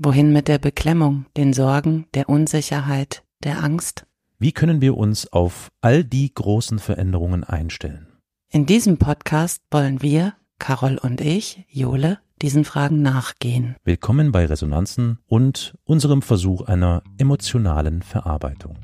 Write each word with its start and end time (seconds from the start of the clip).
Wohin 0.00 0.32
mit 0.32 0.46
der 0.46 0.58
Beklemmung, 0.58 1.26
den 1.36 1.52
Sorgen, 1.52 2.06
der 2.14 2.28
Unsicherheit, 2.28 3.24
der 3.42 3.64
Angst? 3.64 4.06
Wie 4.38 4.52
können 4.52 4.80
wir 4.80 4.96
uns 4.96 5.32
auf 5.32 5.72
all 5.80 6.04
die 6.04 6.32
großen 6.32 6.78
Veränderungen 6.78 7.42
einstellen? 7.42 8.06
In 8.48 8.64
diesem 8.64 8.98
Podcast 8.98 9.60
wollen 9.72 10.00
wir, 10.00 10.34
Carol 10.60 10.98
und 10.98 11.20
ich, 11.20 11.64
Jole, 11.68 12.20
diesen 12.40 12.64
Fragen 12.64 13.02
nachgehen. 13.02 13.74
Willkommen 13.82 14.30
bei 14.30 14.46
Resonanzen 14.46 15.18
und 15.26 15.76
unserem 15.82 16.22
Versuch 16.22 16.62
einer 16.62 17.02
emotionalen 17.18 18.02
Verarbeitung. 18.02 18.78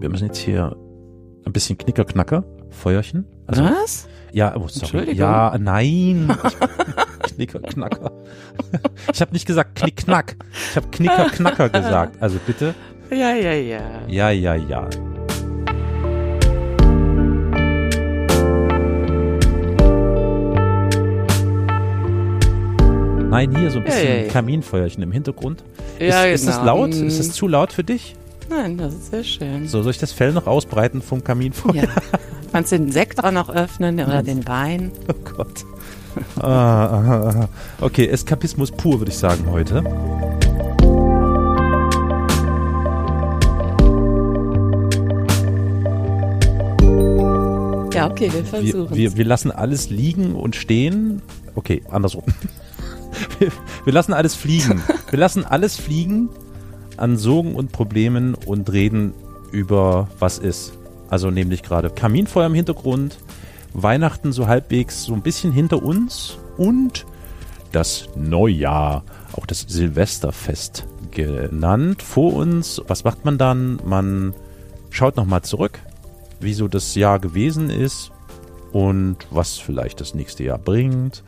Wir 0.00 0.08
müssen 0.10 0.26
jetzt 0.26 0.38
hier 0.38 0.76
ein 1.44 1.52
bisschen 1.52 1.76
Knicker-Knacker, 1.76 2.44
Feuerchen. 2.70 3.26
Also, 3.48 3.64
Was? 3.64 4.08
Ja, 4.32 4.54
oh, 4.56 4.68
sorry. 4.68 5.12
Ja, 5.12 5.56
nein. 5.58 6.32
Knicker-Knacker. 7.22 8.12
Ich 9.12 9.20
habe 9.20 9.32
nicht 9.32 9.46
gesagt 9.46 9.76
Knick-Knack. 9.76 10.36
Ich 10.70 10.76
habe 10.76 10.86
Knicker-Knacker 10.88 11.70
gesagt. 11.70 12.22
Also 12.22 12.38
bitte. 12.46 12.74
Ja, 13.10 13.34
ja, 13.34 13.52
ja. 13.54 13.80
Ja, 14.06 14.30
ja, 14.30 14.54
ja. 14.54 14.88
Nein, 23.30 23.56
hier 23.56 23.70
so 23.70 23.78
ein 23.78 23.84
bisschen 23.84 24.26
ja. 24.26 24.30
Kaminfeuerchen 24.30 25.02
im 25.02 25.12
Hintergrund. 25.12 25.64
Ja, 25.98 26.24
ist, 26.24 26.42
ist 26.42 26.48
das 26.48 26.60
genau. 26.60 26.78
laut? 26.78 26.94
Ist 26.94 27.18
das 27.18 27.32
zu 27.32 27.48
laut 27.48 27.72
für 27.72 27.84
dich? 27.84 28.14
Nein, 28.48 28.78
das 28.78 28.94
ist 28.94 29.10
sehr 29.10 29.24
schön. 29.24 29.68
So, 29.68 29.82
soll 29.82 29.90
ich 29.90 29.98
das 29.98 30.12
Fell 30.12 30.32
noch 30.32 30.46
ausbreiten 30.46 31.02
vom 31.02 31.22
Kaminfeuer? 31.22 31.74
Ja. 31.74 31.88
Kannst 32.52 32.72
den 32.72 32.90
Sekt 32.90 33.22
auch 33.22 33.30
noch 33.30 33.50
öffnen 33.50 34.00
oder 34.00 34.22
den 34.22 34.46
Wein? 34.48 34.90
Oh 35.08 35.14
Gott. 35.36 35.64
Ah, 36.40 36.46
ah, 36.46 37.28
ah. 37.28 37.48
Okay, 37.80 38.08
Eskapismus 38.08 38.72
pur, 38.72 39.00
würde 39.00 39.10
ich 39.10 39.18
sagen, 39.18 39.50
heute. 39.50 39.84
Ja, 47.94 48.10
okay, 48.10 48.32
wir 48.32 48.32
Wir, 48.32 48.44
versuchen 48.44 48.96
wir, 48.96 49.16
wir 49.16 49.24
lassen 49.24 49.50
alles 49.52 49.90
liegen 49.90 50.34
und 50.34 50.56
stehen. 50.56 51.20
Okay, 51.54 51.82
andersrum. 51.90 52.24
Wir, 53.40 53.50
wir 53.84 53.92
lassen 53.92 54.12
alles 54.12 54.34
fliegen. 54.36 54.82
Wir 55.10 55.18
lassen 55.18 55.44
alles 55.44 55.76
fliegen 55.76 56.28
an 56.98 57.16
Sorgen 57.16 57.54
und 57.54 57.72
Problemen 57.72 58.34
und 58.34 58.72
reden 58.72 59.14
über 59.52 60.08
was 60.18 60.38
ist. 60.38 60.72
Also 61.08 61.30
nämlich 61.30 61.62
gerade 61.62 61.90
Kaminfeuer 61.90 62.46
im 62.46 62.54
Hintergrund, 62.54 63.18
Weihnachten 63.72 64.32
so 64.32 64.46
halbwegs 64.46 65.04
so 65.04 65.14
ein 65.14 65.22
bisschen 65.22 65.52
hinter 65.52 65.82
uns 65.82 66.38
und 66.56 67.06
das 67.72 68.08
Neujahr, 68.16 69.04
auch 69.32 69.46
das 69.46 69.60
Silvesterfest 69.68 70.86
genannt, 71.10 72.02
vor 72.02 72.34
uns. 72.34 72.82
Was 72.86 73.04
macht 73.04 73.24
man 73.24 73.38
dann? 73.38 73.78
Man 73.84 74.34
schaut 74.90 75.16
nochmal 75.16 75.42
zurück, 75.42 75.78
wie 76.40 76.54
so 76.54 76.68
das 76.68 76.94
Jahr 76.94 77.18
gewesen 77.18 77.70
ist 77.70 78.10
und 78.72 79.16
was 79.30 79.58
vielleicht 79.58 80.00
das 80.00 80.14
nächste 80.14 80.44
Jahr 80.44 80.58
bringt, 80.58 81.22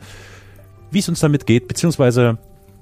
wie 0.91 0.99
es 0.99 1.09
uns 1.09 1.19
damit 1.19 1.45
geht, 1.45 1.67
beziehungsweise 1.67 2.37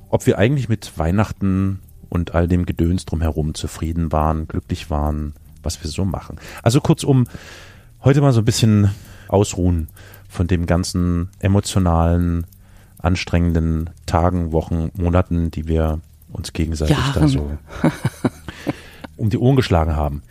ob 0.09 0.25
wir 0.25 0.38
eigentlich 0.38 0.69
mit 0.69 0.97
Weihnachten 0.97 1.79
und 2.09 2.35
all 2.35 2.47
dem 2.47 2.65
Gedöns 2.65 3.05
drumherum 3.05 3.53
zufrieden 3.53 4.11
waren, 4.11 4.47
glücklich 4.47 4.89
waren, 4.89 5.33
was 5.63 5.81
wir 5.83 5.89
so 5.89 6.05
machen. 6.05 6.37
Also 6.63 6.81
kurzum, 6.81 7.25
heute 8.03 8.21
mal 8.21 8.33
so 8.33 8.41
ein 8.41 8.45
bisschen 8.45 8.91
ausruhen 9.27 9.87
von 10.27 10.47
dem 10.47 10.65
ganzen 10.65 11.29
emotionalen, 11.39 12.45
anstrengenden 12.97 13.89
Tagen, 14.05 14.51
Wochen, 14.51 14.91
Monaten, 14.97 15.51
die 15.51 15.67
wir 15.67 15.99
uns 16.31 16.53
gegenseitig 16.53 16.97
da 17.13 17.21
Jahren. 17.21 17.27
so 17.27 17.51
um 19.17 19.29
die 19.29 19.37
Ohren 19.37 19.55
geschlagen 19.55 19.95
haben. 19.95 20.21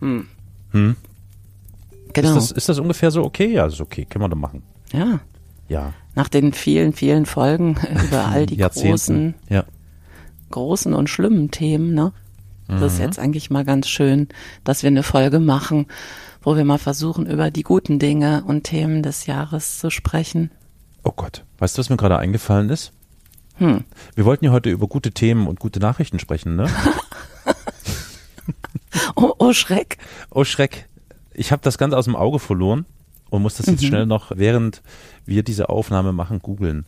Hm. 0.00 0.26
Hm? 0.70 0.96
Genau. 2.12 2.28
Ist, 2.28 2.36
das, 2.36 2.50
ist 2.52 2.68
das 2.68 2.78
ungefähr 2.78 3.10
so 3.10 3.24
okay? 3.24 3.52
Ja, 3.52 3.66
ist 3.66 3.80
okay. 3.80 4.04
Können 4.04 4.24
wir 4.24 4.28
doch 4.28 4.36
machen. 4.36 4.62
ja. 4.92 5.20
Ja. 5.68 5.92
Nach 6.14 6.28
den 6.28 6.54
vielen, 6.54 6.94
vielen 6.94 7.26
Folgen 7.26 7.76
über 8.08 8.24
all 8.26 8.46
die 8.46 8.56
großen, 8.56 9.34
Ja. 9.50 9.64
Großen 10.50 10.94
und 10.94 11.08
schlimmen 11.10 11.50
Themen, 11.50 11.94
ne? 11.94 12.12
Das 12.68 12.80
Mhm. 12.80 12.86
ist 12.86 12.98
jetzt 12.98 13.18
eigentlich 13.18 13.48
mal 13.50 13.64
ganz 13.64 13.88
schön, 13.88 14.28
dass 14.64 14.82
wir 14.82 14.88
eine 14.88 15.02
Folge 15.02 15.40
machen, 15.40 15.86
wo 16.42 16.54
wir 16.56 16.64
mal 16.64 16.78
versuchen, 16.78 17.24
über 17.26 17.50
die 17.50 17.62
guten 17.62 17.98
Dinge 17.98 18.44
und 18.46 18.64
Themen 18.64 19.02
des 19.02 19.24
Jahres 19.26 19.78
zu 19.78 19.90
sprechen. 19.90 20.50
Oh 21.02 21.12
Gott. 21.16 21.44
Weißt 21.58 21.76
du, 21.76 21.80
was 21.80 21.88
mir 21.88 21.96
gerade 21.96 22.18
eingefallen 22.18 22.68
ist? 22.68 22.92
Hm. 23.56 23.84
Wir 24.14 24.24
wollten 24.26 24.44
ja 24.44 24.52
heute 24.52 24.68
über 24.70 24.86
gute 24.86 25.12
Themen 25.12 25.46
und 25.46 25.58
gute 25.60 25.80
Nachrichten 25.80 26.18
sprechen, 26.18 26.56
ne? 26.56 26.68
Oh, 29.16 29.34
oh 29.38 29.52
Schreck. 29.52 29.98
Oh 30.30 30.44
Schreck. 30.44 30.86
Ich 31.34 31.52
habe 31.52 31.62
das 31.62 31.78
ganz 31.78 31.94
aus 31.94 32.04
dem 32.06 32.16
Auge 32.16 32.38
verloren 32.38 32.84
und 33.30 33.42
muss 33.42 33.56
das 33.56 33.66
jetzt 33.66 33.82
Mhm. 33.82 33.86
schnell 33.86 34.06
noch, 34.06 34.32
während 34.34 34.82
wir 35.26 35.42
diese 35.42 35.68
Aufnahme 35.68 36.12
machen, 36.12 36.40
googeln. 36.40 36.86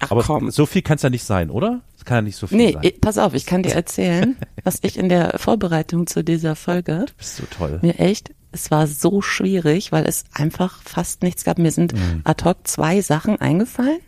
Ach 0.00 0.10
Aber 0.10 0.22
komm. 0.22 0.50
so 0.50 0.66
viel 0.66 0.82
kann 0.82 0.96
es 0.96 1.02
ja 1.02 1.10
nicht 1.10 1.24
sein, 1.24 1.50
oder? 1.50 1.82
Es 1.96 2.04
kann 2.04 2.16
ja 2.18 2.22
nicht 2.22 2.36
so 2.36 2.46
viel 2.46 2.56
Nee, 2.58 2.72
sein. 2.72 2.82
ich, 2.84 3.00
pass 3.00 3.18
auf, 3.18 3.34
ich 3.34 3.46
kann 3.46 3.62
dir 3.62 3.74
erzählen, 3.74 4.36
was 4.64 4.78
ich 4.82 4.96
in 4.98 5.08
der 5.08 5.38
Vorbereitung 5.38 6.06
zu 6.06 6.24
dieser 6.24 6.56
Folge 6.56 7.04
Du 7.06 7.12
bist 7.18 7.36
so 7.36 7.44
toll. 7.50 7.78
mir 7.82 7.98
echt, 7.98 8.30
es 8.52 8.70
war 8.70 8.86
so 8.86 9.20
schwierig, 9.22 9.92
weil 9.92 10.06
es 10.06 10.24
einfach 10.32 10.82
fast 10.82 11.22
nichts 11.22 11.44
gab. 11.44 11.58
Mir 11.58 11.70
sind 11.70 11.92
Mhm. 11.92 12.22
ad 12.24 12.44
hoc 12.44 12.66
zwei 12.66 13.00
Sachen 13.02 13.40
eingefallen, 13.40 14.00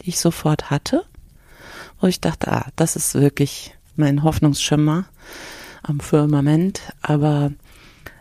die 0.00 0.08
ich 0.10 0.18
sofort 0.18 0.70
hatte, 0.70 1.04
wo 2.00 2.06
ich 2.06 2.20
dachte, 2.20 2.50
ah, 2.50 2.66
das 2.76 2.96
ist 2.96 3.14
wirklich 3.14 3.74
mein 3.96 4.22
Hoffnungsschimmer 4.24 5.04
am 5.82 6.00
Firmament, 6.00 6.80
aber 7.02 7.52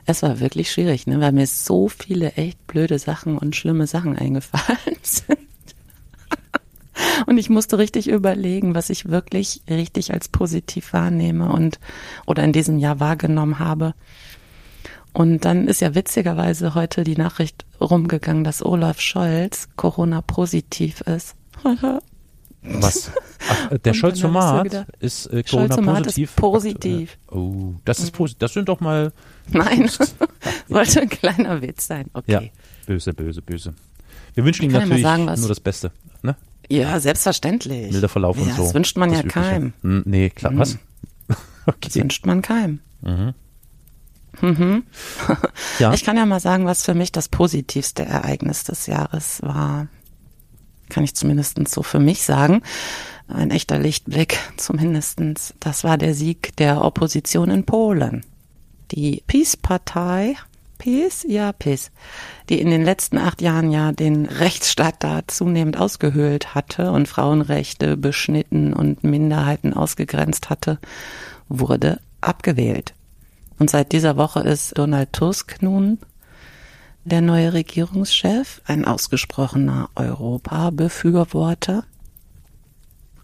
es 0.05 0.21
war 0.21 0.41
wirklich 0.41 0.69
schwierig, 0.71 1.07
ne, 1.07 1.21
weil 1.21 1.31
mir 1.31 1.47
so 1.47 1.87
viele 1.87 2.33
echt 2.33 2.67
blöde 2.67 2.99
Sachen 2.99 3.37
und 3.37 3.55
schlimme 3.55 3.87
Sachen 3.87 4.17
eingefallen 4.17 4.97
sind. 5.01 5.39
Und 7.25 7.37
ich 7.37 7.49
musste 7.49 7.77
richtig 7.77 8.09
überlegen, 8.09 8.75
was 8.75 8.89
ich 8.89 9.09
wirklich 9.09 9.61
richtig 9.69 10.13
als 10.13 10.27
positiv 10.27 10.93
wahrnehme 10.93 11.51
und 11.51 11.79
oder 12.25 12.43
in 12.43 12.53
diesem 12.53 12.77
Jahr 12.77 12.99
wahrgenommen 12.99 13.59
habe. 13.59 13.93
Und 15.13 15.45
dann 15.45 15.67
ist 15.67 15.81
ja 15.81 15.93
witzigerweise 15.95 16.73
heute 16.75 17.03
die 17.03 17.15
Nachricht 17.15 17.65
rumgegangen, 17.79 18.43
dass 18.43 18.65
Olaf 18.65 18.99
Scholz 18.99 19.69
Corona-positiv 19.75 21.01
ist. 21.01 21.35
Was? 22.63 23.11
Ach, 23.49 23.71
äh, 23.71 23.79
der 23.79 23.91
Und 23.91 23.97
Scholz 23.97 24.19
dann 24.21 24.33
hab 24.33 24.65
ich 24.65 24.71
so 24.71 24.85
ist 24.99 25.25
äh, 25.27 25.43
Scholz-Format 25.45 26.07
ist 26.07 26.15
Corona-positiv. 26.35 26.35
positiv. 26.35 27.17
Oh, 27.29 27.73
das 27.85 27.99
ist 27.99 28.11
positiv. 28.11 28.39
Das 28.39 28.53
sind 28.53 28.69
doch 28.69 28.79
mal, 28.79 29.11
Nein, 29.51 29.89
sollte 30.69 31.01
ein 31.01 31.09
kleiner 31.09 31.61
Witz 31.61 31.87
sein. 31.87 32.09
Okay. 32.13 32.31
ja, 32.31 32.41
böse, 32.85 33.13
böse, 33.13 33.41
böse. 33.41 33.73
Wir 34.33 34.45
wünschen 34.45 34.65
ihm 34.65 34.71
natürlich 34.71 35.03
sagen, 35.03 35.25
nur 35.25 35.47
das 35.47 35.59
Beste. 35.59 35.91
Ne? 36.21 36.35
Ja, 36.73 36.99
selbstverständlich. 36.99 37.91
Milder 37.91 38.09
Verlauf 38.09 38.37
ja, 38.37 38.43
und 38.43 38.53
so. 38.55 38.63
Das 38.63 38.73
wünscht 38.73 38.97
man 38.97 39.09
Das 39.11 39.21
ja 39.21 39.27
keinem. 39.27 39.73
Hm, 39.81 40.03
nee, 40.05 40.29
klar. 40.29 40.53
Was? 40.55 40.77
Das 41.27 41.75
Okay. 41.75 42.01
wünscht 42.01 42.25
man 42.25 42.41
keinem. 42.41 42.79
Mhm. 43.01 43.33
Mhm. 44.41 44.83
Ja. 45.79 45.93
Ich 45.93 46.03
kann 46.03 46.17
ja 46.17 46.25
mal 46.25 46.39
sagen, 46.41 46.65
was 46.65 46.83
für 46.83 46.93
mich 46.93 47.11
das 47.13 47.29
positivste 47.29 48.03
Ereignis 48.03 48.63
des 48.65 48.85
Jahres 48.87 49.41
war. 49.43 49.87
Kann 50.89 51.03
ich 51.05 51.15
zumindest 51.15 51.65
so 51.69 51.83
für 51.83 51.99
mich 51.99 52.23
sagen. 52.23 52.61
Ein 53.27 53.51
echter 53.51 53.79
Lichtblick 53.79 54.37
zumindestens. 54.57 55.53
Das 55.59 55.83
war 55.83 55.97
der 55.97 56.13
Sieg 56.13 56.55
der 56.57 56.83
Opposition 56.83 57.49
in 57.49 57.63
Polen. 57.65 58.25
Die 58.91 59.23
Peace-Partei, 59.27 60.35
Ja, 60.85 61.51
Peace, 61.53 61.91
die 62.49 62.59
in 62.59 62.69
den 62.69 62.83
letzten 62.83 63.17
acht 63.17 63.41
Jahren 63.41 63.71
ja 63.71 63.91
den 63.91 64.25
Rechtsstaat 64.25 64.95
da 64.99 65.21
zunehmend 65.27 65.77
ausgehöhlt 65.77 66.55
hatte 66.55 66.91
und 66.91 67.07
Frauenrechte 67.07 67.95
beschnitten 67.97 68.73
und 68.73 69.03
Minderheiten 69.03 69.73
ausgegrenzt 69.73 70.49
hatte, 70.49 70.79
wurde 71.47 71.99
abgewählt. 72.21 72.93
Und 73.59 73.69
seit 73.69 73.91
dieser 73.91 74.17
Woche 74.17 74.41
ist 74.41 74.77
Donald 74.77 75.13
Tusk 75.13 75.61
nun 75.61 75.99
der 77.05 77.21
neue 77.21 77.53
Regierungschef, 77.53 78.61
ein 78.65 78.85
ausgesprochener 78.85 79.89
Europa-Befürworter. 79.95 81.83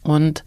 Und 0.01 0.43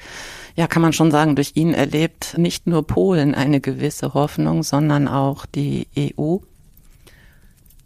ja, 0.55 0.67
kann 0.67 0.83
man 0.83 0.93
schon 0.93 1.11
sagen, 1.11 1.35
durch 1.35 1.53
ihn 1.55 1.73
erlebt 1.73 2.37
nicht 2.37 2.67
nur 2.67 2.87
Polen 2.87 3.35
eine 3.35 3.61
gewisse 3.61 4.13
Hoffnung, 4.15 4.63
sondern 4.63 5.09
auch 5.09 5.47
die 5.47 5.89
EU. 5.97 6.39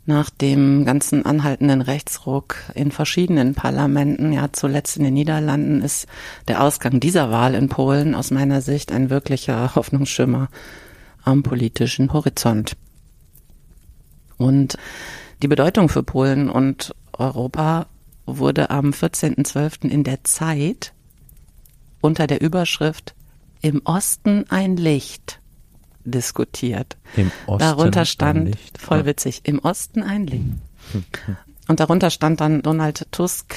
Nach 0.08 0.30
dem 0.30 0.84
ganzen 0.84 1.26
anhaltenden 1.26 1.82
Rechtsruck 1.82 2.58
in 2.74 2.92
verschiedenen 2.92 3.56
Parlamenten, 3.56 4.32
ja 4.32 4.52
zuletzt 4.52 4.96
in 4.96 5.02
den 5.02 5.14
Niederlanden, 5.14 5.82
ist 5.82 6.06
der 6.46 6.62
Ausgang 6.62 7.00
dieser 7.00 7.32
Wahl 7.32 7.56
in 7.56 7.68
Polen 7.68 8.14
aus 8.14 8.30
meiner 8.30 8.60
Sicht 8.60 8.92
ein 8.92 9.10
wirklicher 9.10 9.74
Hoffnungsschimmer 9.74 10.48
am 11.24 11.42
politischen 11.42 12.12
Horizont. 12.12 12.76
Und 14.36 14.78
die 15.42 15.48
Bedeutung 15.48 15.88
für 15.88 16.04
Polen 16.04 16.48
und 16.50 16.94
Europa 17.12 17.86
wurde 18.26 18.70
am 18.70 18.90
14.12. 18.90 19.88
in 19.88 20.04
der 20.04 20.22
Zeit 20.22 20.92
unter 22.00 22.28
der 22.28 22.40
Überschrift 22.40 23.16
Im 23.60 23.82
Osten 23.84 24.44
ein 24.50 24.76
Licht 24.76 25.40
diskutiert. 26.06 26.96
Im 27.16 27.30
Osten 27.46 27.58
darunter 27.60 28.04
stand, 28.04 28.48
Licht. 28.48 28.78
voll 28.78 29.00
Ah. 29.00 29.06
witzig, 29.06 29.42
im 29.44 29.58
Osten 29.58 30.02
ein 30.02 30.26
Licht. 30.26 30.44
Und 31.68 31.80
darunter 31.80 32.10
stand 32.10 32.40
dann, 32.40 32.62
Donald 32.62 33.06
Tusk 33.10 33.54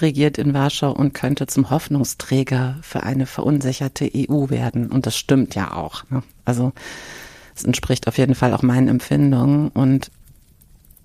regiert 0.00 0.38
in 0.38 0.54
Warschau 0.54 0.90
und 0.90 1.14
könnte 1.14 1.46
zum 1.46 1.70
Hoffnungsträger 1.70 2.78
für 2.82 3.04
eine 3.04 3.26
verunsicherte 3.26 4.10
EU 4.12 4.50
werden. 4.50 4.90
Und 4.90 5.06
das 5.06 5.16
stimmt 5.16 5.54
ja 5.54 5.72
auch. 5.72 6.02
Ne? 6.10 6.22
Also 6.44 6.72
es 7.54 7.64
entspricht 7.64 8.08
auf 8.08 8.18
jeden 8.18 8.34
Fall 8.34 8.52
auch 8.52 8.62
meinen 8.62 8.88
Empfindungen 8.88 9.68
und 9.68 10.10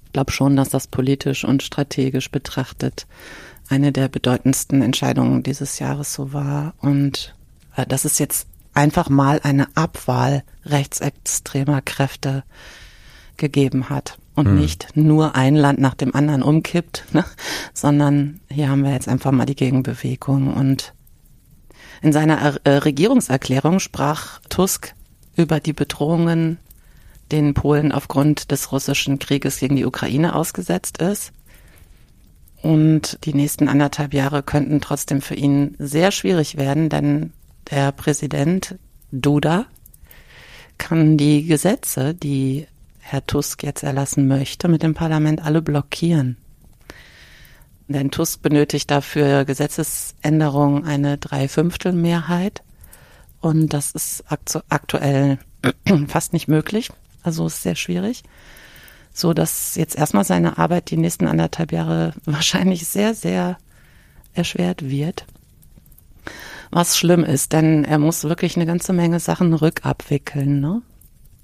ich 0.07 0.13
glaube 0.13 0.31
schon, 0.31 0.55
dass 0.55 0.69
das 0.69 0.87
politisch 0.87 1.43
und 1.43 1.61
strategisch 1.61 2.31
betrachtet 2.31 3.05
eine 3.69 3.91
der 3.91 4.07
bedeutendsten 4.07 4.81
Entscheidungen 4.81 5.43
dieses 5.43 5.77
Jahres 5.77 6.15
so 6.15 6.33
war. 6.33 6.73
Und 6.79 7.35
äh, 7.75 7.85
dass 7.85 8.05
es 8.05 8.17
jetzt 8.17 8.47
einfach 8.79 9.09
mal 9.09 9.39
eine 9.43 9.67
Abwahl 9.75 10.43
rechtsextremer 10.65 11.81
Kräfte 11.81 12.43
gegeben 13.37 13.89
hat 13.89 14.17
und 14.35 14.55
nicht 14.55 14.95
nur 14.95 15.35
ein 15.35 15.55
Land 15.55 15.79
nach 15.79 15.93
dem 15.93 16.15
anderen 16.15 16.43
umkippt, 16.43 17.05
ne? 17.11 17.25
sondern 17.73 18.39
hier 18.49 18.69
haben 18.69 18.83
wir 18.83 18.91
jetzt 18.91 19.07
einfach 19.07 19.31
mal 19.31 19.45
die 19.45 19.55
Gegenbewegung. 19.55 20.53
Und 20.53 20.93
in 22.01 22.13
seiner 22.13 22.57
äh, 22.63 22.77
Regierungserklärung 22.77 23.79
sprach 23.79 24.39
Tusk 24.49 24.95
über 25.35 25.59
die 25.59 25.73
Bedrohungen, 25.73 26.57
denen 27.31 27.53
Polen 27.53 27.91
aufgrund 27.91 28.51
des 28.51 28.71
russischen 28.71 29.19
Krieges 29.19 29.59
gegen 29.59 29.75
die 29.75 29.85
Ukraine 29.85 30.35
ausgesetzt 30.35 30.99
ist. 31.01 31.33
Und 32.61 33.19
die 33.25 33.33
nächsten 33.33 33.67
anderthalb 33.67 34.13
Jahre 34.13 34.43
könnten 34.43 34.81
trotzdem 34.81 35.21
für 35.21 35.35
ihn 35.35 35.75
sehr 35.79 36.11
schwierig 36.11 36.57
werden, 36.57 36.89
denn 36.89 37.33
der 37.71 37.91
Präsident 37.91 38.75
Duda 39.11 39.65
kann 40.77 41.17
die 41.17 41.45
Gesetze, 41.45 42.13
die 42.13 42.67
Herr 42.99 43.25
Tusk 43.25 43.63
jetzt 43.63 43.83
erlassen 43.83 44.27
möchte, 44.27 44.67
mit 44.67 44.83
dem 44.83 44.93
Parlament 44.93 45.43
alle 45.43 45.61
blockieren. 45.61 46.37
Denn 47.87 48.11
Tusk 48.11 48.43
benötigt 48.43 48.91
dafür 48.91 49.45
Gesetzesänderungen 49.45 50.85
eine 50.85 51.17
Dreiviertelmehrheit. 51.17 52.61
Und 53.41 53.73
das 53.73 53.91
ist 53.91 54.23
aktu 54.31 54.59
aktuell 54.69 55.39
fast 56.07 56.33
nicht 56.33 56.47
möglich. 56.47 56.91
Also 57.23 57.47
ist 57.47 57.63
sehr 57.63 57.75
schwierig. 57.75 58.23
So 59.11 59.33
dass 59.33 59.75
jetzt 59.75 59.97
erstmal 59.97 60.23
seine 60.23 60.59
Arbeit 60.59 60.91
die 60.91 60.97
nächsten 60.97 61.27
anderthalb 61.27 61.71
Jahre 61.71 62.13
wahrscheinlich 62.25 62.87
sehr, 62.87 63.15
sehr 63.15 63.57
erschwert 64.33 64.87
wird. 64.87 65.25
Was 66.71 66.97
schlimm 66.97 67.23
ist, 67.23 67.53
denn 67.53 67.83
er 67.83 67.97
muss 67.97 68.23
wirklich 68.23 68.55
eine 68.55 68.65
ganze 68.65 68.93
Menge 68.93 69.19
Sachen 69.19 69.53
rückabwickeln, 69.53 70.59
ne? 70.59 70.81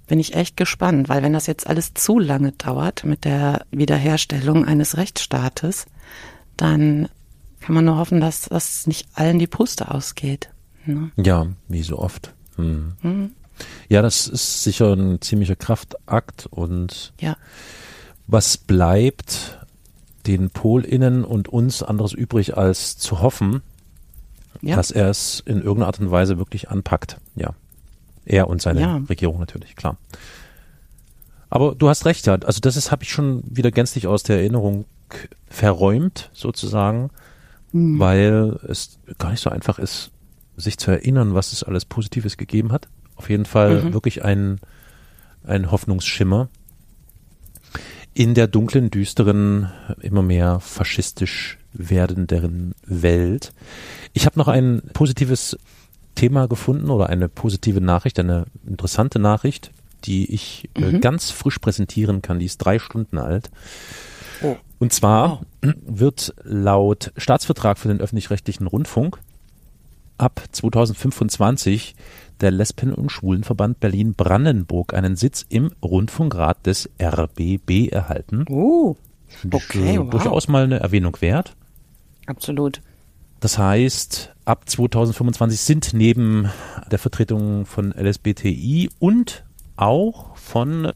Bin 0.08 0.20
ich 0.20 0.36
echt 0.36 0.56
gespannt, 0.56 1.10
weil 1.10 1.24
wenn 1.24 1.34
das 1.34 1.48
jetzt 1.48 1.66
alles 1.66 1.96
zu 1.96 2.20
lange 2.20 2.52
dauert 2.52 3.06
mit 3.06 3.26
der 3.26 3.66
Wiederherstellung 3.72 4.64
eines 4.64 4.98
Rechtsstaates, 4.98 5.88
dann 6.58 7.10
kann 7.60 7.74
man 7.74 7.86
nur 7.86 7.98
hoffen, 7.98 8.22
dass 8.22 8.42
das 8.42 8.86
nicht 8.86 9.08
allen 9.16 9.40
die 9.40 9.48
Puste 9.48 9.90
ausgeht. 9.90 10.52
Ne? 10.86 11.10
Ja, 11.18 11.48
wie 11.68 11.82
so 11.82 11.98
oft. 11.98 12.36
Hm. 12.58 13.32
Ja, 13.90 14.04
das 14.04 14.28
ist 14.28 14.64
sicher 14.64 14.94
ein 14.94 15.22
ziemlicher 15.22 15.56
Kraftakt 15.56 16.46
und 16.52 17.14
Ja, 17.20 17.36
was 18.28 18.58
bleibt 18.58 19.60
den 20.28 20.50
PolInnen 20.50 21.24
und 21.24 21.48
uns 21.48 21.84
anderes 21.84 22.14
übrig, 22.14 22.58
als 22.58 22.98
zu 22.98 23.22
hoffen, 23.22 23.62
ja. 24.62 24.76
dass 24.76 24.92
er 24.92 25.10
es 25.10 25.42
in 25.46 25.58
irgendeiner 25.58 25.88
Art 25.88 26.00
und 26.00 26.12
Weise 26.12 26.38
wirklich 26.38 26.70
anpackt. 26.70 27.18
Ja. 27.36 27.54
Er 28.26 28.48
und 28.48 28.62
seine 28.62 28.82
Ja. 28.82 29.02
Regierung 29.10 29.40
natürlich, 29.40 29.76
klar. 29.76 29.98
Aber 31.50 31.76
du 31.76 31.88
hast 31.90 32.06
recht, 32.06 32.26
ja. 32.28 32.36
Also 32.36 32.60
das 32.60 32.76
ist, 32.76 32.92
habe 32.92 33.04
ich 33.04 33.12
schon 33.12 33.44
wieder 33.46 33.72
gänzlich 33.72 34.08
aus 34.08 34.24
der 34.24 34.38
Erinnerung 34.40 34.86
verräumt, 35.48 36.30
sozusagen, 36.34 37.12
Mhm. 37.72 38.00
weil 38.00 38.60
es 38.68 39.00
gar 39.18 39.32
nicht 39.32 39.42
so 39.42 39.50
einfach 39.50 39.80
ist, 39.80 40.12
sich 40.58 40.78
zu 40.78 40.90
erinnern, 40.92 41.34
was 41.36 41.52
es 41.54 41.64
alles 41.64 41.86
Positives 41.86 42.38
gegeben 42.38 42.72
hat. 42.72 42.88
Auf 43.16 43.30
jeden 43.30 43.46
Fall 43.46 43.84
Mhm. 43.84 43.94
wirklich 43.94 44.24
ein, 44.26 44.60
ein 45.46 45.70
Hoffnungsschimmer 45.72 46.50
in 48.14 48.34
der 48.34 48.48
dunklen, 48.48 48.90
düsteren, 48.90 49.70
immer 50.02 50.22
mehr 50.24 50.60
faschistisch 50.62 51.58
werdenderen 51.78 52.74
Welt. 52.86 53.52
Ich 54.14 54.26
habe 54.26 54.40
noch 54.40 54.48
ein 54.48 54.82
positives 54.94 55.58
Thema 56.16 56.48
gefunden 56.48 56.90
oder 56.90 57.10
eine 57.10 57.28
positive 57.30 57.82
Nachricht, 57.82 58.20
eine 58.20 58.46
interessante 58.66 59.20
Nachricht, 59.20 59.72
die 60.06 60.32
ich 60.34 60.70
äh, 60.76 60.82
Mhm. 60.94 61.02
ganz 61.02 61.32
frisch 61.32 61.60
präsentieren 61.60 62.22
kann. 62.22 62.40
Die 62.40 62.46
ist 62.46 62.58
drei 62.60 62.80
Stunden 62.80 63.18
alt. 63.18 63.50
Oh. 64.42 64.56
Und 64.80 64.94
zwar 64.94 65.42
wird 65.62 66.34
laut 66.44 67.12
Staatsvertrag 67.18 67.78
für 67.78 67.88
den 67.88 68.02
öffentlich-rechtlichen 68.02 68.68
Rundfunk 68.68 69.18
ab 70.18 70.42
2025 70.52 71.96
der 72.42 72.52
Lesben- 72.52 72.94
und 72.94 73.12
Schwulenverband 73.12 73.80
Berlin-Brandenburg 73.80 74.94
einen 74.94 75.16
Sitz 75.16 75.46
im 75.50 75.72
Rundfunkrat 75.84 76.66
des 76.66 76.90
RBB 77.02 77.90
erhalten. 77.92 78.46
Oh, 78.50 78.96
Okay, 79.52 79.96
äh, 79.96 80.00
wow. 80.00 80.10
durchaus 80.10 80.48
mal 80.48 80.64
eine 80.64 80.80
Erwähnung 80.80 81.18
wert. 81.20 81.56
Absolut. 82.26 82.82
Das 83.40 83.58
heißt, 83.58 84.34
ab 84.46 84.68
2025 84.70 85.60
sind 85.60 85.94
neben 85.94 86.50
der 86.90 86.98
Vertretung 87.00 87.66
von 87.66 87.92
LSBTI 87.92 88.90
und 89.00 89.44
auch 89.76 90.36
von 90.38 90.92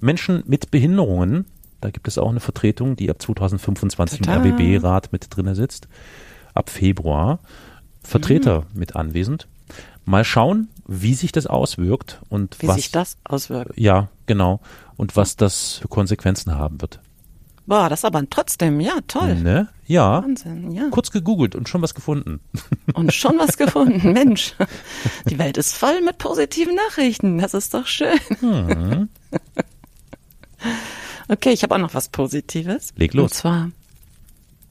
Menschen 0.00 0.42
mit 0.46 0.70
Behinderungen, 0.70 1.46
da 1.80 1.90
gibt 1.90 2.08
es 2.08 2.18
auch 2.18 2.30
eine 2.30 2.40
Vertretung, 2.40 2.96
die 2.96 3.10
ab 3.10 3.20
2025 3.20 4.20
Tada. 4.20 4.42
im 4.42 4.52
RBB-Rat 4.52 5.12
mit 5.12 5.26
drinne 5.30 5.54
sitzt, 5.54 5.88
ab 6.54 6.70
Februar, 6.70 7.40
Vertreter 8.02 8.60
Mhm. 8.72 8.78
mit 8.78 8.96
anwesend. 8.96 9.48
Mal 10.04 10.24
schauen, 10.24 10.68
wie 10.86 11.14
sich 11.14 11.32
das 11.32 11.46
auswirkt 11.48 12.20
und 12.28 12.62
Wie 12.62 12.68
was, 12.68 12.76
sich 12.76 12.92
das 12.92 13.18
auswirkt. 13.24 13.72
ja, 13.76 14.08
genau, 14.26 14.60
und 14.96 15.16
was 15.16 15.34
das 15.36 15.74
für 15.78 15.88
Konsequenzen 15.88 16.54
haben 16.54 16.80
wird. 16.80 17.00
Boah, 17.66 17.88
das 17.88 18.04
aber 18.04 18.22
trotzdem, 18.30 18.80
ja, 18.80 18.94
toll. 19.08 19.34
Ne? 19.34 19.68
Ja, 19.86 20.22
Wahnsinn, 20.22 20.70
ja. 20.72 20.88
kurz 20.90 21.10
gegoogelt 21.10 21.54
und 21.54 21.68
schon 21.68 21.82
was 21.82 21.94
gefunden. 21.94 22.40
Und 22.94 23.12
schon 23.12 23.38
was 23.38 23.56
gefunden. 23.56 24.12
Mensch, 24.12 24.54
die 25.28 25.38
Welt 25.38 25.56
ist 25.58 25.76
voll 25.76 26.00
mit 26.00 26.18
positiven 26.18 26.74
Nachrichten. 26.74 27.38
Das 27.38 27.52
ist 27.54 27.74
doch 27.74 27.86
schön. 27.86 28.18
Hm. 28.40 29.08
Okay, 31.28 31.50
ich 31.50 31.62
habe 31.62 31.74
auch 31.74 31.78
noch 31.80 31.94
was 31.94 32.08
Positives. 32.08 32.92
Leg 32.96 33.12
los. 33.14 33.24
Und 33.32 33.34
zwar, 33.34 33.70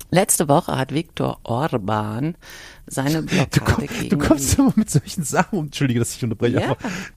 letzte 0.10 0.48
Woche 0.48 0.78
hat 0.78 0.94
Viktor 0.94 1.40
Orban 1.44 2.36
seine 2.88 3.24
Du, 3.24 3.28
Blockade 3.28 3.60
komm, 3.66 3.88
gegen... 3.88 4.10
du 4.10 4.18
kommst 4.18 4.58
immer 4.58 4.74
mit 4.76 4.90
solchen 4.90 5.24
Sachen, 5.24 5.60
um. 5.60 5.66
Entschuldige, 5.66 6.00
dass 6.00 6.16
ich 6.16 6.24
unterbreche, 6.24 6.62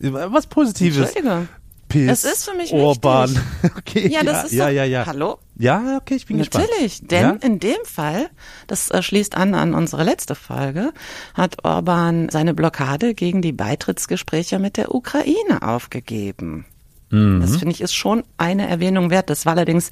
Ja. 0.01 0.33
was 0.33 0.47
Positives. 0.47 1.11
Entschuldigung. 1.15 1.49
Piss, 1.89 2.25
Es 2.25 2.25
ist 2.33 2.45
für 2.49 2.57
mich 2.57 2.73
Orban. 2.73 3.31
wichtig. 3.31 3.73
Okay, 3.79 4.09
Ja, 4.09 4.23
das 4.23 4.45
ist 4.45 4.53
ja, 4.53 4.67
doch, 4.67 4.73
ja, 4.73 4.85
ja. 4.85 5.07
Hallo? 5.07 5.39
Ja, 5.57 5.97
okay, 6.01 6.15
ich 6.15 6.27
bin 6.27 6.39
gespannt. 6.39 6.67
Natürlich, 6.71 7.01
denn 7.07 7.23
Ja? 7.23 7.31
in 7.41 7.59
dem 7.61 7.79
Fall, 7.85 8.29
das 8.67 8.91
äh, 8.91 9.03
schließt 9.03 9.37
an 9.37 9.55
an 9.55 9.75
unsere 9.75 10.05
letzte 10.05 10.35
Folge, 10.35 10.93
hat 11.35 11.65
Orban 11.65 12.29
seine 12.31 12.55
Blockade 12.55 13.15
gegen 13.15 13.43
die 13.43 13.53
Beitrittsgespräche 13.53 14.59
mit 14.59 14.77
der 14.77 14.95
Ukraine 14.95 15.63
aufgegeben. 15.63 16.67
Mhm. 17.11 17.41
Das 17.41 17.57
finde 17.57 17.73
ich 17.73 17.81
ist 17.81 17.95
schon 17.95 18.23
eine 18.37 18.69
Erwähnung 18.69 19.11
wert. 19.11 19.31
Das 19.31 19.47
war 19.47 19.55
allerdings 19.55 19.91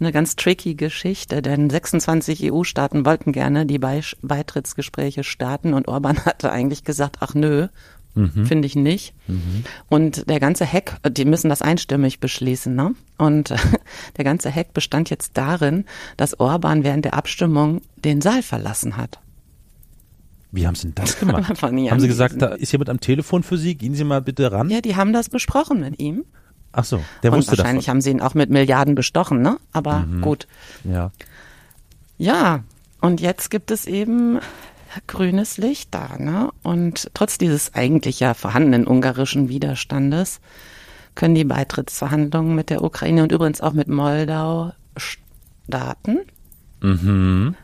eine 0.00 0.12
ganz 0.12 0.36
tricky 0.36 0.74
Geschichte, 0.76 1.42
denn 1.42 1.70
26 1.70 2.52
EU-Staaten 2.52 3.04
wollten 3.04 3.32
gerne 3.32 3.66
die 3.66 3.78
Be 3.80 4.00
Beitrittsgespräche 4.22 5.24
starten 5.24 5.74
und 5.74 5.88
Orban 5.88 6.18
hatte 6.24 6.52
eigentlich 6.52 6.84
gesagt, 6.84 7.16
ach 7.20 7.34
nö, 7.34 7.66
Finde 8.44 8.66
ich 8.66 8.74
nicht. 8.76 9.14
Und 9.88 10.28
der 10.28 10.40
ganze 10.40 10.70
Hack, 10.70 10.96
die 11.08 11.24
müssen 11.24 11.48
das 11.48 11.62
einstimmig 11.62 12.20
beschließen, 12.20 12.74
ne? 12.74 12.94
Und 13.16 13.54
der 14.16 14.24
ganze 14.24 14.52
Hack 14.54 14.72
bestand 14.74 15.10
jetzt 15.10 15.36
darin, 15.36 15.84
dass 16.16 16.38
Orban 16.40 16.84
während 16.84 17.04
der 17.04 17.14
Abstimmung 17.14 17.82
den 17.96 18.20
Saal 18.20 18.42
verlassen 18.42 18.96
hat. 18.96 19.20
Wie 20.50 20.66
haben 20.66 20.74
Sie 20.74 20.84
denn 20.88 20.94
das 20.94 21.18
gemacht? 21.18 21.62
Haben 21.62 22.00
Sie 22.00 22.08
gesagt, 22.08 22.40
da 22.40 22.48
ist 22.48 22.72
jemand 22.72 22.88
am 22.88 23.00
Telefon 23.00 23.42
für 23.42 23.58
Sie? 23.58 23.74
Gehen 23.74 23.94
Sie 23.94 24.04
mal 24.04 24.22
bitte 24.22 24.50
ran. 24.50 24.70
Ja, 24.70 24.80
die 24.80 24.96
haben 24.96 25.12
das 25.12 25.28
besprochen 25.28 25.80
mit 25.80 26.00
ihm. 26.00 26.24
Ach 26.72 26.84
so, 26.84 27.02
der 27.22 27.32
Und 27.32 27.38
wusste 27.38 27.56
wahrscheinlich 27.58 27.86
davon. 27.86 27.96
haben 27.96 28.00
sie 28.02 28.10
ihn 28.10 28.20
auch 28.20 28.34
mit 28.34 28.50
Milliarden 28.50 28.94
bestochen, 28.94 29.42
ne? 29.42 29.58
Aber 29.72 30.06
gut. 30.20 30.46
Ja. 30.84 31.10
Ja, 32.18 32.64
und 33.00 33.20
jetzt 33.20 33.50
gibt 33.50 33.70
es 33.70 33.86
eben 33.86 34.38
grünes 35.06 35.56
Licht 35.56 35.94
da, 35.94 36.16
ne? 36.18 36.50
Und 36.62 37.10
trotz 37.14 37.38
dieses 37.38 37.74
eigentlich 37.74 38.20
ja 38.20 38.34
vorhandenen 38.34 38.86
ungarischen 38.86 39.48
Widerstandes 39.48 40.40
können 41.14 41.34
die 41.34 41.44
Beitrittsverhandlungen 41.44 42.54
mit 42.54 42.70
der 42.70 42.82
Ukraine 42.82 43.22
und 43.22 43.32
übrigens 43.32 43.60
auch 43.60 43.72
mit 43.72 43.88
Moldau 43.88 44.72
starten. 44.96 46.18
Mhm. 46.80 47.54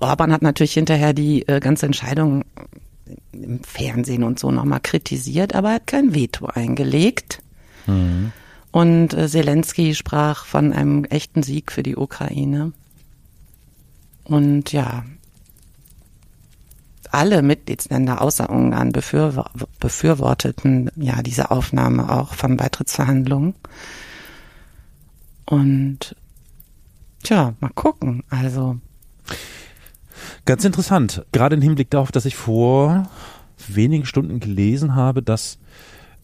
Orban 0.00 0.32
hat 0.32 0.42
natürlich 0.42 0.74
hinterher 0.74 1.12
die 1.12 1.46
äh, 1.46 1.60
ganze 1.60 1.86
Entscheidung 1.86 2.44
im 3.32 3.62
Fernsehen 3.62 4.24
und 4.24 4.38
so 4.38 4.50
nochmal 4.50 4.80
kritisiert, 4.80 5.54
aber 5.54 5.68
er 5.68 5.74
hat 5.76 5.86
kein 5.86 6.14
Veto 6.14 6.46
eingelegt. 6.46 7.40
Und 8.72 9.14
äh, 9.14 9.28
Zelensky 9.28 9.94
sprach 9.94 10.44
von 10.44 10.72
einem 10.72 11.04
echten 11.04 11.42
Sieg 11.42 11.70
für 11.70 11.82
die 11.82 11.96
Ukraine. 11.96 12.72
Und 14.24 14.72
ja, 14.72 15.04
alle 17.14 17.42
Mitgliedsländer 17.42 18.20
außer 18.20 18.50
Ungarn 18.50 18.92
befürwo 18.92 19.44
befürworteten 19.80 20.90
ja 20.96 21.22
diese 21.22 21.50
Aufnahme 21.50 22.10
auch 22.10 22.34
von 22.34 22.56
Beitrittsverhandlungen. 22.56 23.54
Und 25.46 26.16
tja, 27.22 27.54
mal 27.60 27.70
gucken. 27.74 28.24
Also 28.30 28.78
Ganz 30.44 30.64
interessant. 30.64 31.24
Gerade 31.32 31.56
im 31.56 31.62
Hinblick 31.62 31.90
darauf, 31.90 32.12
dass 32.12 32.24
ich 32.24 32.36
vor 32.36 33.08
wenigen 33.68 34.04
Stunden 34.04 34.40
gelesen 34.40 34.94
habe, 34.94 35.22
dass 35.22 35.58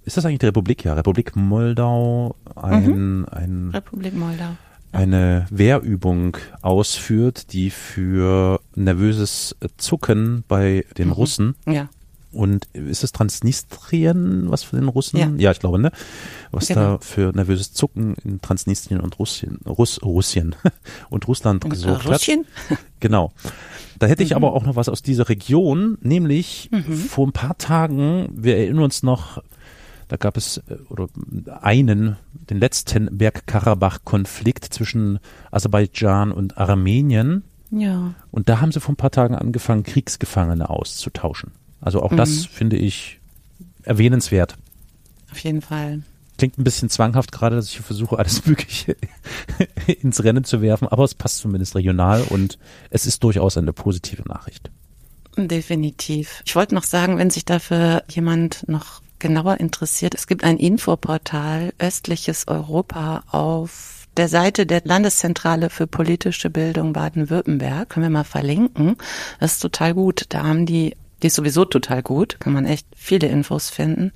ist 0.04 0.16
das 0.16 0.24
eigentlich 0.24 0.38
die 0.40 0.46
Republik? 0.46 0.84
Ja, 0.84 0.94
Republik 0.94 1.36
Moldau 1.36 2.34
ein, 2.56 3.26
ein, 3.28 3.70
Republik 3.70 4.14
Moldau. 4.14 4.56
Eine 4.92 5.46
Wehrübung 5.50 6.36
ausführt, 6.62 7.52
die 7.52 7.70
für 7.70 8.60
nervöses 8.74 9.56
Zucken 9.76 10.44
bei 10.48 10.84
den 10.98 11.10
Russen 11.10 11.54
Ja. 11.66 11.88
und 12.32 12.66
ist 12.72 13.04
es 13.04 13.12
Transnistrien, 13.12 14.50
was 14.50 14.62
für 14.62 14.76
den 14.76 14.88
Russen? 14.88 15.38
Ja. 15.38 15.50
ich 15.52 15.58
glaube, 15.60 15.78
ne? 15.78 15.92
Was 16.50 16.68
Genau. 16.68 16.80
da 16.80 16.98
für 17.00 17.32
nervöses 17.32 17.72
Zucken 17.72 18.14
in 18.24 18.40
Transnistrien 18.40 19.00
und 19.00 19.18
Russien, 19.18 19.58
Russ, 19.66 20.02
Russien 20.02 20.54
und 21.10 21.28
Russland 21.28 21.64
Und, 21.64 21.70
äh, 21.70 21.74
gesorgt 21.74 22.04
hat. 22.04 22.12
Russien? 22.14 22.44
Genau. 23.00 23.32
Da 23.98 24.06
hätte 24.08 24.22
Mhm. 24.22 24.26
ich 24.26 24.36
aber 24.36 24.52
auch 24.52 24.64
noch 24.66 24.76
was 24.76 24.90
aus 24.90 25.00
dieser 25.02 25.30
Region, 25.30 25.96
nämlich 26.02 26.68
vor 27.08 27.26
ein 27.26 27.32
paar 27.32 27.56
Tagen, 27.56 28.28
wir 28.34 28.58
erinnern 28.58 28.82
uns 28.84 29.02
noch, 29.02 29.42
da 30.10 30.16
gab 30.16 30.36
es 30.36 30.58
äh, 30.68 30.74
oder 30.88 31.06
einen, 31.62 32.16
den 32.32 32.58
letzten 32.58 33.16
Bergkarabach-Konflikt 33.16 34.64
zwischen 34.64 35.20
Aserbaidschan 35.52 36.32
und 36.32 36.58
Armenien. 36.58 37.44
Ja. 37.70 38.14
Und 38.32 38.48
da 38.48 38.60
haben 38.60 38.72
sie 38.72 38.80
vor 38.80 38.92
ein 38.92 38.96
paar 38.96 39.12
Tagen 39.12 39.36
angefangen, 39.36 39.84
Kriegsgefangene 39.84 40.68
auszutauschen. 40.68 41.52
Also 41.80 42.02
auch 42.02 42.10
Mhm. 42.10 42.16
das 42.16 42.44
finde 42.44 42.76
ich 42.76 43.20
erwähnenswert. 43.84 44.56
Auf 45.30 45.38
jeden 45.38 45.62
Fall. 45.62 46.02
Klingt 46.38 46.58
ein 46.58 46.64
bisschen 46.64 46.90
zwanghaft 46.90 47.30
gerade, 47.30 47.54
dass 47.54 47.66
ich 47.66 47.74
hier 47.74 47.84
versuche, 47.84 48.18
alles 48.18 48.44
Mögliche 48.46 48.96
ins 49.86 50.24
Rennen 50.24 50.42
zu 50.42 50.60
werfen, 50.60 50.88
aber 50.88 51.04
es 51.04 51.14
passt 51.14 51.38
zumindest 51.38 51.76
regional 51.76 52.22
und 52.30 52.58
es 52.90 53.06
ist 53.06 53.22
durchaus 53.22 53.56
eine 53.56 53.72
positive 53.72 54.22
Nachricht. 54.26 54.72
Definitiv. 55.36 56.42
Ich 56.44 56.56
wollte 56.56 56.74
noch 56.74 56.82
sagen, 56.82 57.16
wenn 57.16 57.30
sich 57.30 57.44
dafür 57.44 58.02
jemand 58.10 58.68
noch 58.68 59.02
genauer 59.20 59.60
interessiert, 59.60 60.14
es 60.14 60.26
gibt 60.26 60.44
ein 60.44 60.58
Infoportal 60.58 61.72
Östliches 61.78 62.48
Europa 62.48 63.22
auf 63.30 64.00
der 64.16 64.28
Seite 64.28 64.66
der 64.66 64.82
Landeszentrale 64.84 65.70
für 65.70 65.86
politische 65.86 66.50
Bildung 66.50 66.92
Baden-Württemberg. 66.92 67.88
Können 67.88 68.06
wir 68.06 68.10
mal 68.10 68.24
verlinken. 68.24 68.96
Das 69.38 69.52
ist 69.52 69.60
total 69.60 69.94
gut. 69.94 70.24
Da 70.30 70.42
haben 70.44 70.66
die, 70.66 70.96
die 71.22 71.28
ist 71.28 71.36
sowieso 71.36 71.64
total 71.64 72.02
gut. 72.02 72.38
Kann 72.40 72.52
man 72.52 72.64
echt 72.64 72.86
viele 72.96 73.28
Infos 73.28 73.70
finden, 73.70 74.12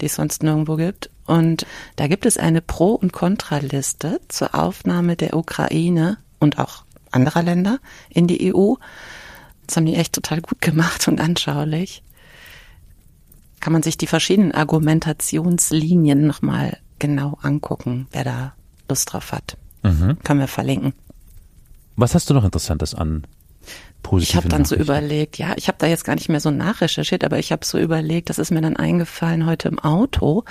die 0.00 0.06
es 0.06 0.16
sonst 0.16 0.42
nirgendwo 0.42 0.76
gibt. 0.76 1.10
Und 1.26 1.66
da 1.96 2.08
gibt 2.08 2.26
es 2.26 2.36
eine 2.36 2.60
Pro- 2.60 2.94
und 2.94 3.12
Kontraliste 3.12 4.20
zur 4.28 4.54
Aufnahme 4.54 5.14
der 5.14 5.36
Ukraine 5.36 6.18
und 6.40 6.58
auch 6.58 6.84
anderer 7.10 7.42
Länder 7.42 7.78
in 8.10 8.26
die 8.26 8.52
EU. 8.52 8.74
Das 9.66 9.76
haben 9.76 9.86
die 9.86 9.94
echt 9.94 10.14
total 10.14 10.40
gut 10.40 10.60
gemacht 10.60 11.06
und 11.08 11.20
anschaulich. 11.20 12.02
Kann 13.60 13.72
man 13.72 13.82
sich 13.82 13.96
die 13.98 14.06
verschiedenen 14.06 14.52
Argumentationslinien 14.52 16.26
nochmal 16.26 16.78
genau 16.98 17.38
angucken, 17.42 18.06
wer 18.12 18.24
da 18.24 18.52
Lust 18.88 19.12
drauf 19.12 19.32
hat. 19.32 19.56
Können 19.82 20.40
wir 20.40 20.48
verlinken. 20.48 20.92
Was 21.96 22.14
hast 22.14 22.28
du 22.28 22.34
noch 22.34 22.44
Interessantes 22.44 22.94
an 22.94 23.24
positiven 24.02 24.30
Ich 24.30 24.36
habe 24.36 24.48
dann 24.48 24.64
so 24.64 24.76
überlegt, 24.76 25.38
ja, 25.38 25.54
ich 25.56 25.68
habe 25.68 25.78
da 25.78 25.86
jetzt 25.86 26.04
gar 26.04 26.14
nicht 26.14 26.28
mehr 26.28 26.40
so 26.40 26.50
nachrecherchiert, 26.50 27.24
aber 27.24 27.38
ich 27.38 27.52
habe 27.52 27.64
so 27.64 27.78
überlegt, 27.78 28.28
das 28.30 28.38
ist 28.38 28.50
mir 28.50 28.60
dann 28.60 28.76
eingefallen 28.76 29.46
heute 29.46 29.68
im 29.68 29.78
Auto, 29.78 30.44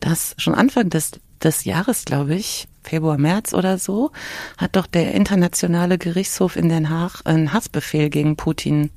dass 0.00 0.34
schon 0.38 0.54
Anfang 0.54 0.90
des, 0.90 1.12
des 1.42 1.64
Jahres, 1.64 2.04
glaube 2.04 2.34
ich, 2.34 2.66
Februar, 2.82 3.18
März 3.18 3.54
oder 3.54 3.78
so, 3.78 4.10
hat 4.58 4.76
doch 4.76 4.86
der 4.86 5.14
internationale 5.14 5.98
Gerichtshof 5.98 6.56
in 6.56 6.68
Den 6.68 6.90
Haag 6.90 7.22
einen 7.24 7.52
Hassbefehl 7.52 8.10
gegen 8.10 8.36
Putin 8.36 8.90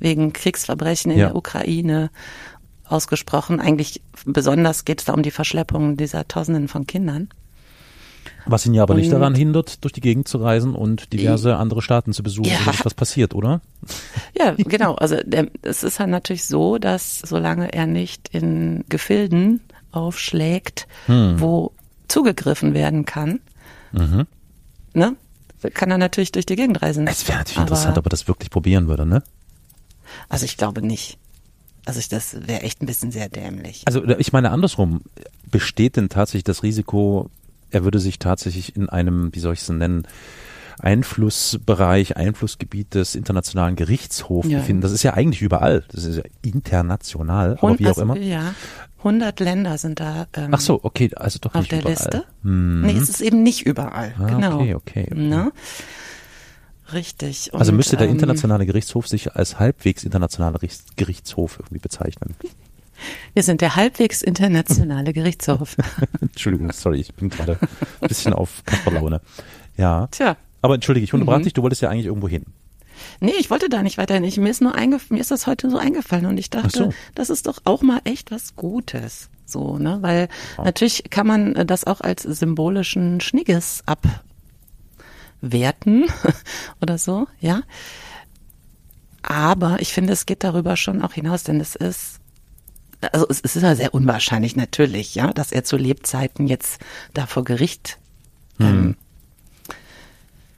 wegen 0.00 0.32
Kriegsverbrechen 0.32 1.10
in 1.12 1.18
Ja. 1.18 1.26
der 1.28 1.36
Ukraine 1.36 2.10
ausgesprochen. 2.88 3.60
Eigentlich 3.60 4.00
besonders 4.24 4.84
geht 4.84 5.00
es 5.00 5.04
da 5.06 5.14
um 5.14 5.22
die 5.22 5.30
Verschleppung 5.30 5.96
dieser 5.96 6.26
Tausenden 6.28 6.68
von 6.68 6.86
Kindern. 6.86 7.28
Was 8.46 8.64
ihn 8.66 8.74
ja 8.74 8.82
aber 8.82 8.94
nicht 8.94 9.06
Und- 9.12 9.12
daran 9.20 9.34
hindert, 9.34 9.84
durch 9.84 9.92
die 9.92 10.00
Gegend 10.00 10.28
zu 10.28 10.38
reisen 10.38 10.74
und 10.74 11.12
diverse 11.12 11.56
andere 11.56 11.82
Staaten 11.82 12.12
zu 12.12 12.22
besuchen, 12.22 12.48
Ja. 12.50 12.58
wenn 12.60 12.72
nicht 12.72 12.84
was 12.84 12.94
passiert, 12.94 13.34
oder? 13.34 13.60
Ja, 14.38 14.52
genau. 14.56 14.94
Also 14.94 15.16
der, 15.24 15.48
es 15.62 15.82
ist 15.82 15.98
halt 16.00 16.10
natürlich 16.10 16.44
so, 16.46 16.78
dass 16.78 17.18
solange 17.20 17.72
er 17.72 17.86
nicht 17.86 18.28
in 18.32 18.84
Gefilden 18.88 19.60
aufschlägt, 19.92 20.86
wo 21.06 21.72
zugegriffen 22.08 22.74
werden 22.74 23.04
kann, 23.04 23.40
ne, 23.92 25.16
kann 25.74 25.90
er 25.90 25.98
natürlich 25.98 26.32
durch 26.32 26.46
die 26.46 26.56
Gegend 26.56 26.80
reisen. 26.82 27.06
Es 27.06 27.26
wäre 27.28 27.38
natürlich 27.38 27.58
Aber- 27.58 27.66
interessant, 27.68 27.98
ob 27.98 28.06
er 28.06 28.10
das 28.10 28.28
wirklich 28.28 28.50
probieren 28.50 28.88
würde, 28.88 29.06
ne? 29.06 29.22
Also 30.28 30.44
ich 30.44 30.56
glaube 30.56 30.80
nicht. 30.82 31.18
Also 31.88 32.00
ich, 32.00 32.08
das 32.10 32.36
wäre 32.46 32.60
echt 32.62 32.82
ein 32.82 32.86
bisschen 32.86 33.10
sehr 33.10 33.30
dämlich. 33.30 33.82
Also 33.86 34.04
ich 34.04 34.30
meine 34.32 34.50
andersrum, 34.50 35.00
besteht 35.50 35.96
denn 35.96 36.10
tatsächlich 36.10 36.44
das 36.44 36.62
Risiko, 36.62 37.30
er 37.70 37.82
würde 37.82 37.98
sich 37.98 38.18
tatsächlich 38.18 38.76
in 38.76 38.90
einem, 38.90 39.34
wie 39.34 39.38
soll 39.40 39.54
ich 39.54 39.60
es 39.60 39.66
denn 39.68 39.78
nennen, 39.78 40.06
Einflussbereich, 40.80 42.16
Einflussgebiet 42.16 42.94
des 42.94 43.14
internationalen 43.14 43.74
Gerichtshofs 43.74 44.48
Ja. 44.48 44.58
befinden. 44.58 44.82
Das 44.82 44.92
ist 44.92 45.02
ja 45.02 45.14
eigentlich 45.14 45.40
überall. 45.42 45.84
Das 45.90 46.04
ist 46.04 46.16
ja 46.16 46.22
international, 46.42 47.52
aber 47.52 47.62
Hund- 47.62 47.80
wie 47.80 47.86
auch 47.86 47.88
also, 47.90 48.02
immer. 48.02 48.16
Ja, 48.18 48.54
100 48.98 49.40
Länder 49.40 49.78
sind 49.78 49.98
da 50.00 50.26
ähm, 50.34 50.50
Ach 50.52 50.60
so, 50.60 50.80
okay, 50.82 51.10
also 51.16 51.38
doch 51.40 51.54
auf 51.54 51.60
nicht 51.62 51.72
der 51.72 51.80
überall. 51.80 51.94
Liste. 51.94 52.24
Hm. 52.42 52.82
Nee, 52.82 52.96
es 52.98 53.08
ist 53.08 53.20
eben 53.22 53.42
nicht 53.42 53.62
überall. 53.66 54.14
Ah, 54.18 54.26
genau. 54.26 54.56
okay, 54.60 54.74
okay, 54.74 55.08
okay. 55.10 55.50
Richtig. 56.92 57.52
Also 57.54 57.70
Und, 57.72 57.76
müsste 57.76 57.96
der 57.96 58.06
ähm, 58.06 58.14
internationale 58.14 58.66
Gerichtshof 58.66 59.06
sich 59.08 59.34
als 59.36 59.58
halbwegs 59.58 60.04
internationaler 60.04 60.62
Richts- 60.62 60.84
Gerichtshof 60.96 61.58
irgendwie 61.58 61.78
bezeichnen. 61.78 62.34
Wir 63.34 63.42
sind 63.44 63.60
der 63.60 63.76
halbwegs 63.76 64.22
internationale 64.22 65.12
Gerichtshof. 65.12 65.76
Entschuldigung, 66.20 66.72
sorry, 66.72 66.98
ich 67.00 67.14
bin 67.14 67.28
gerade 67.28 67.56
ein 68.00 68.08
bisschen 68.08 68.32
auf 68.32 68.62
Kasperlaune. 68.64 69.20
Ja. 69.76 70.08
Tja. 70.10 70.36
Aber 70.62 70.74
entschuldige, 70.74 71.04
ich 71.04 71.14
unterbrach 71.14 71.38
Mhm. 71.38 71.44
dich, 71.44 71.52
du 71.52 71.62
wolltest 71.62 71.82
ja 71.82 71.90
eigentlich 71.90 72.06
irgendwo 72.06 72.28
hin. 72.28 72.44
Nee, 73.20 73.34
ich 73.38 73.50
wollte 73.50 73.68
da 73.68 73.84
nicht 73.84 73.96
weiter. 73.98 74.20
Ich, 74.22 74.36
mir 74.38 74.48
ist 74.50 74.60
nur 74.60 74.74
mir 74.76 75.20
ist 75.20 75.30
das 75.30 75.46
heute 75.46 75.70
so 75.70 75.78
eingefallen 75.78 76.26
und 76.26 76.36
ich 76.38 76.50
dachte, 76.50 76.68
Ach 76.68 76.86
so. 76.86 76.94
das 77.14 77.30
ist 77.30 77.46
doch 77.46 77.58
auch 77.64 77.82
mal 77.82 78.00
echt 78.02 78.32
was 78.32 78.56
Gutes. 78.56 79.30
So, 79.46 79.78
ne? 79.78 79.98
Weil 80.00 80.28
natürlich 80.62 81.04
kann 81.08 81.26
man 81.28 81.54
äh, 81.54 81.64
das 81.64 81.84
auch 81.84 82.00
als 82.00 82.24
symbolischen 82.24 83.20
Schnigges 83.20 83.84
abwerten 85.42 86.06
oder 86.80 86.98
so, 86.98 87.26
ja. 87.40 87.62
Aber 89.22 89.80
ich 89.80 89.92
finde, 89.92 90.12
es 90.12 90.26
geht 90.26 90.44
darüber 90.44 90.76
schon 90.76 91.02
auch 91.02 91.12
hinaus, 91.12 91.42
denn 91.42 91.60
es 91.60 91.74
ist, 91.74 92.20
also 93.12 93.26
es, 93.28 93.40
ist 93.40 93.56
ja 93.56 93.74
sehr 93.74 93.94
unwahrscheinlich 93.94 94.56
natürlich, 94.56 95.14
ja, 95.14 95.32
dass 95.32 95.52
er 95.52 95.64
zu 95.64 95.76
Lebzeiten 95.76 96.46
jetzt 96.46 96.80
da 97.14 97.26
vor 97.26 97.44
Gericht 97.44 97.98
ähm, 98.60 98.96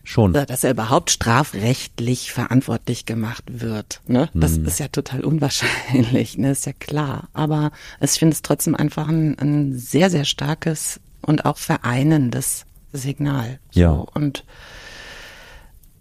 Schon. 0.03 0.33
Dass 0.33 0.65
er 0.65 0.73
überhaupt 0.73 1.11
strafrechtlich 1.13 2.33
verantwortlich 2.33 3.07
gemacht 3.07 3.45
wird. 3.47 4.01
Ne? 4.09 4.29
Das 4.35 4.59
Mhm. 4.59 4.65
ist 4.67 4.81
ja 4.81 4.89
total 4.89 5.25
unwahrscheinlich, 5.25 6.37
ne? 6.37 6.51
ist 6.51 6.67
ja 6.67 6.73
klar. 6.73 7.29
Aber 7.33 7.71
ich 8.01 8.11
finde 8.11 8.35
es 8.35 8.43
trotzdem 8.43 8.75
einfach 8.75 9.07
ein, 9.07 9.39
ein 9.39 9.79
sehr, 9.79 10.11
sehr 10.11 10.25
starkes 10.25 10.99
und 11.23 11.45
auch 11.45 11.59
vereinendes 11.59 12.65
Signal. 12.93 13.59
So. 13.71 13.81
Ja. 13.81 13.91
Und 13.91 14.45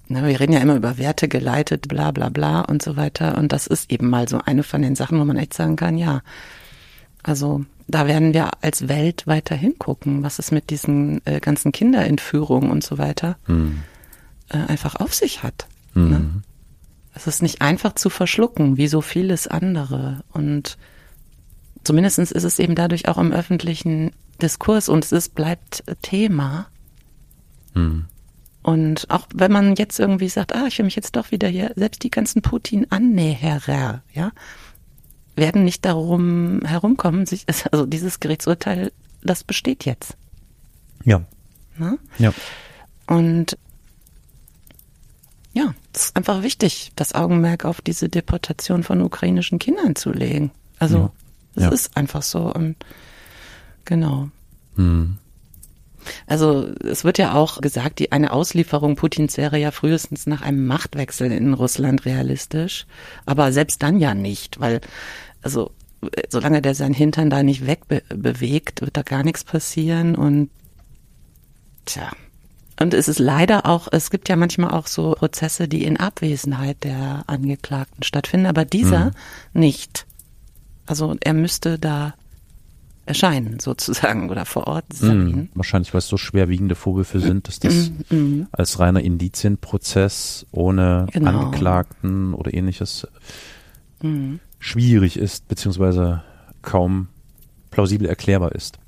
na, 0.08 0.26
wir 0.26 0.40
reden 0.40 0.54
ja 0.54 0.60
immer 0.60 0.76
über 0.76 0.98
Werte 0.98 1.28
geleitet, 1.28 1.88
bla 1.88 2.12
bla 2.12 2.30
bla 2.30 2.62
und 2.62 2.82
so 2.82 2.98
weiter. 2.98 3.38
Und 3.38 3.52
das 3.52 3.68
ist 3.68 3.92
eben 3.92 4.10
mal 4.10 4.28
so 4.28 4.40
eine 4.44 4.64
von 4.64 4.82
den 4.82 4.96
Sachen, 4.96 5.20
wo 5.20 5.26
man 5.26 5.38
echt 5.38 5.54
sagen 5.54 5.76
kann, 5.76 5.98
ja, 5.98 6.22
also 7.22 7.64
da 7.88 8.08
werden 8.08 8.34
wir 8.34 8.52
als 8.64 8.88
Welt 8.88 9.28
weiter 9.28 9.56
hingucken, 9.56 10.24
was 10.24 10.40
es 10.40 10.52
mit 10.52 10.70
diesen 10.70 11.26
äh, 11.26 11.40
ganzen 11.40 11.72
Kinderentführungen 11.72 12.72
und 12.72 12.84
so 12.84 12.98
weiter 12.98 13.38
äh, 14.50 14.58
einfach 14.58 14.96
auf 14.96 15.14
sich 15.14 15.44
hat. 15.44 15.68
Ne? 16.10 16.42
Es 17.14 17.28
ist 17.28 17.42
nicht 17.42 17.62
einfach 17.62 17.96
zu 17.96 18.10
verschlucken, 18.10 18.78
wie 18.78 18.88
so 18.88 19.02
vieles 19.02 19.48
andere. 19.48 20.24
Und 20.32 20.78
zumindest 21.84 22.20
ist 22.20 22.32
es 22.32 22.60
eben 22.60 22.76
dadurch 22.76 23.08
auch 23.08 23.18
im 23.18 23.32
öffentlichen 23.32 24.12
Diskurs 24.42 24.88
und 24.90 25.04
es 25.04 25.12
ist, 25.12 25.36
bleibt 25.36 25.84
Thema. 26.02 26.68
Und 28.62 29.10
auch 29.10 29.28
wenn 29.34 29.52
man 29.52 29.76
jetzt 29.76 30.00
irgendwie 30.00 30.30
sagt, 30.30 30.54
ah, 30.54 30.66
ich 30.68 30.78
will 30.78 30.86
mich 30.86 30.96
jetzt 30.96 31.16
doch 31.16 31.32
wieder 31.32 31.48
hier, 31.48 31.72
selbst 31.76 32.04
die 32.04 32.12
ganzen 32.12 32.42
Putin-Annäherer, 32.42 34.04
ja, 34.14 34.32
werden 35.36 35.64
nicht 35.64 35.86
darum 35.86 36.62
herumkommen, 36.66 37.26
sich, 37.26 37.46
also 37.72 37.86
dieses 37.86 38.20
Gerichtsurteil, 38.20 38.92
das 39.24 39.44
besteht 39.44 39.86
jetzt. 39.86 40.18
Ja. 41.04 41.22
Ne? 41.78 41.98
Ja. 42.18 42.34
Und 43.08 43.58
ja, 45.54 45.74
es 45.94 46.06
ist 46.06 46.16
einfach 46.16 46.44
wichtig, 46.44 46.92
das 46.96 47.16
Augenmerk 47.16 47.66
auf 47.66 47.82
diese 47.82 48.10
Deportation 48.10 48.84
von 48.84 49.02
ukrainischen 49.02 49.58
Kindern 49.60 49.96
zu 49.96 50.12
legen. 50.12 50.52
Also 50.78 51.12
es 51.56 51.64
Ja. 51.64 51.70
ist 51.70 51.98
einfach 51.98 52.22
so 52.22 52.54
und 52.54 52.76
genau. 53.86 54.30
Hm. 54.76 55.18
Also 56.28 56.70
es 56.84 57.04
wird 57.04 57.18
ja 57.18 57.34
auch 57.34 57.62
gesagt, 57.62 58.00
die 58.00 58.12
eine 58.12 58.32
Auslieferung 58.32 58.96
Putins 58.96 59.38
wäre 59.38 59.58
ja 59.58 59.72
frühestens 59.72 60.28
nach 60.28 60.42
einem 60.42 60.66
Machtwechsel 60.66 61.32
in 61.32 61.54
Russland 61.54 62.06
realistisch, 62.06 62.86
aber 63.26 63.52
selbst 63.52 63.84
dann 63.84 64.00
ja 64.00 64.14
nicht, 64.14 64.60
weil 64.60 64.82
also 65.42 65.72
äh, 66.02 66.24
solange 66.30 66.62
der 66.62 66.76
sein 66.76 66.94
Hintern 66.94 67.30
da 67.30 67.44
nicht 67.44 67.66
wegbewegt, 67.66 68.82
wird 68.82 68.98
da 68.98 69.04
gar 69.04 69.24
nichts 69.24 69.44
passieren 69.44 70.16
und 70.16 70.50
tja. 71.86 72.12
Und 72.80 72.94
es 72.94 73.10
ist 73.10 73.20
leider 73.20 73.66
auch, 73.66 73.90
es 73.92 74.10
gibt 74.10 74.30
ja 74.30 74.38
manchmal 74.38 74.72
auch 74.72 74.88
so 74.88 75.12
Prozesse, 75.12 75.68
die 75.68 75.84
in 75.84 75.98
Abwesenheit 75.98 76.86
der 76.86 77.26
Angeklagten 77.28 78.04
stattfinden, 78.04 78.46
aber 78.46 78.64
dieser 78.64 79.12
nicht. 79.54 80.06
Also 80.86 81.18
er 81.20 81.34
müsste 81.34 81.78
da 81.78 82.14
erscheinen 83.10 83.60
sozusagen 83.60 84.30
oder 84.30 84.46
vor 84.46 84.68
Ort 84.68 84.94
sein. 84.94 85.34
Hm. 85.34 85.50
Wahrscheinlich, 85.56 85.94
weil 85.94 86.00
es 86.00 86.08
so 86.08 86.18
schwerwiegende 86.18 86.76
Vorwürfe 86.76 87.20
sind, 87.20 87.48
dass 87.48 87.60
das 87.60 87.92
als 88.52 88.80
reiner 88.80 89.02
Indizienprozess 89.02 90.46
ohne 90.52 91.08
Genau. 91.12 91.30
Angeklagten 91.30 92.34
oder 92.34 92.54
ähnliches 92.54 93.08
schwierig 94.60 95.18
ist, 95.18 95.48
beziehungsweise 95.48 96.24
kaum 96.62 97.08
plausibel 97.72 98.08
erklärbar 98.08 98.54
ist. 98.54 98.80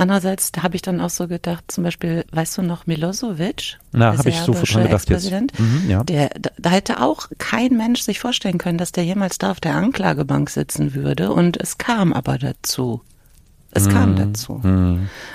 Andererseits 0.00 0.52
habe 0.62 0.76
ich 0.76 0.82
dann 0.82 0.98
auch 0.98 1.10
so 1.10 1.28
gedacht, 1.28 1.64
zum 1.70 1.84
Beispiel, 1.84 2.24
weißt 2.32 2.56
du 2.56 2.62
noch, 2.62 2.86
Milosevic? 2.86 3.78
Na, 3.92 4.16
habe 4.16 4.30
ich 4.30 4.36
sofort 4.36 4.66
serbische 4.66 4.74
dran 4.74 4.84
gedacht 4.84 5.10
jetzt. 5.10 5.58
Mhm, 5.58 5.90
ja. 5.90 6.04
Der, 6.04 6.30
da 6.56 6.70
hätte 6.70 7.02
auch 7.02 7.28
kein 7.36 7.76
Mensch 7.76 8.00
sich 8.00 8.18
vorstellen 8.18 8.56
können, 8.56 8.78
dass 8.78 8.92
der 8.92 9.04
jemals 9.04 9.36
da 9.36 9.50
auf 9.50 9.60
der 9.60 9.74
Anklagebank 9.74 10.48
sitzen 10.48 10.94
würde. 10.94 11.32
Und 11.32 11.58
es 11.58 11.76
kam 11.76 12.14
aber 12.14 12.38
dazu. 12.38 13.02
Es 13.72 13.86
Mhm. 13.86 13.90
kam 13.90 14.16
dazu. 14.16 14.60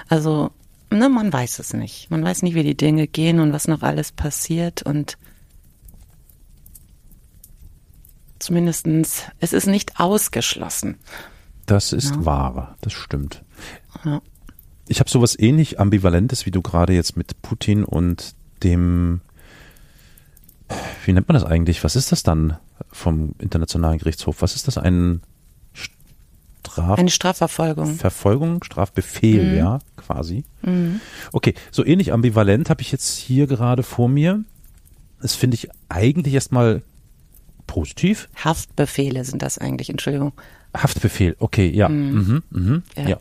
Also, 0.09 0.51
ne, 0.91 1.09
man 1.09 1.31
weiß 1.31 1.59
es 1.59 1.73
nicht. 1.73 2.09
Man 2.11 2.23
weiß 2.23 2.41
nicht, 2.43 2.53
wie 2.55 2.63
die 2.63 2.75
Dinge 2.77 3.07
gehen 3.07 3.39
und 3.39 3.53
was 3.53 3.67
noch 3.67 3.81
alles 3.81 4.11
passiert. 4.11 4.81
Und 4.83 5.17
zumindestens, 8.39 9.23
es 9.39 9.53
ist 9.53 9.67
nicht 9.67 9.99
ausgeschlossen. 9.99 10.97
Das 11.65 11.93
ist 11.93 12.15
Ja. 12.15 12.25
wahr, 12.25 12.77
das 12.81 12.93
stimmt. 12.93 13.43
Ja. 14.03 14.21
Ich 14.87 14.99
habe 14.99 15.09
sowas 15.09 15.37
ähnlich 15.39 15.79
Ambivalentes, 15.79 16.45
wie 16.45 16.51
du 16.51 16.61
gerade 16.61 16.93
jetzt 16.93 17.17
mit 17.17 17.41
Putin 17.41 17.83
und 17.83 18.35
dem, 18.61 19.21
wie 21.05 21.13
nennt 21.13 21.27
man 21.27 21.33
das 21.33 21.43
eigentlich? 21.43 21.83
Was 21.83 21.95
ist 21.95 22.11
das 22.11 22.21
dann 22.21 22.57
vom 22.91 23.33
Internationalen 23.39 23.97
Gerichtshof? 23.97 24.41
Was 24.41 24.55
ist 24.55 24.67
das? 24.67 24.77
Ein 24.77 25.21
Straf 26.65 26.99
Eine 26.99 27.09
Strafverfolgung. 27.09 27.95
Verfolgung, 27.95 28.63
Strafbefehl, 28.63 29.51
Mhm. 29.51 29.57
ja, 29.57 29.79
quasi. 29.97 30.43
Okay, 31.31 31.53
so 31.71 31.85
ähnlich 31.85 32.11
ambivalent 32.13 32.69
habe 32.69 32.81
ich 32.81 32.91
jetzt 32.91 33.15
hier 33.17 33.47
gerade 33.47 33.83
vor 33.83 34.09
mir. 34.09 34.43
Das 35.21 35.35
finde 35.35 35.55
ich 35.55 35.69
eigentlich 35.89 36.33
erstmal 36.33 36.81
positiv. 37.67 38.27
Haftbefehle 38.43 39.23
sind 39.25 39.41
das 39.41 39.57
eigentlich, 39.57 39.89
Entschuldigung. 39.89 40.33
Haftbefehl, 40.75 41.35
okay, 41.39 41.69
ja. 41.69 41.87
Mhm. 41.89 42.43
Mhm, 42.49 42.83
Ja. 42.97 43.07
ja. 43.09 43.17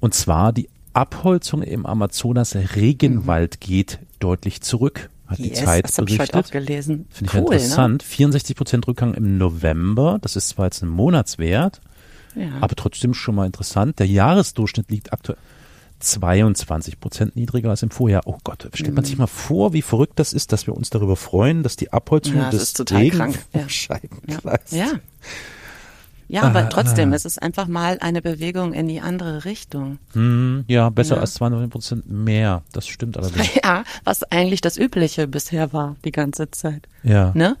Und 0.00 0.14
zwar 0.14 0.52
die 0.52 0.68
Abholzung 0.92 1.62
im 1.62 1.86
Amazonas-Regenwald 1.86 3.60
geht 3.60 3.98
deutlich 4.20 4.60
zurück, 4.60 5.10
hat 5.26 5.38
die 5.38 5.48
Yes, 5.48 5.64
Zeit 5.64 5.84
das 5.84 5.98
habe 5.98 6.10
ich 6.10 6.18
heute 6.18 6.30
auch 6.38 6.42
berichtet. 6.42 6.52
gelesen. 6.52 7.06
Finde 7.10 7.32
ich 7.32 7.34
cool, 7.34 7.40
ne? 7.50 7.54
interessant. 7.56 8.02
64 8.02 8.56
Prozent 8.56 8.86
Rückgang 8.86 9.14
im 9.14 9.38
November. 9.38 10.18
Das 10.20 10.36
ist 10.36 10.50
zwar 10.50 10.66
jetzt 10.66 10.82
ein 10.82 10.88
Monatswert, 10.88 11.80
Ne? 11.82 11.90
Ja. 12.34 12.48
aber 12.60 12.74
trotzdem 12.76 13.14
schon 13.14 13.34
mal 13.34 13.46
interessant. 13.46 13.98
Der 13.98 14.06
Jahresdurchschnitt 14.06 14.90
liegt 14.90 15.12
aktuell 15.12 15.38
22 16.00 17.00
Prozent 17.00 17.36
niedriger 17.36 17.70
als 17.70 17.82
im 17.82 17.90
Vorjahr. 17.90 18.22
Oh 18.26 18.36
Gott, 18.44 18.68
stellt 18.74 18.94
man 18.94 19.04
sich 19.04 19.16
mal 19.16 19.26
vor, 19.26 19.72
wie 19.72 19.82
verrückt 19.82 20.18
das 20.18 20.32
ist, 20.32 20.52
dass 20.52 20.66
wir 20.66 20.74
uns 20.76 20.90
darüber 20.90 21.16
freuen, 21.16 21.62
dass 21.62 21.76
die 21.76 21.92
Abholzung 21.92 22.36
Ja, 22.36 22.44
das 22.50 22.52
des 22.52 22.62
ist 22.62 22.76
total 22.76 23.08
krank. 23.10 23.38
Ja. 23.52 23.66
Ja. 24.70 24.92
Ja, 26.26 26.42
Ah, 26.42 26.46
aber 26.46 26.68
trotzdem, 26.70 27.12
es 27.12 27.26
ist 27.26 27.40
einfach 27.42 27.68
mal 27.68 27.98
eine 28.00 28.22
Bewegung 28.22 28.72
in 28.72 28.88
die 28.88 29.00
andere 29.02 29.44
Richtung. 29.44 29.98
Hm, 30.14 30.64
ja, 30.68 30.88
besser 30.88 31.16
Ja. 31.16 31.20
als 31.20 31.34
200 31.34 31.68
Prozent 31.70 32.10
mehr. 32.10 32.62
Das 32.72 32.86
stimmt 32.88 33.18
allerdings. 33.18 33.50
Ja, 33.62 33.84
was 34.04 34.22
eigentlich 34.24 34.62
das 34.62 34.78
Übliche 34.78 35.28
bisher 35.28 35.72
war, 35.74 35.96
die 36.04 36.12
ganze 36.12 36.50
Zeit. 36.50 36.88
Ja. 37.02 37.30
Ne? 37.34 37.56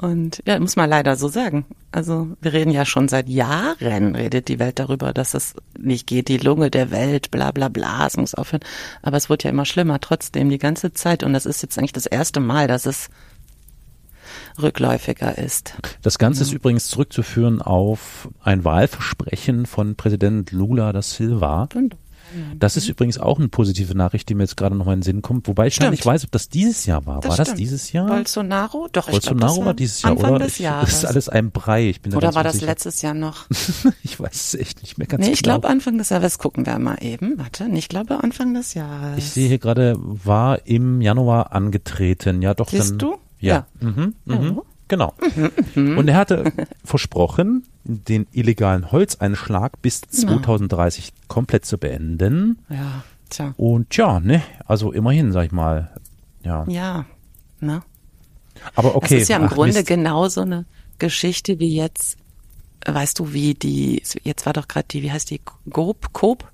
Und 0.00 0.42
ja, 0.46 0.58
muss 0.58 0.76
man 0.76 0.90
leider 0.90 1.16
so 1.16 1.28
sagen. 1.28 1.64
Also 1.92 2.28
wir 2.40 2.52
reden 2.52 2.72
ja 2.72 2.84
schon 2.84 3.08
seit 3.08 3.28
Jahren, 3.28 4.16
redet 4.16 4.48
die 4.48 4.58
Welt 4.58 4.78
darüber, 4.78 5.12
dass 5.12 5.34
es 5.34 5.54
nicht 5.78 6.06
geht, 6.06 6.28
die 6.28 6.38
Lunge 6.38 6.70
der 6.70 6.90
Welt, 6.90 7.30
bla 7.30 7.52
bla 7.52 7.68
bla, 7.68 8.06
es 8.06 8.16
muss 8.16 8.34
aufhören. 8.34 8.62
Aber 9.02 9.16
es 9.16 9.28
wird 9.28 9.44
ja 9.44 9.50
immer 9.50 9.64
schlimmer 9.64 10.00
trotzdem 10.00 10.48
die 10.48 10.58
ganze 10.58 10.92
Zeit. 10.92 11.22
Und 11.22 11.32
das 11.32 11.46
ist 11.46 11.62
jetzt 11.62 11.78
eigentlich 11.78 11.92
das 11.92 12.06
erste 12.06 12.40
Mal, 12.40 12.66
dass 12.66 12.86
es 12.86 13.10
rückläufiger 14.60 15.38
ist. 15.38 15.74
Das 16.02 16.18
Ganze 16.18 16.42
ist 16.42 16.52
übrigens 16.52 16.88
zurückzuführen 16.88 17.62
auf 17.62 18.28
ein 18.42 18.64
Wahlversprechen 18.64 19.66
von 19.66 19.94
Präsident 19.96 20.52
Lula 20.52 20.92
da 20.92 21.02
Silva. 21.02 21.68
Das 22.58 22.76
ist 22.76 22.88
übrigens 22.88 23.18
auch 23.18 23.38
eine 23.38 23.48
positive 23.48 23.94
Nachricht, 23.96 24.28
die 24.28 24.34
mir 24.34 24.42
jetzt 24.44 24.56
gerade 24.56 24.74
noch 24.76 24.86
mal 24.86 24.92
in 24.94 24.98
den 25.00 25.02
Sinn 25.04 25.22
kommt, 25.22 25.48
wobei 25.48 25.66
ich 25.68 25.74
Stimmt. 25.74 25.90
nicht 25.92 26.04
weiß, 26.06 26.24
ob 26.24 26.30
das 26.32 26.48
dieses 26.48 26.86
Jahr 26.86 27.04
war. 27.06 27.22
war 27.24 27.36
das 27.36 27.48
stimmt. 27.48 27.58
dieses 27.60 27.92
Jahr? 27.92 28.06
Bolsonaro? 28.06 28.88
Doch, 28.92 29.08
ich 29.08 29.20
glaub, 29.20 29.38
Bolsonaro 29.38 29.56
das 29.56 29.64
war 29.66 29.74
dieses 29.74 30.02
Jahr, 30.02 30.12
Anfang 30.12 30.30
oder? 30.34 30.44
des 30.44 30.54
Ich, 30.54 30.58
Jahres. 30.60 30.88
das 30.90 30.98
ist 30.98 31.04
alles 31.04 31.28
ein 31.28 31.50
Brei. 31.50 31.88
Ich 31.88 32.00
bin 32.02 32.12
da 32.12 32.18
Oder 32.18 32.34
war 32.34 32.44
das 32.44 32.54
unsicher. 32.54 32.70
letztes 32.72 33.02
Jahr 33.02 33.14
noch? 33.14 33.46
Ich 34.04 34.18
weiß 34.20 34.34
es 34.34 34.54
echt 34.54 34.82
nicht 34.82 34.98
mehr 34.98 35.06
ganz 35.06 35.24
Nee, 35.24 35.32
ich 35.32 35.42
genau. 35.42 35.54
glaube 35.56 35.68
Anfang 35.68 35.96
des 35.98 36.08
Jahres. 36.10 36.38
Gucken 36.38 36.66
wir 36.66 36.78
mal 36.78 36.96
eben. 37.00 37.38
Warte, 37.38 37.66
ich 37.72 37.88
glaube 37.88 38.22
Anfang 38.22 38.52
des 38.54 38.74
Jahres. 38.74 39.18
Ich 39.18 39.30
sehe 39.30 39.48
hier 39.48 39.58
gerade, 39.58 39.96
war 39.98 40.66
im 40.66 41.00
Januar 41.00 41.52
angetreten. 41.52 42.42
Ja, 42.42 42.54
doch. 42.54 42.68
Siehst 42.70 42.90
dann, 42.92 42.98
du? 42.98 43.14
Ja. 43.38 43.66
Ja. 43.80 43.88
Mhm, 43.88 44.14
mhm, 44.24 44.60
Genau. 44.92 45.14
Und 45.74 46.06
er 46.06 46.16
hatte 46.18 46.52
versprochen, 46.84 47.64
den 47.84 48.26
illegalen 48.30 48.92
Holzeinschlag 48.92 49.80
bis 49.80 50.02
Genau. 50.02 50.34
2030 50.34 51.14
komplett 51.28 51.64
zu 51.64 51.78
beenden. 51.78 52.58
Ja, 52.68 53.02
tja. 53.30 53.54
Und 53.56 53.88
tja, 53.88 54.20
ne, 54.20 54.42
also 54.66 54.92
immerhin, 54.92 55.32
sag 55.32 55.46
ich 55.46 55.52
mal. 55.52 55.90
Ja. 56.44 56.66
Ja, 56.68 57.06
ne? 57.60 57.82
Aber 58.74 58.94
okay. 58.94 59.14
Das 59.14 59.22
ist 59.22 59.28
ja 59.28 59.38
im 59.38 59.44
ach, 59.44 59.54
Grunde 59.54 59.76
Mist. 59.76 59.86
genau 59.86 60.28
so 60.28 60.42
eine 60.42 60.66
Geschichte 60.98 61.58
wie 61.58 61.74
jetzt, 61.74 62.18
weißt 62.84 63.18
du, 63.18 63.32
wie 63.32 63.54
die, 63.54 64.02
jetzt 64.24 64.44
war 64.44 64.52
doch 64.52 64.68
gerade 64.68 64.88
die, 64.90 65.02
wie 65.02 65.10
heißt 65.10 65.30
die, 65.30 65.40
Gob, 65.70 66.12
Coop? 66.12 66.44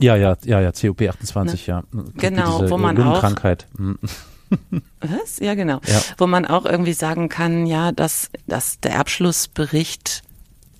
Ja, 0.00 0.16
ja, 0.16 0.38
ja, 0.46 0.62
ja, 0.62 0.72
COP 0.72 1.02
28, 1.02 1.66
ja. 1.66 1.84
Genau, 2.14 2.60
Diese 2.60 2.70
wo 2.70 2.78
man 2.78 2.96
Lungenkrankheit. 2.96 3.66
Mhm. 3.76 3.98
Was? 5.00 5.38
Ja, 5.40 5.54
genau. 5.54 5.80
Ja. 5.86 6.02
Wo 6.18 6.26
man 6.26 6.46
auch 6.46 6.64
irgendwie 6.64 6.92
sagen 6.92 7.28
kann, 7.28 7.66
ja, 7.66 7.92
dass, 7.92 8.30
dass 8.46 8.80
der 8.80 8.98
Abschlussbericht, 8.98 10.22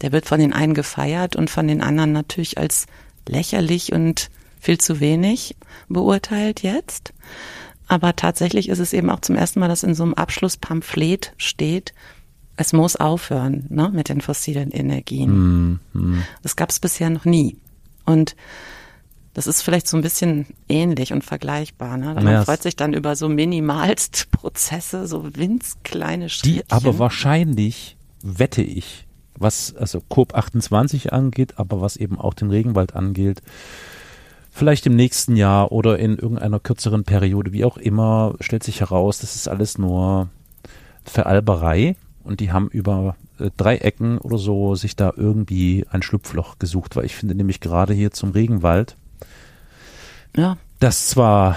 der 0.01 0.13
wird 0.13 0.27
von 0.27 0.41
den 0.41 0.53
einen 0.53 0.75
gefeiert 0.75 1.37
und 1.37 1.51
von 1.51 1.69
den 1.69 1.81
anderen 1.81 2.13
natürlich 2.13 2.59
als 2.59 2.87
lächerlich 3.29 3.93
und 3.93 4.31
viel 4.61 4.79
zu 4.79 5.01
wenig 5.01 5.57
beurteilt 5.89 6.63
jetzt. 6.63 7.13
Aber 7.89 8.17
tatsächlich 8.17 8.69
ist 8.69 8.79
es 8.79 8.93
eben 8.93 9.11
auch 9.11 9.21
zum 9.21 9.37
ersten 9.37 9.61
Mal, 9.61 9.69
dass 9.69 9.83
in 9.83 9.95
so 9.95 10.03
einem 10.03 10.15
Abschlusspamphlet 10.15 11.35
steht, 11.37 11.93
es 12.57 12.73
muss 12.73 12.97
aufhören 12.97 13.67
ne, 13.71 13.91
mit 13.93 14.09
den 14.09 14.21
fossilen 14.21 14.71
Energien. 14.71 15.81
Mhm. 15.93 16.23
Das 16.43 16.57
gab 16.57 16.71
es 16.71 16.81
bisher 16.81 17.11
noch 17.11 17.25
nie. 17.25 17.57
Und 18.05 18.37
das 19.35 19.47
ist 19.47 19.63
vielleicht 19.63 19.89
so 19.89 19.97
ein 19.97 20.03
bisschen 20.03 20.47
ähnlich 20.69 21.13
und 21.13 21.25
vergleichbar. 21.25 21.97
Ne? 21.97 22.15
Man 22.15 22.27
Ja, 22.27 22.45
freut 22.45 22.63
sich 22.63 22.77
dann 22.77 22.93
über 22.93 23.17
so 23.17 23.29
minimalst 23.29 24.29
Prozesse, 24.33 25.07
so 25.07 25.35
winzkleine 25.35 26.27
Die 26.27 26.31
Schrittchen. 26.31 26.63
aber 26.71 26.99
wahrscheinlich, 26.99 27.97
wette 28.23 28.63
ich, 28.63 29.07
was 29.39 29.75
also 29.75 30.01
COP 30.09 30.35
28 30.35 31.13
angeht, 31.13 31.55
aber 31.59 31.81
was 31.81 31.97
eben 31.97 32.19
auch 32.19 32.35
den 32.35 32.51
Regenwald 32.51 32.95
angeht, 32.95 33.43
vielleicht 34.51 34.87
im 34.87 34.95
nächsten 34.97 35.35
Jahr 35.37 35.73
oder 35.73 35.99
in 35.99 36.19
irgendeiner 36.19 36.61
kürzeren 36.61 37.05
Periode, 37.05 37.53
wie 37.53 37.65
auch 37.65 37.79
immer, 37.79 38.35
stellt 38.41 38.63
sich 38.63 38.81
heraus, 38.81 39.19
das 39.19 39.35
ist 39.35 39.49
alles 39.49 39.79
nur 39.79 40.29
Veralberei 41.05 41.97
und 42.23 42.41
die 42.41 42.53
haben 42.53 42.69
über 42.69 43.17
äh, 43.39 43.51
drei 43.57 43.77
Ecken 43.79 44.19
oder 44.19 44.39
so 44.39 44.75
sich 44.75 44.95
da 44.95 45.13
irgendwie 45.17 45.87
ein 45.91 46.03
Schlupfloch 46.03 46.59
gesucht, 46.59 46.95
weil 46.97 47.07
ich 47.07 47.17
finde 47.17 47.35
nämlich 47.35 47.61
gerade 47.61 47.95
hier 47.95 48.11
zum 48.13 48.31
Regenwald, 48.33 48.97
ja, 50.37 50.57
dass 50.81 51.09
zwar 51.09 51.57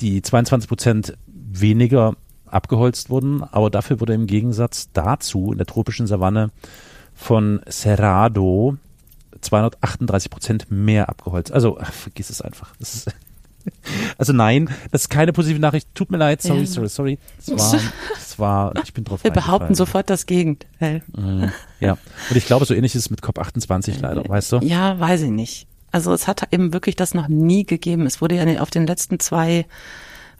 die 0.00 0.22
22 0.22 0.68
Prozent 0.68 1.16
weniger 1.26 2.14
abgeholzt 2.46 3.10
wurden, 3.10 3.42
aber 3.42 3.70
dafür 3.70 4.00
wurde 4.00 4.14
im 4.14 4.26
Gegensatz 4.26 4.90
dazu 4.92 5.52
in 5.52 5.58
der 5.58 5.66
tropischen 5.66 6.06
Savanne 6.06 6.50
von 7.14 7.60
Cerrado 7.68 8.76
238 9.40 10.30
Prozent 10.30 10.70
mehr 10.70 11.08
abgeholzt. 11.08 11.52
Also 11.52 11.78
ach, 11.80 11.92
vergiss 11.92 12.30
es 12.30 12.40
einfach. 12.40 12.74
Ist, 12.78 13.10
also 14.18 14.32
nein, 14.32 14.70
das 14.90 15.02
ist 15.02 15.08
keine 15.08 15.32
positive 15.32 15.60
Nachricht. 15.60 15.88
Tut 15.94 16.10
mir 16.10 16.16
leid, 16.18 16.42
sorry, 16.42 16.60
Ja. 16.60 16.66
sorry, 16.66 16.88
sorry. 16.88 17.18
Es 17.38 17.50
war, 17.50 17.80
es 18.16 18.38
war, 18.38 18.72
ich 18.84 18.94
bin 18.94 19.04
drauf 19.04 19.22
wir 19.24 19.30
behaupten 19.30 19.74
sofort 19.74 20.10
das 20.10 20.26
Gegenteil. 20.26 21.02
Mhm. 21.14 21.50
Ja, 21.80 21.98
und 22.30 22.36
ich 22.36 22.46
glaube, 22.46 22.64
so 22.64 22.74
ähnlich 22.74 22.94
ist 22.94 23.02
es 23.02 23.10
mit 23.10 23.20
COP28 23.22 24.00
leider, 24.00 24.28
weißt 24.28 24.52
du? 24.52 24.58
Ja, 24.58 24.98
weiß 24.98 25.22
ich 25.22 25.30
nicht. 25.30 25.66
Also 25.94 26.12
es 26.12 26.26
hat 26.26 26.52
eben 26.52 26.72
wirklich 26.72 26.96
das 26.96 27.14
noch 27.14 27.28
nie 27.28 27.64
gegeben. 27.64 28.04
Es 28.04 28.20
wurde 28.20 28.34
ja 28.34 28.60
auf 28.60 28.70
den 28.72 28.84
letzten 28.84 29.20
zwei 29.20 29.64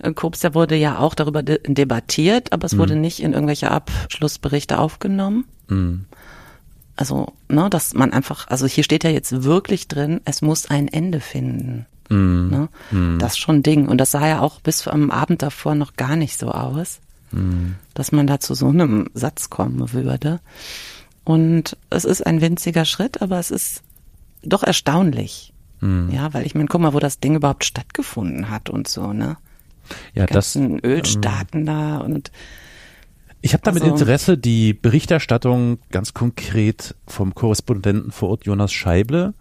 äh, 0.01 0.13
Cops, 0.13 0.41
da 0.41 0.53
wurde 0.53 0.75
ja 0.75 0.99
auch 0.99 1.15
darüber 1.15 1.45
de 1.45 1.61
debattiert, 1.63 2.53
aber 2.53 2.67
es 2.67 2.77
wurde 2.77 2.97
nicht 2.97 3.23
in 3.23 3.35
irgendwelche 3.35 3.71
Abschlussberichte 3.71 4.81
aufgenommen. 4.81 5.45
Mhm. 5.69 6.07
Also, 6.97 7.33
ne, 7.49 7.71
dass 7.71 7.95
man 7.95 8.13
einfach, 8.13 8.49
also 8.49 8.67
hier 8.67 8.83
steht 8.83 9.05
ja 9.05 9.11
jetzt 9.11 9.45
wirklich 9.45 9.87
drin, 9.87 10.21
es 10.25 10.43
muss 10.43 10.69
ein 10.69 10.89
Ende 10.89 11.21
finden. 11.21 11.87
Mhm. 12.09 12.69
Ne? 12.91 13.19
Das 13.21 13.35
ist 13.35 13.39
schon 13.39 13.59
ein 13.59 13.63
Ding. 13.63 13.87
Und 13.87 13.99
das 13.99 14.11
sah 14.11 14.27
ja 14.27 14.41
auch 14.41 14.59
bis 14.61 14.89
am 14.89 15.13
Abend 15.13 15.41
davor 15.41 15.77
noch 15.77 15.95
gar 15.95 16.17
nicht 16.17 16.37
so 16.37 16.51
aus, 16.51 16.99
Mhm. 17.31 17.77
dass 17.95 18.11
man 18.11 18.27
da 18.27 18.41
zu 18.41 18.55
so 18.55 18.67
einem 18.67 19.09
Satz 19.15 19.51
kommen 19.51 19.93
würde. 19.93 20.41
Und 21.23 21.77
es 21.91 22.05
ist 22.05 22.27
ein 22.27 22.41
winziger 22.41 22.85
Schritt, 22.85 23.23
aber 23.23 23.39
es 23.39 23.53
ist 23.53 23.83
doch 24.47 24.63
erstaunlich. 24.63 25.53
Mhm. 25.81 26.11
Ja, 26.13 26.33
weil 26.35 26.47
ich 26.47 26.55
meine, 26.55 26.67
guck 26.69 26.81
mal, 26.81 26.95
wo 26.95 26.99
das 27.01 27.21
Ding 27.21 27.35
überhaupt 27.37 27.65
stattgefunden 27.65 28.51
hat 28.51 28.71
und 28.71 28.89
so, 28.89 29.13
ne? 29.13 29.37
Ja, 30.15 30.25
das, 30.27 30.55
Ganzen 30.55 30.79
Ölstaaten 30.85 31.67
da 31.67 31.99
und 31.99 32.31
Ich 33.43 33.53
habe 33.53 33.63
da 33.63 33.73
mit 33.73 33.83
Also- 33.83 33.95
Interesse 33.95 34.39
die 34.39 34.73
Berichterstattung 34.73 35.79
ganz 35.91 36.15
konkret 36.15 36.95
vom 37.07 37.35
Korrespondenten 37.35 38.11
vor 38.11 38.31
Ort 38.31 38.47
Jonas 38.47 38.73
Scheible 38.73 39.35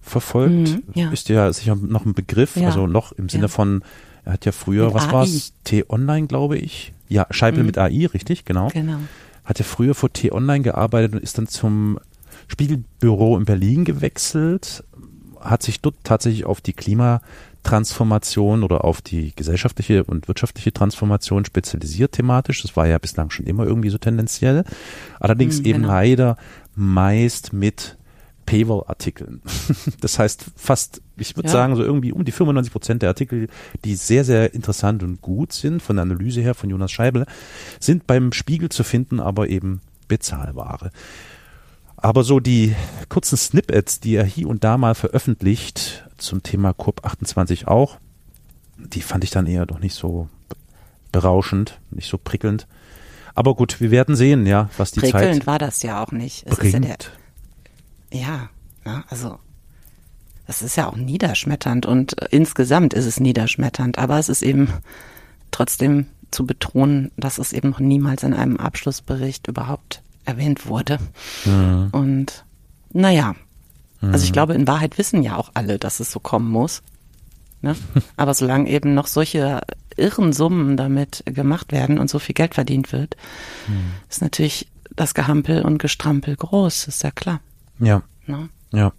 verfolgt. 0.00 0.52
Mhm, 0.68 0.82
ja. 0.94 1.10
Ist 1.10 1.28
ja 1.28 1.52
sicher 1.52 1.74
noch 1.76 2.04
ein 2.06 2.14
Begriff, 2.14 2.56
Ja. 2.56 2.66
also 2.68 2.86
noch 2.86 3.10
im 3.12 3.28
Sinne 3.28 3.42
Ja. 3.44 3.48
von, 3.48 3.82
er 4.24 4.34
hat 4.34 4.44
ja 4.46 4.52
früher, 4.52 4.86
Mit 4.86 4.94
was 4.94 5.08
AI. 5.08 5.12
war's? 5.12 5.52
T-Online, 5.64 6.28
glaube 6.28 6.58
ich. 6.58 6.92
Ja, 7.08 7.26
Scheible 7.30 7.64
mit 7.64 7.76
AI, 7.76 8.06
richtig, 8.06 8.44
genau. 8.44 8.68
genau. 8.68 8.98
Hat 9.44 9.58
ja 9.58 9.64
früher 9.64 9.96
vor 9.96 10.12
T-Online 10.12 10.62
gearbeitet 10.62 11.14
und 11.14 11.20
ist 11.22 11.36
dann 11.36 11.48
zum 11.48 11.98
Spiegelbüro 12.48 13.36
in 13.36 13.44
Berlin 13.44 13.84
gewechselt, 13.84 14.84
hat 15.40 15.62
sich 15.62 15.80
dort 15.80 15.96
tatsächlich 16.04 16.44
auf 16.44 16.60
die 16.60 16.72
Klimatransformation 16.74 18.62
oder 18.62 18.84
auf 18.84 19.00
die 19.00 19.32
gesellschaftliche 19.36 20.04
und 20.04 20.28
wirtschaftliche 20.28 20.72
Transformation 20.72 21.44
spezialisiert 21.44 22.12
thematisch. 22.12 22.62
Das 22.62 22.76
war 22.76 22.86
ja 22.86 22.98
bislang 22.98 23.30
schon 23.30 23.46
immer 23.46 23.64
irgendwie 23.64 23.90
so 23.90 23.98
tendenziell. 23.98 24.64
Allerdings 25.18 25.58
Hm, 25.58 25.64
eben 25.66 25.78
genau. 25.82 25.88
leider 25.94 26.36
meist 26.74 27.52
mit 27.52 27.96
Paywall-Artikeln. 28.46 29.42
Das 30.00 30.18
heißt 30.18 30.46
fast, 30.56 31.00
ich 31.16 31.36
würde 31.36 31.48
Ja. 31.48 31.52
sagen, 31.52 31.76
so 31.76 31.82
irgendwie 31.82 32.12
um 32.12 32.24
die 32.24 32.32
95 32.32 32.72
Prozent 32.72 33.02
der 33.02 33.10
Artikel, 33.10 33.48
die 33.84 33.94
sehr, 33.94 34.24
sehr 34.24 34.54
interessant 34.54 35.02
und 35.02 35.20
gut 35.20 35.52
sind, 35.52 35.80
von 35.82 35.96
der 35.96 36.02
Analyse 36.02 36.40
her 36.40 36.54
von 36.54 36.68
Jonas 36.70 36.90
Scheibel, 36.90 37.26
sind 37.78 38.06
beim 38.06 38.32
Spiegel 38.32 38.68
zu 38.70 38.82
finden, 38.82 39.20
aber 39.20 39.48
eben 39.48 39.80
Bezahlware. 40.08 40.90
Aber 42.02 42.24
so 42.24 42.40
die 42.40 42.74
kurzen 43.08 43.36
Snippets, 43.36 44.00
die 44.00 44.14
er 44.14 44.24
hier 44.24 44.48
und 44.48 44.64
da 44.64 44.78
mal 44.78 44.94
veröffentlicht, 44.94 46.08
zum 46.16 46.42
Thema 46.42 46.70
COP28 46.70 47.66
auch, 47.66 47.98
die 48.78 49.02
fand 49.02 49.24
ich 49.24 49.30
dann 49.30 49.46
eher 49.46 49.66
doch 49.66 49.80
nicht 49.80 49.94
so 49.94 50.28
berauschend, 51.12 51.78
nicht 51.90 52.08
so 52.08 52.18
prickelnd. 52.18 52.66
Aber 53.34 53.54
gut, 53.54 53.80
wir 53.80 53.90
werden 53.90 54.16
sehen, 54.16 54.46
ja, 54.46 54.70
was 54.76 54.92
die 54.92 55.00
Prickelnd 55.00 55.36
Zeit 55.36 55.46
war 55.46 55.58
das 55.58 55.82
ja 55.82 56.02
auch 56.02 56.12
nicht. 56.12 56.46
Es 56.46 56.58
ist 56.58 56.72
ja, 56.72 56.80
der, 56.80 56.96
ja 58.10 58.50
ne, 58.84 59.04
also 59.08 59.38
das 60.46 60.62
ist 60.62 60.76
ja 60.76 60.88
auch 60.88 60.96
niederschmetternd 60.96 61.86
und 61.86 62.20
äh, 62.20 62.28
insgesamt 62.30 62.94
ist 62.94 63.06
es 63.06 63.20
niederschmetternd, 63.20 63.98
aber 63.98 64.18
es 64.18 64.28
ist 64.28 64.42
eben 64.42 64.72
trotzdem 65.50 66.06
zu 66.30 66.46
betonen, 66.46 67.12
dass 67.16 67.38
es 67.38 67.52
eben 67.52 67.70
noch 67.70 67.80
niemals 67.80 68.22
in 68.22 68.34
einem 68.34 68.56
Abschlussbericht 68.56 69.48
überhaupt 69.48 70.02
erwähnt 70.30 70.66
wurde. 70.66 70.98
Mhm. 71.44 71.88
Und 71.92 72.44
naja, 72.92 73.34
also 74.02 74.24
ich 74.24 74.32
glaube, 74.32 74.54
in 74.54 74.66
Wahrheit 74.66 74.96
wissen 74.98 75.22
ja 75.22 75.36
auch 75.36 75.50
alle, 75.54 75.78
dass 75.78 76.00
es 76.00 76.10
so 76.10 76.20
kommen 76.20 76.50
muss. 76.50 76.82
Ne? 77.62 77.76
Aber 78.16 78.32
solange 78.34 78.70
eben 78.70 78.94
noch 78.94 79.06
solche 79.06 79.60
irren 79.96 80.32
Summen 80.32 80.76
damit 80.78 81.22
gemacht 81.26 81.72
werden 81.72 81.98
und 81.98 82.08
so 82.08 82.18
viel 82.18 82.34
Geld 82.34 82.54
verdient 82.54 82.92
wird, 82.92 83.16
Mhm. 83.68 83.90
ist 84.08 84.22
natürlich 84.22 84.68
das 84.96 85.12
Gehampel 85.14 85.62
und 85.62 85.78
Gestrampel 85.78 86.34
groß, 86.36 86.88
ist 86.88 87.02
ja 87.02 87.10
klar. 87.10 87.40
Ja, 87.78 88.02
Ne? 88.26 88.48
ja. 88.72 88.92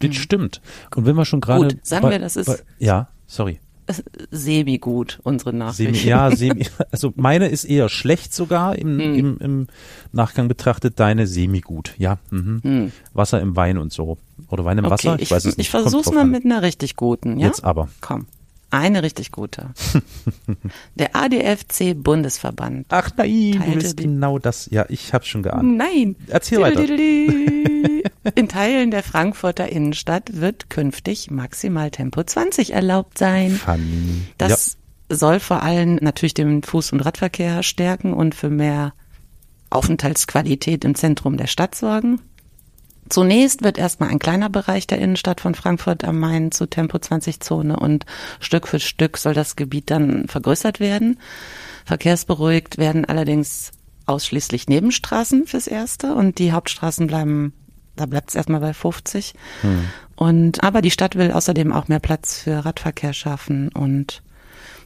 Das 0.00 0.14
stimmt. 0.14 0.60
Und 0.94 1.06
wenn 1.06 1.16
wir 1.16 1.24
schon 1.24 1.40
gerade. 1.40 1.64
Mhm. 1.64 1.68
Gut, 1.70 1.86
sagen 1.86 2.02
bei- 2.02 2.10
wir, 2.12 2.18
das 2.20 2.36
ist- 2.36 2.46
bei- 2.46 2.58
Ja, 2.78 3.08
sorry. 3.26 3.60
Semi-gut, 4.30 5.20
unsere 5.22 5.52
Nachricht. 5.52 5.76
Semi, 5.76 5.98
ja, 5.98 6.34
semi, 6.34 6.66
also 6.90 7.12
meine 7.16 7.48
ist 7.48 7.64
eher 7.64 7.88
schlecht 7.88 8.34
sogar 8.34 8.76
im, 8.76 8.98
Hm. 8.98 9.14
im, 9.14 9.38
im 9.38 9.66
Nachgang 10.12 10.48
betrachtet, 10.48 10.98
deine 11.00 11.26
semi-gut. 11.26 11.94
Ja, 11.98 12.18
mhm. 12.30 12.60
Hm. 12.62 12.92
Wasser 13.12 13.40
im 13.40 13.56
Wein 13.56 13.78
und 13.78 13.92
so. 13.92 14.18
Oder 14.48 14.64
Wein 14.64 14.78
im 14.78 14.84
Okay, 14.84 14.92
Wasser? 14.92 15.16
ich, 15.18 15.30
weiß 15.30 15.44
es 15.44 15.56
nicht. 15.56 15.66
ich 15.66 15.70
versuch's 15.70 16.10
mal 16.12 16.22
an. 16.22 16.30
mit 16.30 16.44
einer 16.44 16.62
richtig 16.62 16.96
guten, 16.96 17.38
ja? 17.38 17.46
Jetzt 17.46 17.64
aber. 17.64 17.88
Komm. 18.00 18.26
Eine 18.70 19.02
richtig 19.02 19.32
gute. 19.32 19.70
Der 20.94 21.16
ADFC 21.16 21.94
Bundesverband. 21.94 22.86
Ach 22.90 23.10
nein, 23.16 23.52
du 23.52 23.74
willst 23.74 23.96
genau 23.96 24.38
das. 24.38 24.68
Ja, 24.70 24.84
ich 24.88 25.14
hab's 25.14 25.26
schon 25.26 25.42
geahnt. 25.42 25.76
Nein. 25.76 26.16
Erzähl 26.26 26.60
weiter. 26.60 26.82
In 28.34 28.48
Teilen 28.48 28.90
der 28.90 29.02
Frankfurter 29.02 29.70
Innenstadt 29.70 30.40
wird 30.40 30.68
künftig 30.68 31.30
maximal 31.30 31.90
Tempo 31.90 32.22
20 32.22 32.74
erlaubt 32.74 33.16
sein. 33.16 33.52
Funny. 33.52 34.22
Das 34.36 34.76
soll 35.08 35.40
vor 35.40 35.62
allem 35.62 35.96
natürlich 36.02 36.34
den 36.34 36.62
Fuß- 36.62 36.92
und 36.92 37.00
Radverkehr 37.00 37.62
stärken 37.62 38.12
und 38.12 38.34
für 38.34 38.50
mehr 38.50 38.92
Aufenthaltsqualität 39.70 40.84
im 40.84 40.94
Zentrum 40.94 41.36
der 41.38 41.46
Stadt 41.46 41.74
sorgen. 41.74 42.20
Zunächst 43.08 43.62
wird 43.62 43.78
erstmal 43.78 44.10
ein 44.10 44.18
kleiner 44.18 44.50
Bereich 44.50 44.86
der 44.86 44.98
Innenstadt 44.98 45.40
von 45.40 45.54
Frankfurt 45.54 46.04
am 46.04 46.18
Main 46.18 46.52
zu 46.52 46.66
Tempo 46.66 46.98
20 46.98 47.40
Zone 47.40 47.76
und 47.76 48.06
Stück 48.40 48.68
für 48.68 48.80
Stück 48.80 49.16
soll 49.16 49.34
das 49.34 49.56
Gebiet 49.56 49.90
dann 49.90 50.28
vergrößert 50.28 50.80
werden. 50.80 51.18
Verkehrsberuhigt 51.84 52.78
werden 52.78 53.04
allerdings 53.04 53.72
ausschließlich 54.06 54.68
Nebenstraßen 54.68 55.46
fürs 55.46 55.66
Erste 55.66 56.14
und 56.14 56.38
die 56.38 56.52
Hauptstraßen 56.52 57.06
bleiben, 57.06 57.52
da 57.96 58.06
bleibt 58.06 58.30
es 58.30 58.34
erstmal 58.34 58.60
bei 58.60 58.74
50. 58.74 59.34
Und, 60.16 60.64
aber 60.64 60.82
die 60.82 60.90
Stadt 60.90 61.16
will 61.16 61.32
außerdem 61.32 61.72
auch 61.72 61.88
mehr 61.88 62.00
Platz 62.00 62.38
für 62.38 62.64
Radverkehr 62.64 63.12
schaffen 63.12 63.68
und 63.68 64.22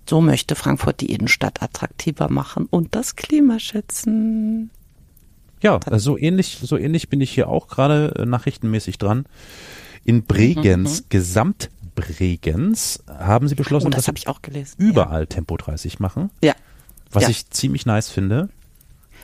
so 0.08 0.20
möchte 0.20 0.56
Frankfurt 0.56 1.00
die 1.00 1.12
Innenstadt 1.12 1.62
attraktiver 1.62 2.30
machen 2.30 2.66
und 2.66 2.94
das 2.94 3.16
Klima 3.16 3.58
schützen. 3.58 4.70
Ja, 5.62 5.78
so 5.98 6.18
ähnlich, 6.18 6.58
so 6.62 6.76
ähnlich 6.76 7.08
bin 7.08 7.20
ich 7.20 7.30
hier 7.30 7.48
auch 7.48 7.68
gerade 7.68 8.14
äh, 8.18 8.26
nachrichtenmäßig 8.26 8.98
dran. 8.98 9.26
In 10.04 10.24
Bregenz, 10.24 11.04
Gesamt 11.08 11.70
Bregenz, 11.94 13.02
haben 13.06 13.48
sie 13.48 13.54
beschlossen, 13.54 13.86
Oh, 13.88 13.90
das 13.90 14.06
dass 14.06 14.14
ich 14.16 14.26
auch 14.28 14.42
gelesen. 14.42 14.74
überall 14.78 15.26
Tempo 15.26 15.56
30 15.56 16.00
machen, 16.00 16.30
Ja. 16.42 16.54
was 17.10 17.24
Ja. 17.24 17.28
ich 17.30 17.48
ziemlich 17.50 17.86
nice 17.86 18.08
finde. 18.10 18.48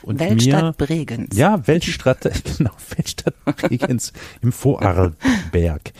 Und 0.02 0.20
Weltstadt 0.20 0.62
mir, 0.62 0.86
Bregenz. 0.86 1.36
Ja, 1.36 1.66
Weltstadt, 1.66 2.20
genau, 2.56 2.70
Weltstadt 2.94 3.34
Bregenz 3.44 4.12
im 4.42 4.52
Vorarlberg. 4.52 5.92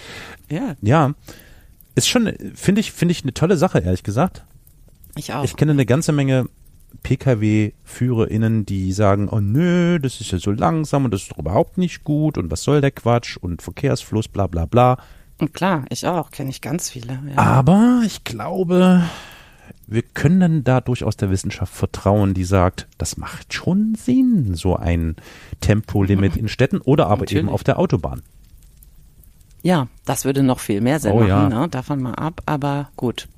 Ja. 0.51 0.77
Ja, 0.83 1.15
Ist 1.97 2.09
schon, 2.09 2.33
finde 2.55 2.81
ich, 2.81 2.93
finde 2.93 3.13
ich 3.13 3.23
eine 3.25 3.35
tolle 3.35 3.57
Sache, 3.57 3.81
ehrlich 3.81 4.05
gesagt. 4.05 4.45
Ich 5.17 5.33
auch. 5.33 5.43
Ich 5.43 5.57
kenne 5.57 5.73
eine 5.73 5.85
ganze 5.87 6.13
Menge 6.13 6.49
Pkw-FührerInnen, 7.03 8.67
die 8.67 8.93
sagen, 8.93 9.29
oh 9.29 9.41
nö, 9.41 9.99
das 9.99 10.21
ist 10.21 10.31
ja 10.31 10.39
so 10.39 10.51
langsam 10.51 11.05
und 11.05 11.13
das 11.13 11.23
ist 11.23 11.33
doch 11.33 11.39
überhaupt 11.39 11.79
nicht 11.79 12.05
gut 12.05 12.39
und 12.39 12.51
was 12.51 12.63
soll 12.63 12.81
der 12.81 12.91
Quatsch 12.91 13.37
und 13.37 13.63
Verkehrsfluss, 13.63 14.29
bla 14.29 14.47
bla 14.47 14.67
bla. 14.67 14.99
Und 15.39 15.55
klar, 15.55 15.85
ich 15.89 16.07
auch, 16.07 16.31
kenne 16.31 16.51
ich 16.51 16.61
ganz 16.61 16.91
viele. 16.91 17.21
Ja. 17.35 17.39
Aber 17.39 18.03
ich 18.05 18.25
glaube, 18.25 19.03
wir 19.87 20.03
können 20.03 20.65
da 20.65 20.81
durchaus 20.81 21.17
der 21.17 21.31
Wissenschaft 21.31 21.73
vertrauen, 21.73 22.35
die 22.35 22.45
sagt, 22.45 22.89
das 22.99 23.17
macht 23.17 23.55
schon 23.55 23.95
Sinn, 23.95 24.55
so 24.55 24.77
ein 24.77 25.17
Tempolimit 25.61 26.37
in 26.37 26.49
Städten 26.49 26.79
oder 26.81 27.07
aber 27.07 27.21
Natürlich. 27.23 27.45
eben 27.45 27.49
auf 27.49 27.65
der 27.65 27.79
Autobahn. 27.79 28.23
Ja, 29.63 29.89
das 30.05 30.25
würde 30.25 30.43
noch 30.43 30.61
viel 30.61 30.81
mehr 30.81 31.01
Sinn 31.01 31.13
Oh 31.13 31.21
machen, 31.21 31.29
ja. 31.29 31.49
ne? 31.49 31.69
davon 31.69 32.03
mal 32.03 32.15
ab, 32.15 32.43
aber 32.47 32.91
gut. 32.97 33.29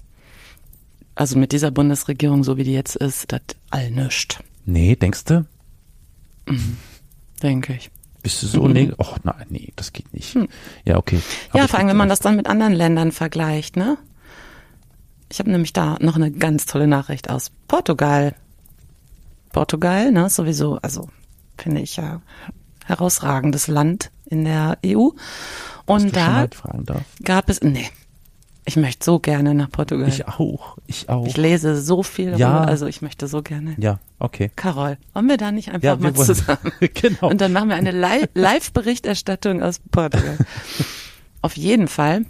Also 1.15 1.39
mit 1.39 1.53
dieser 1.53 1.71
Bundesregierung, 1.71 2.45
so 2.45 2.57
wie 2.57 2.65
die 2.65 2.73
jetzt 2.73 2.97
ist, 2.97 3.31
das 3.33 3.41
all 3.71 3.91
nischt, 3.91 4.41
Nee, 4.67 4.95
denkst 4.97 5.25
du? 5.25 5.47
denke 7.43 7.75
ich. 7.75 7.91
Bist 8.23 8.43
du 8.43 8.47
so 8.47 8.63
Mhm. 8.65 8.73
nee? 8.73 8.93
Och, 8.99 9.19
nein, 9.25 9.47
nee, 9.49 9.73
das 9.77 9.93
geht 9.93 10.13
nicht. 10.13 10.37
Ja, 10.85 10.97
okay. 10.99 11.21
Aber 11.51 11.61
Ja, 11.61 11.69
vor 11.69 11.79
allem, 11.79 11.89
wenn 11.89 11.97
man 11.97 12.09
das 12.09 12.21
dann 12.21 12.37
mit 12.37 12.47
anderen 12.47 12.73
Ländern 12.75 13.13
vergleicht, 13.13 13.77
ne? 13.77 13.97
Ich 15.31 15.39
habe 15.39 15.51
nämlich 15.51 15.73
da 15.73 15.97
noch 16.01 16.17
eine 16.17 16.31
ganz 16.31 16.67
tolle 16.67 16.87
Nachricht 16.87 17.31
aus 17.31 17.51
Portugal. 17.69 18.35
Portugal, 19.53 20.11
ne, 20.13 20.29
sowieso, 20.29 20.77
also 20.83 21.09
finde 21.57 21.81
ich 21.81 21.97
ja 21.97 22.21
herausragendes 22.85 23.69
Land 23.69 24.11
in 24.27 24.45
der 24.45 24.79
EU. 24.85 25.09
Und 25.87 26.15
da 26.15 26.47
fragen 26.53 26.85
gab 27.23 27.49
es, 27.49 27.61
nee, 27.63 27.89
ich 28.65 28.77
möchte 28.77 29.05
so 29.05 29.19
gerne 29.19 29.55
nach 29.55 29.71
Portugal. 29.71 30.09
Ich 30.09 30.29
auch, 30.29 30.77
ich 30.87 31.09
auch. 31.09 31.27
Ich 31.27 31.37
lese 31.37 31.81
so 31.81 32.03
viel 32.03 32.37
Ja. 32.39 32.53
darüber, 32.53 32.69
also 32.69 32.87
ich 32.87 33.03
möchte 33.03 33.27
so 33.27 33.43
gerne. 33.43 33.75
ja, 33.79 33.99
okay. 34.19 34.51
Carol, 34.57 34.99
wollen 35.15 35.29
wir 35.29 35.37
da 35.39 35.51
nicht 35.51 35.69
einfach 35.71 35.83
Ja, 35.85 35.97
mal 35.97 36.15
zusammen? 36.15 36.59
genau. 36.95 37.29
Und 37.31 37.41
dann 37.41 37.53
machen 37.53 37.69
wir 37.71 37.77
eine 37.77 37.91
Li- 37.93 38.29
Live-Berichterstattung 38.35 39.63
aus 39.63 39.81
Portugal. 39.91 40.39
Auf 41.43 41.57
jeden 41.57 41.89
Fall 41.89 42.27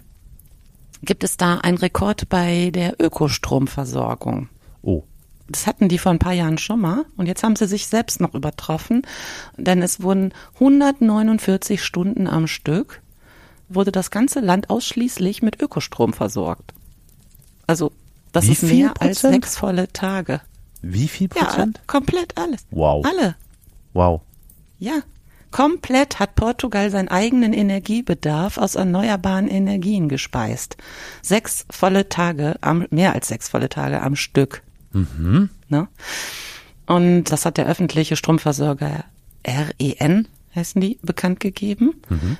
gibt 1.02 1.24
es 1.24 1.36
da 1.36 1.58
einen 1.58 1.78
Rekord 1.78 2.28
bei 2.28 2.70
der 2.72 2.94
Ökostromversorgung. 3.00 4.48
Oh, 4.82 5.02
Das 5.48 5.66
hatten 5.66 5.88
die 5.88 5.98
vor 5.98 6.12
ein 6.12 6.18
paar 6.20 6.32
Jahren 6.34 6.58
schon 6.58 6.80
mal 6.80 7.04
und 7.16 7.26
jetzt 7.26 7.42
haben 7.42 7.56
sie 7.56 7.66
sich 7.66 7.86
selbst 7.88 8.20
noch 8.20 8.34
übertroffen, 8.34 9.02
denn 9.56 9.82
es 9.82 10.00
wurden 10.02 10.32
149 10.54 11.82
Stunden 11.82 12.26
am 12.28 12.46
Stück, 12.46 13.02
wurde 13.70 13.92
das 13.92 14.10
ganze 14.10 14.40
Land 14.40 14.68
ausschließlich 14.70 15.42
mit 15.42 15.60
Ökostrom 15.62 16.12
versorgt. 16.12 16.74
Also 17.66 17.92
das 18.32 18.46
Wie 18.46 18.52
ist 18.52 18.62
mehr 18.64 18.88
als 19.00 19.20
Prozent? 19.20 19.34
sechs 19.44 19.56
volle 19.56 19.92
Tage. 19.92 20.40
wie 20.82 21.08
viel 21.08 21.28
Ja, 21.34 21.44
Prozent? 21.44 21.80
komplett 21.86 22.36
alles. 22.38 22.66
Wow. 22.70 23.04
Alle. 23.06 23.36
Wow. 23.92 24.20
Ja, 24.78 25.00
komplett 25.50 26.18
hat 26.20 26.34
Portugal 26.36 26.90
seinen 26.90 27.08
eigenen 27.08 27.52
Energiebedarf 27.52 28.56
aus 28.58 28.76
erneuerbaren 28.76 29.48
Energien 29.48 30.08
gespeist. 30.08 30.76
Sechs 31.22 31.66
volle 31.70 32.08
Tage, 32.08 32.56
am, 32.60 32.86
mehr 32.90 33.14
als 33.14 33.28
sechs 33.28 33.48
volle 33.48 33.68
Tage 33.68 34.00
am 34.02 34.16
Stück. 34.16 34.62
Ne? 34.92 35.88
Und 36.86 37.24
das 37.24 37.44
hat 37.46 37.56
der 37.58 37.66
öffentliche 37.66 38.16
Stromversorger 38.16 39.04
REN, 39.46 40.26
heißen 40.54 40.80
die, 40.80 40.98
bekannt 41.02 41.40
gegeben. 41.40 41.94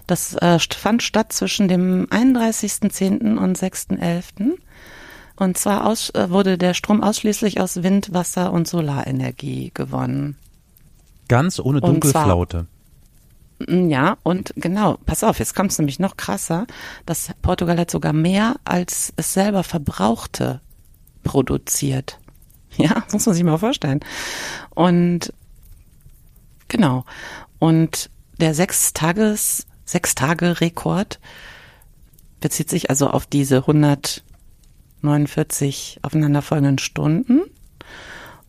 Das 0.07 0.35
äh, 0.35 0.59
fand 0.59 1.03
statt 1.03 1.33
zwischen 1.33 1.69
dem 1.69 2.07
31.10. 2.07 3.37
und 3.39 3.57
6.11. 3.59 4.53
Und 5.37 5.57
zwar 5.57 5.87
aus, 5.87 6.11
äh, 6.11 6.31
wurde 6.31 6.59
der 6.59 6.75
Strom 6.75 7.03
ausschließlich 7.03 7.61
aus 7.61 7.83
Wind, 7.83 8.13
Wasser 8.13 8.53
und 8.53 8.69
Solarenergie 8.69 9.71
gewonnen. 9.73 10.37
Ganz 11.29 11.61
ohne 11.61 11.81
Dunkelflaute. 11.81 12.67
Mm, 13.67 13.89
Ja, 13.89 14.17
und 14.23 14.53
genau, 14.57 14.99
pass 15.07 15.23
auf, 15.25 15.39
jetzt 15.39 15.55
kommt 15.55 15.71
es 15.71 15.79
nämlich 15.79 15.99
noch 15.99 16.17
krasser, 16.17 16.67
dass 17.07 17.31
Portugal 17.43 17.79
hat 17.79 17.91
sogar 17.91 18.13
mehr 18.13 18.57
als 18.65 19.13
es 19.17 19.33
selber 19.33 19.63
verbrauchte 19.63 20.61
produziert. 21.25 22.19
Ja, 22.77 23.03
das 23.05 23.13
muss 23.13 23.27
man 23.27 23.35
sich 23.35 23.45
mal 23.45 23.59
vorstellen. 23.59 24.01
Und 24.71 25.33
genau. 26.69 27.05
Und 27.61 28.11
der 28.39 28.55
sechs 28.55 28.93
Tages, 28.93 29.69
sechs 29.85 30.17
Tage 30.17 30.61
Rekord 30.61 31.21
bezieht 32.41 32.69
sich 32.71 32.91
also 32.91 33.09
auf 33.09 33.27
diese 33.27 33.59
149 33.59 36.01
aufeinanderfolgenden 36.03 36.79
Stunden. 36.79 37.43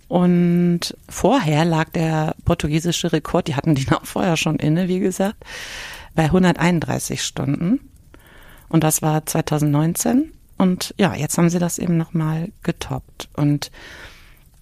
Und 0.07 0.97
vorher 1.07 1.65
lag 1.65 1.89
der 1.89 2.35
portugiesische 2.45 3.13
Rekord, 3.13 3.47
die 3.47 3.55
hatten 3.55 3.75
den 3.75 3.93
auch 3.93 4.05
vorher 4.05 4.37
schon 4.37 4.57
inne, 4.57 4.87
wie 4.87 4.99
gesagt, 4.99 5.43
bei 6.15 6.25
131 6.25 7.23
Stunden. 7.23 7.79
Und 8.69 8.83
das 8.83 9.01
war 9.01 9.25
2019. 9.25 10.33
Und 10.57 10.93
ja, 10.97 11.15
jetzt 11.15 11.37
haben 11.37 11.49
sie 11.49 11.59
das 11.59 11.79
eben 11.79 11.97
nochmal 11.97 12.51
getoppt. 12.63 13.29
Und 13.33 13.71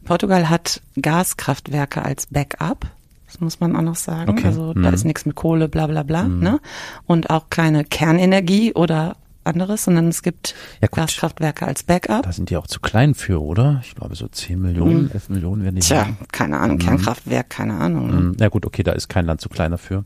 Portugal 0.05 0.49
hat 0.49 0.81
Gaskraftwerke 0.99 2.03
als 2.03 2.27
Backup. 2.27 2.87
Das 3.31 3.39
muss 3.41 3.59
man 3.59 3.75
auch 3.75 3.81
noch 3.81 3.95
sagen. 3.95 4.31
Okay. 4.31 4.47
Also 4.47 4.73
da 4.73 4.89
Mhm. 4.89 4.93
ist 4.93 5.05
nichts 5.05 5.25
mit 5.25 5.35
Kohle, 5.35 5.69
bla 5.69 5.87
bla 5.87 6.03
bla. 6.03 6.23
Ne? 6.23 6.59
Und 7.05 7.29
auch 7.29 7.49
keine 7.49 7.83
Kernenergie 7.83 8.73
oder 8.73 9.15
anderes, 9.43 9.83
sondern 9.85 10.07
es 10.09 10.21
gibt 10.21 10.55
Ja. 10.81 10.87
Gaskraftwerke 10.91 11.65
als 11.65 11.83
Backup. 11.83 12.23
Da 12.23 12.31
sind 12.31 12.49
die 12.49 12.57
auch 12.57 12.67
zu 12.67 12.79
klein 12.79 13.13
für, 13.15 13.41
oder? 13.41 13.81
Ich 13.83 13.95
glaube 13.95 14.15
so 14.15 14.27
10 14.27 14.59
Millionen, 14.61 15.09
11 15.11 15.29
Millionen 15.29 15.63
werden 15.63 15.75
die 15.75 15.81
Tja, 15.81 16.01
haben. 16.05 16.17
keine 16.31 16.59
Ahnung, 16.59 16.77
Kernkraftwerk, 16.79 17.49
keine 17.49 17.75
Ahnung. 17.75 18.07
ne? 18.07 18.13
Mhm. 18.21 18.37
Ja 18.39 18.49
gut, 18.49 18.65
okay, 18.65 18.83
da 18.83 18.91
ist 18.91 19.07
kein 19.09 19.25
Land 19.25 19.41
zu 19.41 19.49
klein 19.49 19.71
dafür. 19.71 20.05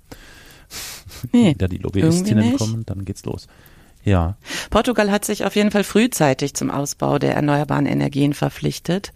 Nee, 1.32 1.56
da 1.58 1.68
die 1.68 1.78
Lobbyistinnen 1.78 2.58
kommen, 2.58 2.86
dann 2.86 3.06
geht's 3.06 3.24
los. 3.26 3.48
Ja. 4.04 4.36
Portugal 4.70 5.12
hat 5.12 5.24
sich 5.24 5.46
auf 5.46 5.56
jeden 5.56 5.72
Fall 5.72 5.84
frühzeitig 5.86 6.54
zum 6.56 6.70
Ausbau 6.72 7.20
der 7.20 7.36
erneuerbaren 7.36 7.86
Energien 7.86 8.34
verpflichtet 8.34 9.14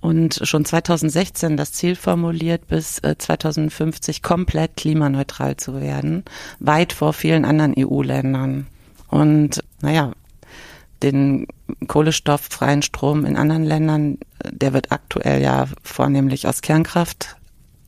und 0.00 0.40
schon 0.44 0.64
2016 0.64 1.56
das 1.56 1.72
Ziel 1.72 1.96
formuliert, 1.96 2.68
bis 2.68 2.98
äh, 3.00 3.16
2050 3.18 4.22
komplett 4.22 4.76
klimaneutral 4.76 5.56
zu 5.56 5.80
werden, 5.80 6.24
weit 6.60 6.92
vor 6.92 7.12
vielen 7.12 7.44
anderen 7.44 7.74
EU-Ländern. 7.76 8.66
Und 9.08 9.64
naja, 9.80 10.12
den 11.02 11.46
kohlenstofffreien 11.86 12.82
Strom 12.82 13.24
in 13.24 13.36
anderen 13.36 13.64
Ländern, 13.64 14.18
äh, 14.38 14.50
der 14.52 14.72
wird 14.72 14.92
aktuell 14.92 15.42
ja 15.42 15.66
vornehmlich 15.82 16.46
aus 16.46 16.62
Kernkraft 16.62 17.36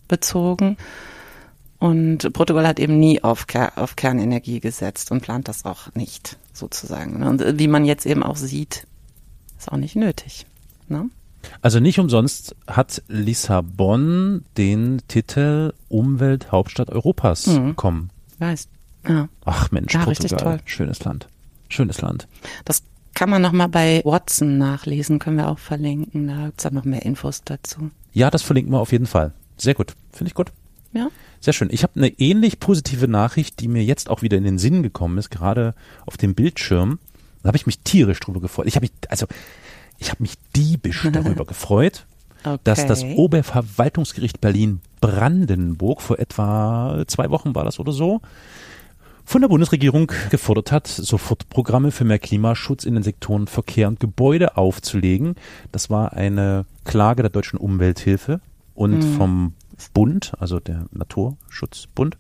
bezogen. 0.09 0.77
Und 1.79 2.33
Portugal 2.35 2.67
hat 2.67 2.79
eben 2.79 2.99
nie 2.99 3.23
auf, 3.23 3.47
Ker 3.47 3.73
auf 3.77 3.97
Kernenergie 3.97 4.61
gesetzt 4.61 5.11
und 5.11 5.23
plant 5.23 5.49
das 5.49 5.65
auch 5.65 5.95
nicht, 5.95 6.39
sozusagen. 6.53 7.21
ne? 7.21 7.31
Und 7.31 7.41
äh, 7.41 7.59
wie 7.59 7.69
man 7.69 7.85
jetzt 7.85 8.05
eben 8.05 8.23
auch 8.23 8.37
sieht, 8.37 8.87
ist 9.59 9.71
auch 9.71 9.79
nicht 9.79 9.97
nötig. 9.97 10.47
Ne? 10.89 11.09
Also 11.63 11.81
nicht 11.81 11.99
umsonst 11.99 12.55
hat 12.67 13.03
Lissabon 13.09 14.45
den 14.57 15.01
Titel 15.09 15.73
Umwelthauptstadt 15.89 16.91
Europas 16.91 17.47
Mhm. 17.47 17.69
bekommen. 17.69 18.11
Weißt, 18.39 18.69
ja. 19.09 19.29
Ach 19.45 19.71
Mensch, 19.71 19.95
Ja, 19.95 20.05
richtig 20.05 20.31
Portugal. 20.31 20.59
toll. 20.59 20.67
Schönes 20.67 21.05
Land. 21.05 21.29
Schönes 21.69 22.01
Land. 22.01 22.29
Das 22.65 22.83
kann 23.15 23.31
man 23.31 23.43
nochmal 23.43 23.69
bei 23.69 24.03
Watson 24.05 24.59
nachlesen, 24.59 25.19
können 25.19 25.37
wir 25.37 25.49
auch 25.49 25.59
verlinken. 25.59 26.29
Da 26.29 26.47
gibt's 26.47 26.63
dann 26.63 26.75
noch 26.75 26.85
mehr 26.85 27.03
Infos 27.05 27.43
dazu. 27.45 27.91
Ja, 28.13 28.31
das 28.31 28.43
verlinken 28.43 28.73
wir 28.73 28.81
auf 28.81 28.93
jeden 28.93 29.07
Fall. 29.07 29.33
Sehr 29.57 29.75
gut. 29.75 29.95
Finde 30.13 30.29
ich 30.29 30.35
gut. 30.35 30.53
Ja. 30.93 31.09
Sehr 31.41 31.53
schön. 31.53 31.69
Ich 31.71 31.83
habe 31.83 31.93
eine 31.97 32.09
ähnlich 32.19 32.61
positive 32.61 33.09
Nachricht, 33.09 33.61
die 33.61 33.69
mir 33.69 33.85
jetzt 33.85 34.11
auch 34.11 34.23
wieder 34.23 34.37
in 34.37 34.45
den 34.45 34.59
Sinn 34.59 34.83
gekommen 34.83 35.17
ist, 35.19 35.31
gerade 35.31 35.75
auf 36.07 36.17
dem 36.17 36.35
Bildschirm. 36.35 36.99
Da 37.43 37.49
habe 37.49 37.57
ich 37.57 37.67
mich 37.67 37.79
tierisch 37.81 38.21
drüber 38.21 38.41
gefreut. 38.41 38.67
Ich 38.67 38.75
habe 38.77 38.85
mich, 38.85 38.93
also 39.09 39.27
ich 40.01 40.11
habe 40.11 40.23
mich 40.23 40.35
diebisch 40.57 41.09
darüber 41.13 41.45
gefreut, 41.47 42.07
Okay. 42.43 42.59
dass 42.65 42.87
das 42.87 43.05
Oberverwaltungsgericht 43.05 44.41
Berlin-Brandenburg 44.41 46.01
vor 46.01 46.19
etwa 46.19 47.05
zwei 47.07 47.29
Wochen 47.29 47.55
war 47.55 47.65
das 47.65 47.79
oder 47.79 47.93
so, 47.93 48.23
von 49.27 49.43
der 49.43 49.49
Bundesregierung 49.49 50.11
gefordert 50.31 50.73
hat, 50.73 50.87
Sofortprogramme 50.87 51.91
für 51.91 52.05
mehr 52.05 52.19
Klimaschutz 52.19 52.85
in 52.85 52.95
den 52.95 53.03
Sektoren 53.03 53.47
Verkehr 53.47 53.89
und 53.89 54.01
Gebäude 54.01 54.57
aufzulegen. 54.57 55.35
Das 55.71 55.91
war 55.91 56.15
eine 56.15 56.65
Klage 56.85 57.23
der 57.23 57.31
Deutschen 57.31 57.59
Umwelthilfe 57.59 58.41
und 58.75 59.03
vom 59.03 59.53
Bund, 59.93 60.33
also 60.39 60.61
der 60.61 60.87
Naturschutzbund. 60.93 62.17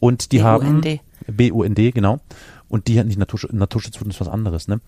Und 0.00 0.32
die 0.32 0.42
haben 0.42 0.80
BUND. 0.80 1.00
BUND, 1.28 1.94
genau. 1.94 2.20
Und 2.68 2.88
die 2.88 2.98
hat 2.98 3.06
nicht 3.06 3.18
Naturschutz, 3.18 3.52
Naturschutzbund 3.52 4.12
ist 4.12 4.20
was 4.20 4.28
anderes, 4.28 4.66
ne? 4.68 4.80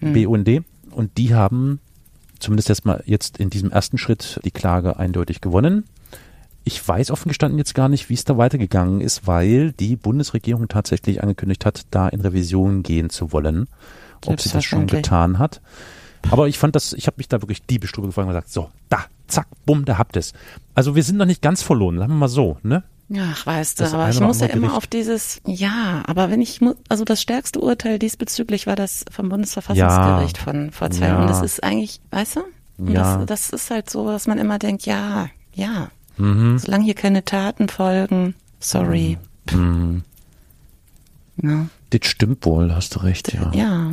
BUND. 0.00 0.64
Und 0.98 1.16
die 1.16 1.32
haben 1.32 1.78
zumindest 2.40 2.68
jetzt 2.68 2.84
mal 2.84 3.04
jetzt 3.06 3.38
in 3.38 3.50
diesem 3.50 3.70
ersten 3.70 3.98
Schritt 3.98 4.40
die 4.44 4.50
Klage 4.50 4.98
eindeutig 4.98 5.40
gewonnen. 5.40 5.84
Ich 6.64 6.86
weiß 6.86 7.12
offen 7.12 7.28
gestanden 7.28 7.56
jetzt 7.56 7.76
gar 7.76 7.88
nicht, 7.88 8.08
wie 8.08 8.14
es 8.14 8.24
da 8.24 8.36
weitergegangen 8.36 9.00
ist, 9.00 9.28
weil 9.28 9.70
die 9.70 9.94
Bundesregierung 9.94 10.66
tatsächlich 10.66 11.22
angekündigt 11.22 11.64
hat, 11.64 11.82
da 11.92 12.08
in 12.08 12.20
Revision 12.20 12.82
gehen 12.82 13.10
zu 13.10 13.30
wollen. 13.32 13.68
ob 14.26 14.40
sie 14.40 14.48
das 14.50 14.64
schon 14.64 14.88
getan 14.88 15.38
hat. 15.38 15.60
Aber 16.30 16.48
ich 16.48 16.58
fand 16.58 16.74
das, 16.74 16.92
ich 16.94 17.06
habe 17.06 17.18
mich 17.18 17.28
da 17.28 17.40
wirklich 17.42 17.62
diebisch 17.62 17.92
drüber 17.92 18.08
gefragt 18.08 18.26
und 18.26 18.34
gesagt, 18.34 18.50
so, 18.50 18.68
da, 18.88 19.04
zack, 19.28 19.46
bumm, 19.66 19.84
da 19.84 19.98
habt 19.98 20.16
es. 20.16 20.32
Also 20.74 20.96
wir 20.96 21.04
sind 21.04 21.16
noch 21.16 21.26
nicht 21.26 21.42
ganz 21.42 21.62
verloren, 21.62 21.98
sagen 21.98 22.10
wir 22.10 22.18
mal 22.18 22.28
so, 22.28 22.58
ne? 22.64 22.82
Ach, 23.16 23.46
weißt 23.46 23.80
du, 23.80 23.84
das 23.84 23.94
aber 23.94 24.10
ich 24.10 24.20
muss 24.20 24.40
ja 24.40 24.48
immer 24.48 24.76
auf 24.76 24.86
dieses, 24.86 25.40
ja, 25.46 26.02
aber 26.06 26.30
wenn 26.30 26.42
ich, 26.42 26.60
also 26.90 27.04
das 27.04 27.22
stärkste 27.22 27.58
Urteil 27.58 27.98
diesbezüglich 27.98 28.66
war 28.66 28.76
das 28.76 29.06
vom 29.10 29.30
Bundesverfassungsgericht 29.30 30.36
ja, 30.36 30.42
von 30.42 30.70
vor 30.72 30.90
zwei 30.90 31.06
Jahren. 31.06 31.16
Ja. 31.16 31.22
Und 31.22 31.30
das 31.30 31.42
ist 31.42 31.62
eigentlich, 31.64 32.00
weißt 32.10 32.36
du? 32.36 32.92
Ja. 32.92 33.24
Das, 33.24 33.48
das, 33.48 33.50
ist 33.50 33.70
halt 33.70 33.88
so, 33.88 34.08
dass 34.08 34.26
man 34.26 34.38
immer 34.38 34.58
denkt, 34.58 34.84
ja, 34.84 35.30
ja, 35.54 35.88
mhm. 36.18 36.58
solange 36.58 36.84
hier 36.84 36.94
keine 36.94 37.24
Taten 37.24 37.68
folgen, 37.68 38.34
sorry. 38.60 39.16
Mhm. 39.50 40.02
Ja. 41.42 41.66
Das 41.90 42.00
stimmt 42.06 42.44
wohl, 42.44 42.74
hast 42.74 42.94
du 42.94 43.00
recht, 43.00 43.32
ja. 43.32 43.50
Ja. 43.54 43.92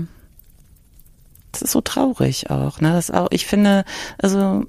Das 1.53 1.61
ist 1.61 1.71
so 1.71 1.79
traurig 1.79 2.49
auch, 2.49 2.81
ne? 2.81 2.91
Das 2.91 3.11
auch, 3.11 3.29
ich 3.31 3.45
finde, 3.47 3.85
also 4.17 4.65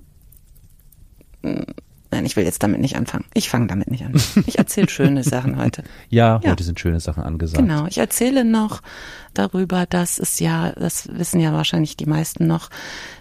Nein, 2.11 2.25
ich 2.25 2.37
will 2.37 2.45
jetzt 2.45 2.63
damit 2.63 2.81
nicht 2.81 2.97
anfangen. 2.97 3.25
Ich 3.35 3.49
fange 3.49 3.67
damit 3.67 3.91
nicht 3.91 4.05
an. 4.05 4.15
Ich 4.47 4.59
erzähle 4.59 4.89
schöne 4.91 5.25
Sachen 5.25 5.59
heute. 5.59 5.83
Ja, 6.09 6.41
ja, 6.43 6.51
heute 6.51 6.65
sind 6.65 6.79
schöne 6.79 7.01
Sachen 7.01 7.23
angesagt. 7.23 7.61
Genau, 7.61 7.87
ich 7.87 7.99
erzähle 7.99 8.45
noch 8.45 8.83
darüber, 9.35 9.87
dass 9.87 10.19
es 10.19 10.39
ja, 10.39 10.73
das 10.73 11.09
wissen 11.13 11.41
ja 11.41 11.53
wahrscheinlich 11.53 11.97
die 11.97 12.07
meisten 12.07 12.47
noch, 12.47 12.71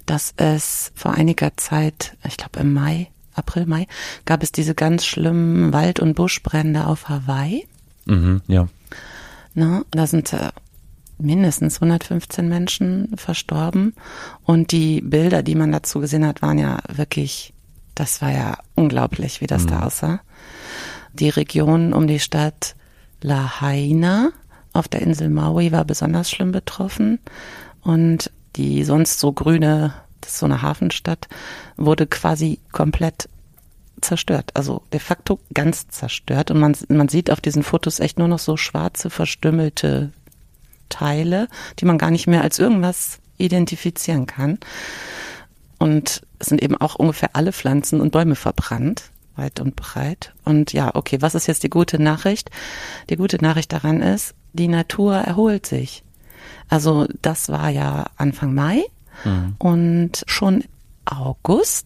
dass 0.05 0.33
es 0.37 0.91
vor 0.95 1.13
einiger 1.13 1.57
Zeit, 1.57 2.15
ich 2.27 2.37
glaube 2.37 2.59
im 2.59 2.73
Mai, 2.73 3.09
April, 3.33 3.65
Mai, 3.65 3.87
gab 4.25 4.43
es 4.43 4.51
diese 4.51 4.75
ganz 4.75 5.05
schlimmen 5.05 5.73
Wald- 5.73 5.99
und 5.99 6.15
Buschbrände 6.15 6.85
auf 6.85 7.09
Hawaii. 7.09 7.67
Mhm, 8.05 8.41
ja. 8.47 8.67
Na, 9.55 9.83
da 9.91 10.07
sind 10.07 10.31
äh, 10.33 10.51
mindestens 11.17 11.81
115 11.81 12.47
Menschen 12.47 13.13
verstorben 13.15 13.93
und 14.43 14.71
die 14.71 15.01
Bilder, 15.01 15.43
die 15.43 15.55
man 15.55 15.71
dazu 15.71 15.99
gesehen 15.99 16.25
hat, 16.25 16.41
waren 16.41 16.57
ja 16.57 16.79
wirklich 16.93 17.53
das 17.95 18.21
war 18.21 18.31
ja 18.31 18.57
unglaublich, 18.75 19.41
wie 19.41 19.47
das 19.47 19.63
mhm. 19.63 19.67
da 19.67 19.83
aussah. 19.83 20.19
Die 21.13 21.29
Region 21.29 21.93
um 21.93 22.07
die 22.07 22.19
Stadt 22.19 22.75
Lahaina 23.21 24.31
auf 24.73 24.87
der 24.87 25.01
Insel 25.01 25.29
Maui 25.29 25.71
war 25.71 25.85
besonders 25.85 26.29
schlimm 26.29 26.51
betroffen 26.51 27.19
und 27.81 28.31
die 28.57 28.83
sonst 28.83 29.19
so 29.19 29.31
grüne, 29.31 29.93
das 30.21 30.33
ist 30.33 30.39
so 30.39 30.45
eine 30.45 30.61
Hafenstadt, 30.61 31.27
wurde 31.77 32.07
quasi 32.07 32.59
komplett 32.71 33.29
zerstört, 34.01 34.51
also 34.53 34.83
de 34.91 34.99
facto 34.99 35.39
ganz 35.53 35.87
zerstört 35.87 36.51
und 36.51 36.59
man, 36.59 36.75
man 36.89 37.07
sieht 37.07 37.31
auf 37.31 37.39
diesen 37.39 37.63
Fotos 37.63 37.99
echt 37.99 38.19
nur 38.19 38.27
noch 38.27 38.39
so 38.39 38.57
schwarze, 38.57 39.09
verstümmelte 39.09 40.11
Teile, 40.89 41.47
die 41.79 41.85
man 41.85 41.97
gar 41.97 42.11
nicht 42.11 42.27
mehr 42.27 42.41
als 42.41 42.59
irgendwas 42.59 43.19
identifizieren 43.37 44.27
kann. 44.27 44.59
Und 45.77 46.24
sind 46.45 46.61
eben 46.61 46.77
auch 46.77 46.95
ungefähr 46.95 47.29
alle 47.33 47.51
Pflanzen 47.51 48.01
und 48.01 48.11
Bäume 48.11 48.35
verbrannt, 48.35 49.11
weit 49.35 49.59
und 49.59 49.75
breit. 49.75 50.33
Und 50.43 50.73
ja, 50.73 50.95
okay, 50.95 51.21
was 51.21 51.35
ist 51.35 51.47
jetzt 51.47 51.63
die 51.63 51.69
gute 51.69 52.01
Nachricht? 52.01 52.49
Die 53.09 53.15
gute 53.15 53.37
Nachricht 53.43 53.73
daran 53.73 54.01
ist, 54.01 54.35
die 54.53 54.67
Natur 54.67 55.15
erholt 55.15 55.65
sich. 55.65 56.03
Also 56.69 57.07
das 57.21 57.49
war 57.49 57.69
ja 57.69 58.05
Anfang 58.17 58.53
Mai 58.53 58.83
mhm. 59.23 59.55
und 59.59 60.23
schon 60.27 60.63
August 61.05 61.85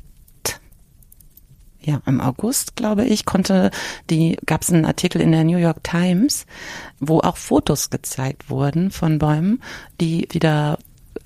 ja, 1.81 2.01
im 2.05 2.19
August, 2.19 2.75
glaube 2.75 3.05
ich, 3.05 3.25
konnte 3.25 3.71
die, 4.09 4.37
gab 4.45 4.61
es 4.61 4.71
einen 4.71 4.85
Artikel 4.85 5.21
in 5.21 5.31
der 5.31 5.43
New 5.43 5.57
York 5.57 5.83
Times, 5.83 6.45
wo 6.99 7.19
auch 7.19 7.37
Fotos 7.37 7.89
gezeigt 7.89 8.49
wurden 8.49 8.91
von 8.91 9.17
Bäumen, 9.17 9.61
die 10.01 10.27
wieder, 10.31 10.77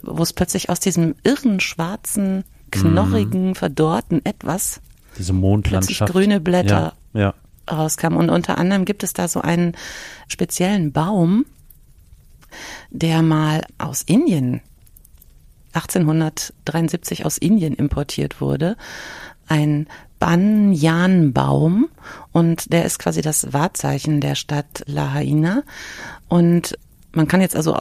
wo 0.04 0.22
es 0.22 0.32
plötzlich 0.32 0.69
aus 0.69 0.80
diesem 0.80 1.15
irren 1.24 1.60
schwarzen 1.60 2.43
knorrigen, 2.81 3.49
mhm. 3.49 3.55
verdorrten 3.55 4.25
etwas. 4.25 4.81
Diese 5.17 5.33
Mondlandschaft. 5.33 6.12
grüne 6.12 6.39
Blätter 6.39 6.93
ja, 7.13 7.19
ja. 7.19 7.33
rauskam. 7.71 8.15
Und 8.15 8.29
unter 8.29 8.57
anderem 8.57 8.86
gibt 8.86 9.03
es 9.03 9.13
da 9.13 9.27
so 9.27 9.41
einen 9.41 9.73
speziellen 10.27 10.91
Baum, 10.91 11.45
der 12.89 13.21
mal 13.21 13.63
aus 13.77 14.01
Indien 14.01 14.62
1873 15.73 17.25
aus 17.25 17.38
Indien 17.38 17.73
importiert 17.73 18.41
wurde. 18.41 18.77
Ein 19.47 19.88
Banyanbaum 20.19 21.89
und 22.31 22.71
der 22.71 22.86
ist 22.86 22.99
quasi 22.99 23.21
das 23.21 23.51
Wahrzeichen 23.51 24.21
der 24.21 24.36
Stadt 24.36 24.83
Lahaina. 24.86 25.63
Und 26.29 26.77
man 27.12 27.27
kann 27.27 27.41
jetzt 27.41 27.55
also 27.55 27.77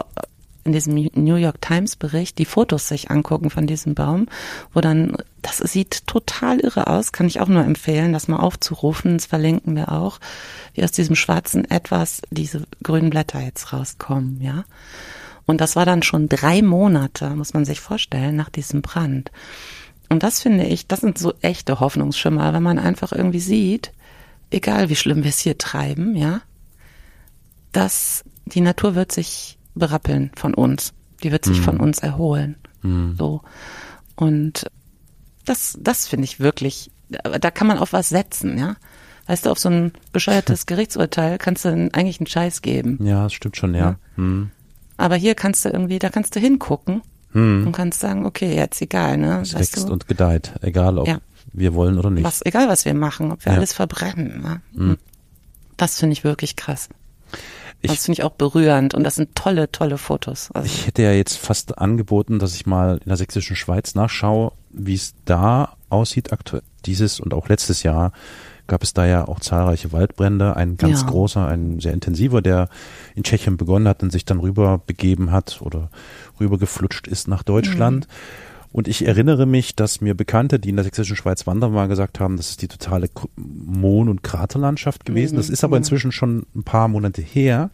in 0.64 0.72
diesem 0.72 0.94
New 0.94 1.36
York 1.36 1.60
Times 1.60 1.96
Bericht 1.96 2.38
die 2.38 2.44
Fotos 2.44 2.88
sich 2.88 3.10
angucken 3.10 3.50
von 3.50 3.66
diesem 3.66 3.94
Baum, 3.94 4.26
wo 4.72 4.80
dann, 4.80 5.16
das 5.42 5.58
sieht 5.58 6.06
total 6.06 6.60
irre 6.60 6.86
aus, 6.86 7.12
kann 7.12 7.26
ich 7.26 7.40
auch 7.40 7.48
nur 7.48 7.64
empfehlen, 7.64 8.12
das 8.12 8.28
mal 8.28 8.38
aufzurufen, 8.38 9.14
das 9.14 9.26
verlinken 9.26 9.74
wir 9.74 9.90
auch, 9.92 10.20
wie 10.74 10.84
aus 10.84 10.92
diesem 10.92 11.16
schwarzen 11.16 11.68
etwas 11.70 12.22
diese 12.30 12.64
grünen 12.82 13.10
Blätter 13.10 13.40
jetzt 13.40 13.72
rauskommen, 13.72 14.40
ja. 14.40 14.64
Und 15.44 15.60
das 15.60 15.74
war 15.74 15.84
dann 15.84 16.04
schon 16.04 16.28
drei 16.28 16.62
Monate, 16.62 17.30
muss 17.30 17.52
man 17.52 17.64
sich 17.64 17.80
vorstellen, 17.80 18.36
nach 18.36 18.48
diesem 18.48 18.80
Brand. 18.80 19.32
Und 20.08 20.22
das 20.22 20.40
finde 20.40 20.64
ich, 20.64 20.86
das 20.86 21.00
sind 21.00 21.18
so 21.18 21.34
echte 21.40 21.80
Hoffnungsschimmer, 21.80 22.52
wenn 22.52 22.62
man 22.62 22.78
einfach 22.78 23.12
irgendwie 23.12 23.40
sieht, 23.40 23.92
egal 24.50 24.88
wie 24.88 24.96
schlimm 24.96 25.24
wir 25.24 25.30
es 25.30 25.40
hier 25.40 25.58
treiben, 25.58 26.14
ja, 26.14 26.42
dass 27.72 28.22
die 28.44 28.60
Natur 28.60 28.94
wird 28.94 29.10
sich 29.10 29.58
berappeln 29.74 30.30
von 30.36 30.54
uns. 30.54 30.92
Die 31.22 31.32
wird 31.32 31.44
sich 31.44 31.58
mhm. 31.60 31.64
von 31.64 31.80
uns 31.80 31.98
erholen. 31.98 32.56
Mhm. 32.82 33.14
So. 33.16 33.42
Und 34.16 34.66
das, 35.44 35.78
das 35.80 36.08
finde 36.08 36.24
ich 36.24 36.40
wirklich, 36.40 36.90
da 37.08 37.50
kann 37.50 37.66
man 37.66 37.78
auf 37.78 37.92
was 37.92 38.08
setzen, 38.08 38.58
ja. 38.58 38.76
Weißt 39.26 39.46
du, 39.46 39.50
auf 39.50 39.58
so 39.58 39.68
ein 39.68 39.92
bescheuertes 40.12 40.66
Gerichtsurteil 40.66 41.38
kannst 41.38 41.64
du 41.64 41.68
eigentlich 41.92 42.20
einen 42.20 42.26
Scheiß 42.26 42.62
geben. 42.62 42.98
Ja, 43.04 43.24
das 43.24 43.32
stimmt 43.32 43.56
schon, 43.56 43.74
ja. 43.74 43.80
ja. 43.80 43.96
Mhm. 44.16 44.50
Aber 44.96 45.16
hier 45.16 45.34
kannst 45.34 45.64
du 45.64 45.68
irgendwie, 45.68 45.98
da 45.98 46.10
kannst 46.10 46.36
du 46.36 46.40
hingucken 46.40 47.02
mhm. 47.32 47.66
und 47.66 47.72
kannst 47.72 48.00
sagen, 48.00 48.26
okay, 48.26 48.54
jetzt 48.54 48.80
egal, 48.82 49.18
ne? 49.18 49.40
Es 49.42 49.54
wächst 49.54 49.88
du? 49.88 49.92
und 49.92 50.08
gedeiht, 50.08 50.52
egal 50.60 50.98
ob 50.98 51.08
ja. 51.08 51.18
wir 51.52 51.74
wollen 51.74 51.98
oder 51.98 52.10
nicht. 52.10 52.24
Was, 52.24 52.44
egal 52.44 52.68
was 52.68 52.84
wir 52.84 52.94
machen, 52.94 53.32
ob 53.32 53.44
wir 53.44 53.52
ja. 53.52 53.58
alles 53.58 53.72
verbrennen. 53.72 54.42
Ne? 54.42 54.60
Mhm. 54.72 54.98
Das 55.76 55.98
finde 55.98 56.12
ich 56.12 56.24
wirklich 56.24 56.56
krass. 56.56 56.88
Ich, 57.82 57.90
das 57.90 58.04
finde 58.04 58.20
ich 58.20 58.24
auch 58.24 58.32
berührend 58.32 58.94
und 58.94 59.02
das 59.02 59.16
sind 59.16 59.34
tolle, 59.34 59.70
tolle 59.70 59.98
Fotos. 59.98 60.50
Also 60.52 60.66
ich 60.66 60.86
hätte 60.86 61.02
ja 61.02 61.12
jetzt 61.12 61.36
fast 61.36 61.78
angeboten, 61.78 62.38
dass 62.38 62.54
ich 62.54 62.64
mal 62.64 62.98
in 62.98 63.08
der 63.08 63.16
sächsischen 63.16 63.56
Schweiz 63.56 63.94
nachschaue, 63.94 64.52
wie 64.70 64.94
es 64.94 65.14
da 65.24 65.76
aussieht 65.88 66.32
aktuell. 66.32 66.62
Dieses 66.86 67.18
und 67.18 67.34
auch 67.34 67.48
letztes 67.48 67.82
Jahr 67.82 68.12
gab 68.68 68.84
es 68.84 68.94
da 68.94 69.04
ja 69.04 69.26
auch 69.26 69.40
zahlreiche 69.40 69.92
Waldbrände. 69.92 70.56
Ein 70.56 70.76
ganz 70.76 71.02
ja. 71.02 71.08
großer, 71.08 71.46
ein 71.46 71.80
sehr 71.80 71.92
intensiver, 71.92 72.40
der 72.40 72.68
in 73.14 73.24
Tschechien 73.24 73.56
begonnen 73.56 73.88
hat 73.88 74.02
und 74.02 74.10
sich 74.10 74.24
dann 74.24 74.38
rüber 74.38 74.80
begeben 74.86 75.32
hat 75.32 75.60
oder 75.60 75.90
rüber 76.40 76.58
geflutscht 76.58 77.08
ist 77.08 77.28
nach 77.28 77.42
Deutschland. 77.42 78.06
Mhm. 78.06 78.51
Und 78.72 78.88
ich 78.88 79.06
erinnere 79.06 79.44
mich, 79.44 79.76
dass 79.76 80.00
mir 80.00 80.14
Bekannte, 80.14 80.58
die 80.58 80.70
in 80.70 80.76
der 80.76 80.84
sächsischen 80.84 81.14
Schweiz 81.14 81.46
wandern 81.46 81.74
waren, 81.74 81.90
gesagt 81.90 82.20
haben, 82.20 82.38
das 82.38 82.50
ist 82.50 82.62
die 82.62 82.68
totale 82.68 83.10
Mohn- 83.36 84.08
und 84.08 84.22
Kraterlandschaft 84.22 85.04
gewesen. 85.04 85.34
Mhm. 85.34 85.36
Das 85.38 85.50
ist 85.50 85.62
aber 85.62 85.76
inzwischen 85.76 86.10
schon 86.10 86.46
ein 86.54 86.62
paar 86.62 86.88
Monate 86.88 87.20
her. 87.20 87.70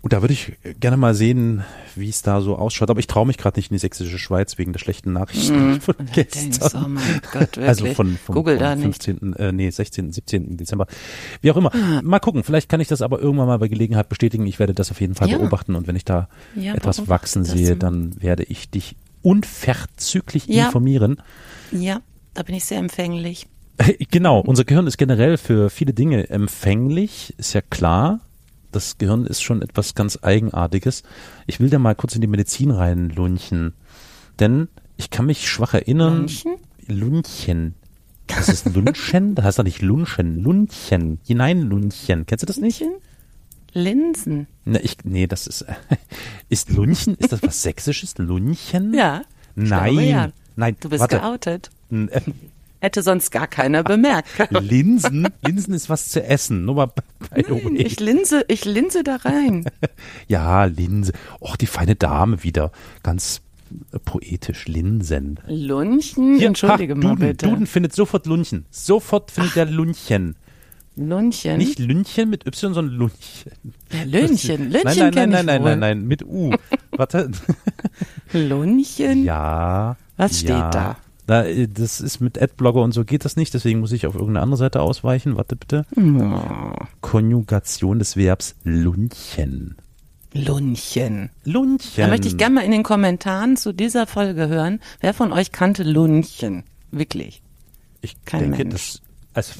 Und 0.00 0.12
da 0.12 0.20
würde 0.20 0.34
ich 0.34 0.54
gerne 0.80 0.96
mal 0.96 1.14
sehen, 1.14 1.62
wie 1.94 2.08
es 2.08 2.22
da 2.22 2.40
so 2.40 2.56
ausschaut. 2.56 2.90
Aber 2.90 2.98
ich 2.98 3.06
traue 3.06 3.24
mich 3.24 3.38
gerade 3.38 3.60
nicht 3.60 3.70
in 3.70 3.76
die 3.76 3.78
sächsische 3.78 4.18
Schweiz 4.18 4.58
wegen 4.58 4.72
der 4.72 4.80
schlechten 4.80 5.12
Nachrichten 5.12 5.74
mm. 5.74 5.80
von 5.80 5.94
gestern. 6.12 6.98
Oh 6.98 7.28
Gott? 7.32 7.56
Also 7.58 7.86
von, 7.86 8.16
von, 8.16 8.34
Google 8.34 8.58
von 8.58 8.80
15., 8.80 9.34
äh, 9.34 9.52
nee, 9.52 9.70
16., 9.70 10.10
17. 10.10 10.56
Dezember. 10.56 10.88
Wie 11.40 11.52
auch 11.52 11.56
immer. 11.56 11.72
Ah. 11.72 12.00
Mal 12.02 12.18
gucken, 12.18 12.42
vielleicht 12.42 12.68
kann 12.68 12.80
ich 12.80 12.88
das 12.88 13.00
aber 13.00 13.20
irgendwann 13.20 13.46
mal 13.46 13.58
bei 13.58 13.68
Gelegenheit 13.68 14.08
bestätigen. 14.08 14.44
Ich 14.48 14.58
werde 14.58 14.74
das 14.74 14.90
auf 14.90 15.00
jeden 15.00 15.14
Fall 15.14 15.30
ja. 15.30 15.38
beobachten 15.38 15.76
und 15.76 15.86
wenn 15.86 15.94
ich 15.94 16.04
da 16.04 16.28
ja, 16.56 16.74
etwas 16.74 17.06
wachsen 17.06 17.44
sehe, 17.44 17.76
dann 17.76 18.20
werde 18.20 18.42
ich 18.42 18.70
dich 18.70 18.96
unverzüglich 19.22 20.46
ja. 20.46 20.66
informieren. 20.66 21.22
Ja, 21.70 22.00
da 22.34 22.42
bin 22.42 22.54
ich 22.54 22.64
sehr 22.64 22.78
empfänglich. 22.78 23.46
Genau, 24.10 24.40
unser 24.40 24.64
Gehirn 24.64 24.86
ist 24.86 24.98
generell 24.98 25.38
für 25.38 25.70
viele 25.70 25.92
Dinge 25.92 26.28
empfänglich, 26.28 27.34
ist 27.38 27.54
ja 27.54 27.62
klar. 27.62 28.20
Das 28.70 28.98
Gehirn 28.98 29.26
ist 29.26 29.42
schon 29.42 29.60
etwas 29.60 29.94
ganz 29.94 30.18
Eigenartiges. 30.22 31.02
Ich 31.46 31.58
will 31.58 31.68
da 31.68 31.78
mal 31.78 31.94
kurz 31.94 32.14
in 32.14 32.20
die 32.20 32.26
Medizin 32.26 32.70
reinlunchen. 32.70 33.74
Denn 34.38 34.68
ich 34.96 35.10
kann 35.10 35.26
mich 35.26 35.48
schwach 35.48 35.74
erinnern. 35.74 36.18
Lunchen? 36.18 36.52
Lunchen. 36.86 37.74
Das 38.26 38.48
ist 38.48 38.66
Lunchen? 38.74 39.34
Das 39.34 39.44
heißt 39.44 39.58
doch 39.58 39.64
nicht 39.64 39.82
Lunchen. 39.82 40.42
Lunchen. 40.42 41.18
Hinein 41.26 41.62
Lunchen. 41.62 42.24
Kennst 42.26 42.42
du 42.42 42.46
das 42.46 42.58
nicht? 42.58 42.84
Linsen. 43.72 44.46
Ne, 44.64 44.80
ich, 44.80 44.96
nee, 45.04 45.26
das 45.26 45.46
ist, 45.46 45.64
ist 46.48 46.70
Lunchen, 46.70 47.16
ist 47.16 47.32
das 47.32 47.42
was 47.42 47.62
Sächsisches? 47.62 48.18
Lunchen? 48.18 48.94
Ja. 48.94 49.22
Nein. 49.54 49.98
Ja. 50.00 50.28
Nein. 50.56 50.76
Du 50.80 50.88
bist 50.90 51.00
warte. 51.00 51.18
geoutet. 51.18 51.70
Äh, 51.90 52.20
Hätte 52.80 53.02
sonst 53.02 53.30
gar 53.30 53.46
keiner 53.46 53.84
bemerkt. 53.84 54.28
Linsen? 54.50 55.28
Linsen 55.46 55.72
ist 55.72 55.88
was 55.88 56.08
zu 56.08 56.20
essen. 56.24 56.64
Nur 56.64 56.74
mal 56.74 56.92
the 57.36 57.44
Nein, 57.44 57.76
ich 57.76 58.00
linse, 58.00 58.44
ich 58.48 58.64
linse 58.64 59.04
da 59.04 59.16
rein. 59.16 59.66
Ja, 60.26 60.64
Linse. 60.64 61.12
Och, 61.40 61.56
die 61.56 61.66
feine 61.66 61.94
Dame 61.94 62.42
wieder. 62.42 62.72
Ganz 63.04 63.40
poetisch. 64.04 64.66
Linsen. 64.66 65.38
Lunchen, 65.46 66.38
Hier, 66.38 66.48
entschuldige 66.48 66.94
ha, 66.94 66.98
mal 66.98 67.10
Duden, 67.10 67.28
bitte. 67.28 67.46
Duden 67.46 67.66
findet 67.66 67.94
sofort 67.94 68.26
Lunchen. 68.26 68.66
Sofort 68.72 69.30
findet 69.30 69.56
er 69.56 69.66
Lunchen. 69.66 70.34
Lunchen. 70.96 71.58
Nicht 71.58 71.78
Lünchen 71.78 72.30
mit 72.30 72.46
Y, 72.46 72.74
sondern 72.74 72.94
Lunchen. 72.94 73.52
ja, 73.92 74.02
Lünchen. 74.04 74.70
Lünchen 74.70 74.82
Nein, 74.84 75.12
nein, 75.12 75.12
nein, 75.14 75.30
nein, 75.30 75.46
nein, 75.46 75.62
nein, 75.62 75.78
nein, 75.78 76.06
mit 76.06 76.24
U. 76.24 76.54
Warte. 76.92 77.30
Lunchen? 78.32 79.24
Ja. 79.24 79.96
Was 80.16 80.40
steht 80.40 80.50
ja. 80.50 80.70
da? 80.70 80.96
Da, 81.26 81.44
äh, 81.44 81.68
das 81.68 82.00
ist 82.00 82.20
mit 82.20 82.40
Adblogger 82.40 82.82
und 82.82 82.92
so 82.92 83.04
geht 83.04 83.24
das 83.24 83.36
nicht, 83.36 83.54
deswegen 83.54 83.80
muss 83.80 83.92
ich 83.92 84.06
auf 84.06 84.14
irgendeine 84.14 84.42
andere 84.42 84.58
Seite 84.58 84.82
ausweichen. 84.82 85.36
Warte 85.36 85.56
bitte. 85.56 85.86
Oh, 85.96 86.74
Konjugation 87.00 87.98
des 87.98 88.16
Verbs 88.16 88.56
lunchen. 88.64 89.76
Lunchen. 90.34 91.30
Lunchen. 91.44 91.90
Da 91.96 92.08
möchte 92.08 92.26
ich 92.28 92.38
gerne 92.38 92.56
mal 92.56 92.64
in 92.64 92.70
den 92.70 92.82
Kommentaren 92.82 93.56
zu 93.56 93.72
dieser 93.72 94.06
Folge 94.06 94.48
hören, 94.48 94.80
wer 95.00 95.14
von 95.14 95.32
euch 95.32 95.52
kannte 95.52 95.82
Lunchen? 95.84 96.64
Wirklich. 96.90 97.42
Ich 98.00 98.24
kein 98.24 98.50
denke, 98.52 98.64
Mensch. 98.64 98.72
das, 98.72 99.02
also, 99.34 99.52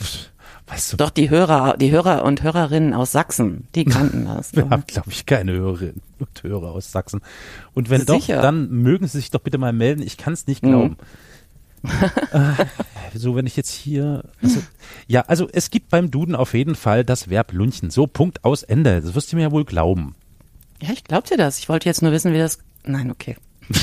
weißt 0.73 0.93
du, 0.93 0.97
Doch 0.97 1.11
die 1.11 1.31
Hörer, 1.31 1.77
die 1.77 1.91
Hörer 1.91 2.25
und 2.25 2.43
Hörerinnen 2.43 2.95
aus 2.95 3.13
Sachsen, 3.13 3.69
die 3.75 3.85
kannten 3.85 4.25
das. 4.37 4.55
wir 4.55 4.69
haben, 4.71 4.85
glaube 4.87 5.11
ich, 5.11 5.27
keine 5.27 5.53
Hörerinnen 5.53 6.03
und 6.19 6.43
Hörer 6.43 6.73
aus 6.73 6.91
Sachsen. 6.91 7.21
Und 7.75 7.91
wenn 7.91 8.07
Sicher. 8.07 8.37
doch, 8.37 8.43
dann 8.43 8.71
mögen 8.71 9.07
Sie 9.07 9.19
sich 9.19 9.31
doch 9.31 9.41
bitte 9.41 9.59
mal 9.59 9.73
melden. 9.73 10.03
Ich 10.03 10.17
kann 10.17 10.33
es 10.33 10.47
nicht 10.47 10.63
glauben. 10.63 10.97
äh, 12.33 12.65
so, 13.15 13.35
wenn 13.35 13.47
ich 13.47 13.57
jetzt 13.57 13.71
hier, 13.71 14.25
also, 14.41 14.61
ja, 15.09 15.23
also 15.23 15.49
es 15.53 15.71
gibt 15.71 15.89
beim 15.89 16.11
Duden 16.11 16.37
auf 16.37 16.55
jeden 16.55 16.77
Fall 16.77 17.05
das 17.05 17.29
Verb 17.29 17.53
lunchen. 17.53 17.91
So, 17.91 18.07
Punkt 18.07 18.45
aus 18.45 18.63
Ende. 18.63 19.01
Das 19.01 19.15
wirst 19.15 19.33
du 19.33 19.37
mir 19.37 19.43
ja 19.43 19.51
wohl 19.51 19.65
glauben. 19.65 20.15
Ja, 20.81 20.91
ich 20.93 21.05
glaub 21.05 21.25
dir 21.25 21.37
das. 21.37 21.59
Ich 21.59 21.69
wollte 21.69 21.89
jetzt 21.89 22.03
nur 22.03 22.13
wissen, 22.13 22.33
wie 22.33 22.39
das. 22.39 22.59
Nein, 22.85 23.11
okay. 23.11 23.37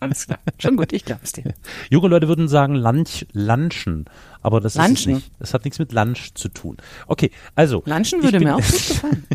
Alles 0.00 0.26
klar. 0.26 0.38
Schon 0.58 0.76
gut, 0.76 0.92
ich 0.92 1.04
glaub's 1.04 1.32
dir. 1.32 1.54
Junge 1.90 2.08
Leute 2.08 2.28
würden 2.28 2.48
sagen 2.48 2.74
Lunch, 2.76 3.26
Lunchen, 3.32 4.04
aber 4.42 4.60
das 4.60 4.76
ist 4.76 4.80
es 4.82 4.86
Lunchen. 4.88 5.14
nicht. 5.14 5.32
Das 5.40 5.54
hat 5.54 5.64
nichts 5.64 5.78
mit 5.78 5.92
Lunch 5.92 6.34
zu 6.34 6.48
tun. 6.48 6.76
Okay, 7.06 7.30
also. 7.54 7.82
Lunchen 7.86 8.22
würde 8.22 8.38
bin- 8.38 8.48
mir 8.48 8.54
auch 8.56 8.60
gut 8.60 8.72
gefallen. 8.88 9.26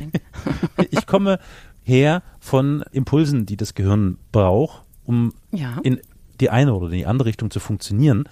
ich 0.91 1.05
komme 1.05 1.39
her 1.84 2.24
von 2.39 2.84
Impulsen, 2.91 3.45
die 3.45 3.57
das 3.57 3.74
Gehirn 3.74 4.18
braucht, 4.32 4.84
um 5.05 5.34
Ja. 5.51 5.78
in 5.84 5.99
die 6.39 6.49
eine 6.49 6.74
oder 6.74 6.89
die 6.89 7.05
andere 7.05 7.28
Richtung 7.28 7.51
zu 7.51 7.59
funktionieren. 7.59 8.24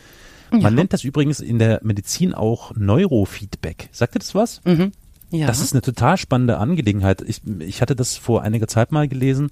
Man 0.51 0.73
nennt 0.75 0.91
das 0.91 1.05
übrigens 1.05 1.39
in 1.39 1.59
der 1.59 1.79
Medizin 1.81 2.33
auch 2.33 2.75
Neurofeedback. 2.75 3.87
Sagt 3.93 4.15
ihr 4.15 4.19
das 4.19 4.35
was? 4.35 4.61
Mhm. 4.65 4.91
Ja. 5.29 5.47
Das 5.47 5.61
ist 5.61 5.71
eine 5.71 5.81
total 5.81 6.17
spannende 6.17 6.57
Angelegenheit. 6.57 7.21
Ich, 7.21 7.41
ich 7.59 7.81
hatte 7.81 7.95
das 7.95 8.17
vor 8.17 8.41
einiger 8.41 8.67
Zeit 8.67 8.91
mal 8.91 9.07
gelesen 9.07 9.49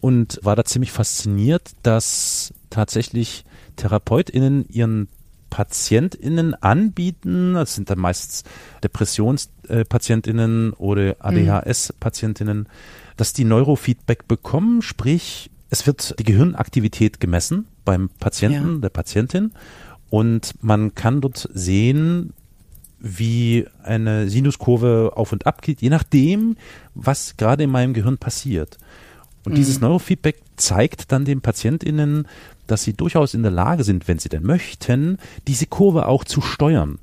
und 0.00 0.40
war 0.42 0.56
da 0.56 0.64
ziemlich 0.64 0.92
fasziniert, 0.92 1.72
dass 1.82 2.54
tatsächlich 2.70 3.44
TherapeutInnen 3.76 4.66
ihren 4.68 5.08
PatientInnen 5.50 6.54
anbieten, 6.54 7.54
das 7.54 7.74
sind 7.74 7.90
dann 7.90 7.98
meistens 7.98 8.44
DepressionspatientInnen 8.84 10.72
oder 10.74 11.16
ADHS-PatientInnen, 11.18 12.68
dass 13.16 13.32
die 13.32 13.44
Neurofeedback 13.44 14.28
bekommen, 14.28 14.80
sprich, 14.82 15.50
es 15.68 15.86
wird 15.86 16.18
die 16.18 16.24
Gehirnaktivität 16.24 17.20
gemessen 17.20 17.66
beim 17.84 18.08
Patienten, 18.20 18.74
Ja. 18.74 18.78
der 18.80 18.88
Patientin 18.90 19.52
und 20.08 20.54
man 20.62 20.94
kann 20.94 21.20
dort 21.20 21.48
sehen, 21.52 22.32
wie 22.98 23.66
eine 23.82 24.28
Sinuskurve 24.28 25.12
auf 25.14 25.32
und 25.32 25.46
ab 25.46 25.62
geht, 25.62 25.80
je 25.80 25.88
nachdem, 25.88 26.56
was 26.94 27.36
gerade 27.36 27.64
in 27.64 27.70
meinem 27.70 27.94
Gehirn 27.94 28.18
passiert. 28.18 28.78
Und 29.44 29.56
dieses 29.56 29.80
Neurofeedback 29.80 30.36
zeigt 30.56 31.12
dann 31.12 31.24
den 31.24 31.40
PatientInnen, 31.40 32.28
dass 32.66 32.82
sie 32.82 32.92
durchaus 32.92 33.34
in 33.34 33.42
der 33.42 33.50
Lage 33.50 33.84
sind, 33.84 34.06
wenn 34.06 34.18
sie 34.18 34.28
denn 34.28 34.42
möchten, 34.42 35.18
diese 35.48 35.66
Kurve 35.66 36.06
auch 36.06 36.24
zu 36.24 36.40
steuern. 36.40 36.98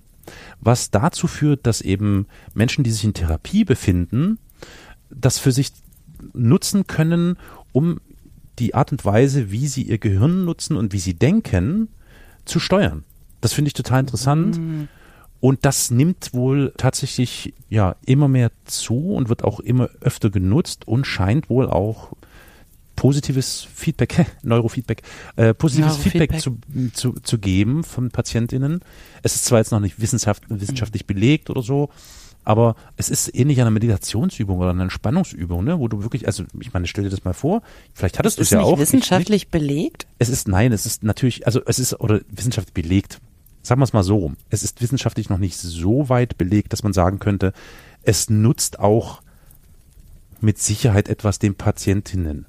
Was 0.62 0.92
dazu 0.92 1.28
führt, 1.28 1.66
dass 1.66 1.82
eben 1.82 2.28
Menschen, 2.54 2.84
die 2.84 2.92
sich 2.92 3.04
in 3.04 3.14
Therapie 3.14 3.64
befinden, 3.64 4.40
das 5.10 5.40
für 5.40 5.52
sich 5.52 5.72
nutzen 6.34 6.86
können, 6.88 7.38
um 7.72 8.00
die 8.60 8.76
Art 8.76 8.92
und 8.92 9.06
Weise, 9.06 9.52
wie 9.52 9.68
sie 9.68 9.84
ihr 9.84 9.98
Gehirn 9.98 10.46
nutzen 10.46 10.78
und 10.78 10.94
wie 10.94 11.00
sie 11.00 11.14
denken, 11.14 11.90
zu 12.46 12.60
steuern. 12.60 13.04
Das 13.42 13.54
finde 13.54 13.70
ich 13.70 13.74
total 13.74 14.02
interessant. 14.02 14.60
Und 15.40 15.66
das 15.66 15.92
nimmt 15.92 16.34
wohl 16.34 16.74
tatsächlich 16.78 17.54
ja 17.70 17.96
immer 18.06 18.28
mehr 18.28 18.52
zu 18.66 19.14
und 19.14 19.30
wird 19.30 19.44
auch 19.44 19.60
immer 19.60 19.90
öfter 20.02 20.30
genutzt 20.32 20.88
und 20.88 21.06
scheint 21.06 21.50
wohl 21.50 21.70
auch 21.70 22.14
positives 22.98 23.66
Feedback, 23.74 24.26
Neurofeedback, 24.44 25.04
äh, 25.38 25.54
positives 25.54 25.94
Neurofeedback. 25.94 26.34
Feedback 26.34 26.92
zu, 26.92 26.92
zu, 26.94 27.14
zu 27.22 27.40
geben 27.40 27.86
von 27.86 28.10
PatientInnen. 28.12 28.82
Es 29.24 29.36
ist 29.36 29.46
zwar 29.46 29.60
jetzt 29.60 29.72
noch 29.72 29.80
nicht 29.80 30.02
wissenschaft, 30.02 30.44
wissenschaftlich 30.50 31.08
belegt 31.08 31.50
oder 31.50 31.62
so, 31.62 31.90
aber 32.44 32.76
es 32.98 33.10
ist 33.10 33.34
ähnlich 33.34 33.62
einer 33.62 33.72
Meditationsübung 33.72 34.58
oder 34.58 34.72
einer 34.72 34.84
Entspannungsübung, 34.84 35.64
ne, 35.64 35.80
wo 35.80 35.88
du 35.88 36.02
wirklich, 36.02 36.28
also 36.28 36.44
ich 36.60 36.74
meine, 36.74 36.88
stell 36.88 37.06
dir 37.06 37.10
das 37.10 37.24
mal 37.24 37.34
vor, 37.34 37.62
vielleicht 37.94 38.20
hattest 38.20 38.38
du 38.38 38.42
es 38.42 38.48
ist 38.48 38.52
ja 38.52 38.60
nicht 38.60 38.68
auch. 38.68 38.72
nicht. 38.72 38.82
wissenschaftlich 38.82 39.50
belegt. 39.50 40.08
Es 40.20 40.30
ist, 40.30 40.48
nein, 40.48 40.74
es 40.74 40.86
ist 40.86 41.04
natürlich, 41.04 41.46
also 41.46 41.62
es 41.66 41.80
ist, 41.80 42.00
oder 42.00 42.20
wissenschaftlich 42.30 42.74
belegt. 42.74 43.22
Sagen 43.62 43.82
wir 43.82 43.84
es 43.84 43.94
mal 43.94 44.04
so 44.04 44.16
rum. 44.18 44.38
Es 44.50 44.64
ist 44.64 44.82
wissenschaftlich 44.82 45.30
noch 45.30 45.40
nicht 45.40 45.58
so 45.58 46.10
weit 46.10 46.38
belegt, 46.38 46.74
dass 46.74 46.84
man 46.84 46.94
sagen 46.94 47.20
könnte, 47.20 47.54
es 48.02 48.30
nutzt 48.30 48.80
auch 48.80 49.22
mit 50.40 50.58
Sicherheit 50.58 51.10
etwas 51.10 51.40
den 51.40 51.56
Patientinnen. 51.56 52.46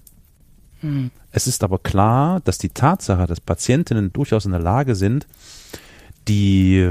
Es 1.33 1.47
ist 1.47 1.65
aber 1.65 1.79
klar, 1.79 2.41
dass 2.41 2.59
die 2.59 2.69
Tatsache, 2.69 3.27
dass 3.27 3.41
Patientinnen 3.41 4.13
durchaus 4.13 4.45
in 4.45 4.53
der 4.53 4.61
Lage 4.61 4.95
sind, 4.95 5.27
die 6.29 6.91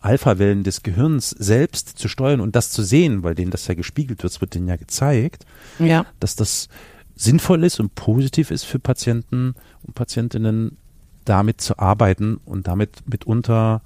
Alpha-Wellen 0.00 0.62
des 0.62 0.82
Gehirns 0.82 1.30
selbst 1.30 1.98
zu 1.98 2.08
steuern 2.08 2.40
und 2.40 2.54
das 2.56 2.70
zu 2.70 2.82
sehen, 2.82 3.22
weil 3.24 3.34
denen 3.34 3.50
das 3.50 3.66
ja 3.66 3.74
gespiegelt 3.74 4.22
wird, 4.22 4.32
es 4.32 4.40
wird 4.40 4.54
denen 4.54 4.68
ja 4.68 4.76
gezeigt, 4.76 5.44
Ja. 5.78 6.06
dass 6.20 6.36
das 6.36 6.68
sinnvoll 7.16 7.64
ist 7.64 7.80
und 7.80 7.94
positiv 7.96 8.50
ist 8.50 8.64
für 8.64 8.78
Patienten 8.78 9.54
und 9.82 9.94
Patientinnen, 9.94 10.76
damit 11.24 11.60
zu 11.60 11.78
arbeiten 11.78 12.38
und 12.44 12.68
damit 12.68 13.02
mitunter 13.06 13.82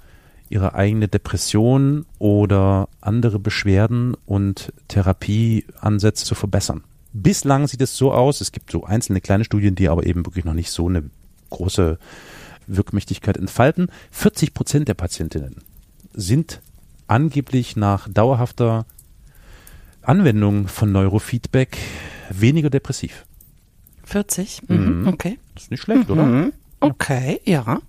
ihre 0.49 0.75
eigene 0.75 1.07
Depression 1.07 2.05
oder 2.19 2.87
andere 3.01 3.39
Beschwerden 3.39 4.15
und 4.25 4.71
Therapieansätze 4.87 6.25
zu 6.25 6.35
verbessern. 6.35 6.83
Bislang 7.13 7.67
sieht 7.67 7.81
es 7.81 7.95
so 7.95 8.11
aus, 8.11 8.41
es 8.41 8.51
gibt 8.51 8.71
so 8.71 8.83
einzelne 8.85 9.21
kleine 9.21 9.43
Studien, 9.45 9.75
die 9.75 9.87
aber 9.87 10.05
eben 10.05 10.25
wirklich 10.25 10.45
noch 10.45 10.53
nicht 10.55 10.71
so 10.71 10.87
eine 10.87 11.03
große 11.51 11.99
Wirkmächtigkeit 12.67 13.37
entfalten. 13.37 13.87
40 14.11 14.53
Prozent 14.53 14.87
der 14.87 14.95
Patientinnen 14.95 15.57
sind 16.13 16.61
angeblich 17.07 17.75
nach 17.75 18.07
dauerhafter 18.09 18.85
Anwendung 20.01 20.67
von 20.67 20.91
Neurofeedback 20.91 21.77
weniger 22.29 22.69
depressiv. 22.69 23.25
40? 24.05 24.69
Mhm. 24.69 25.07
Okay. 25.07 25.39
Das 25.53 25.63
ist 25.65 25.71
nicht 25.71 25.81
schlecht, 25.81 26.09
oder? 26.09 26.23
Mhm. 26.25 26.53
Okay, 26.79 27.39
ja. 27.45 27.79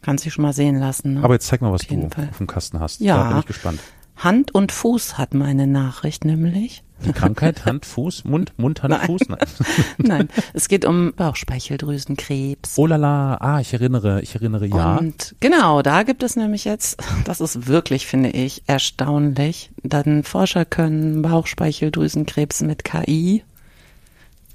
Kann 0.00 0.18
sich 0.18 0.32
schon 0.32 0.42
mal 0.42 0.52
sehen 0.52 0.76
lassen. 0.78 1.14
Ne? 1.14 1.24
Aber 1.24 1.34
jetzt 1.34 1.46
zeig 1.46 1.60
mal, 1.60 1.72
was 1.72 1.82
Auf 1.82 1.88
du 1.88 2.08
Fall. 2.10 2.28
auf 2.30 2.38
dem 2.38 2.46
Kasten 2.46 2.80
hast. 2.80 3.00
Ja. 3.00 3.16
Da 3.16 3.28
bin 3.30 3.38
ich 3.40 3.46
gespannt. 3.46 3.80
Hand 4.16 4.54
und 4.54 4.72
Fuß 4.72 5.18
hat 5.18 5.34
meine 5.34 5.66
Nachricht 5.66 6.24
nämlich. 6.24 6.82
Die 7.04 7.12
Krankheit, 7.12 7.64
Hand, 7.64 7.86
Fuß, 7.86 8.24
Mund, 8.24 8.52
Mund, 8.56 8.82
Hand, 8.82 8.94
Nein. 8.94 9.06
Fuß. 9.06 9.22
Nein. 9.28 9.38
Nein, 9.98 10.28
es 10.52 10.68
geht 10.68 10.84
um 10.84 11.12
Bauchspeicheldrüsenkrebs. 11.14 12.78
Oh 12.78 12.86
la 12.86 12.96
la, 12.96 13.36
ah, 13.36 13.60
ich 13.60 13.72
erinnere, 13.72 14.22
ich 14.22 14.34
erinnere, 14.34 14.66
ja. 14.66 14.96
Und 14.96 15.34
genau, 15.40 15.82
da 15.82 16.02
gibt 16.02 16.22
es 16.22 16.36
nämlich 16.36 16.64
jetzt, 16.64 17.02
das 17.24 17.40
ist 17.40 17.66
wirklich, 17.66 18.06
finde 18.06 18.30
ich, 18.30 18.62
erstaunlich, 18.66 19.70
denn 19.82 20.22
Forscher 20.22 20.64
können 20.64 21.22
Bauchspeicheldrüsenkrebs 21.22 22.62
mit 22.62 22.84
KI 22.84 23.44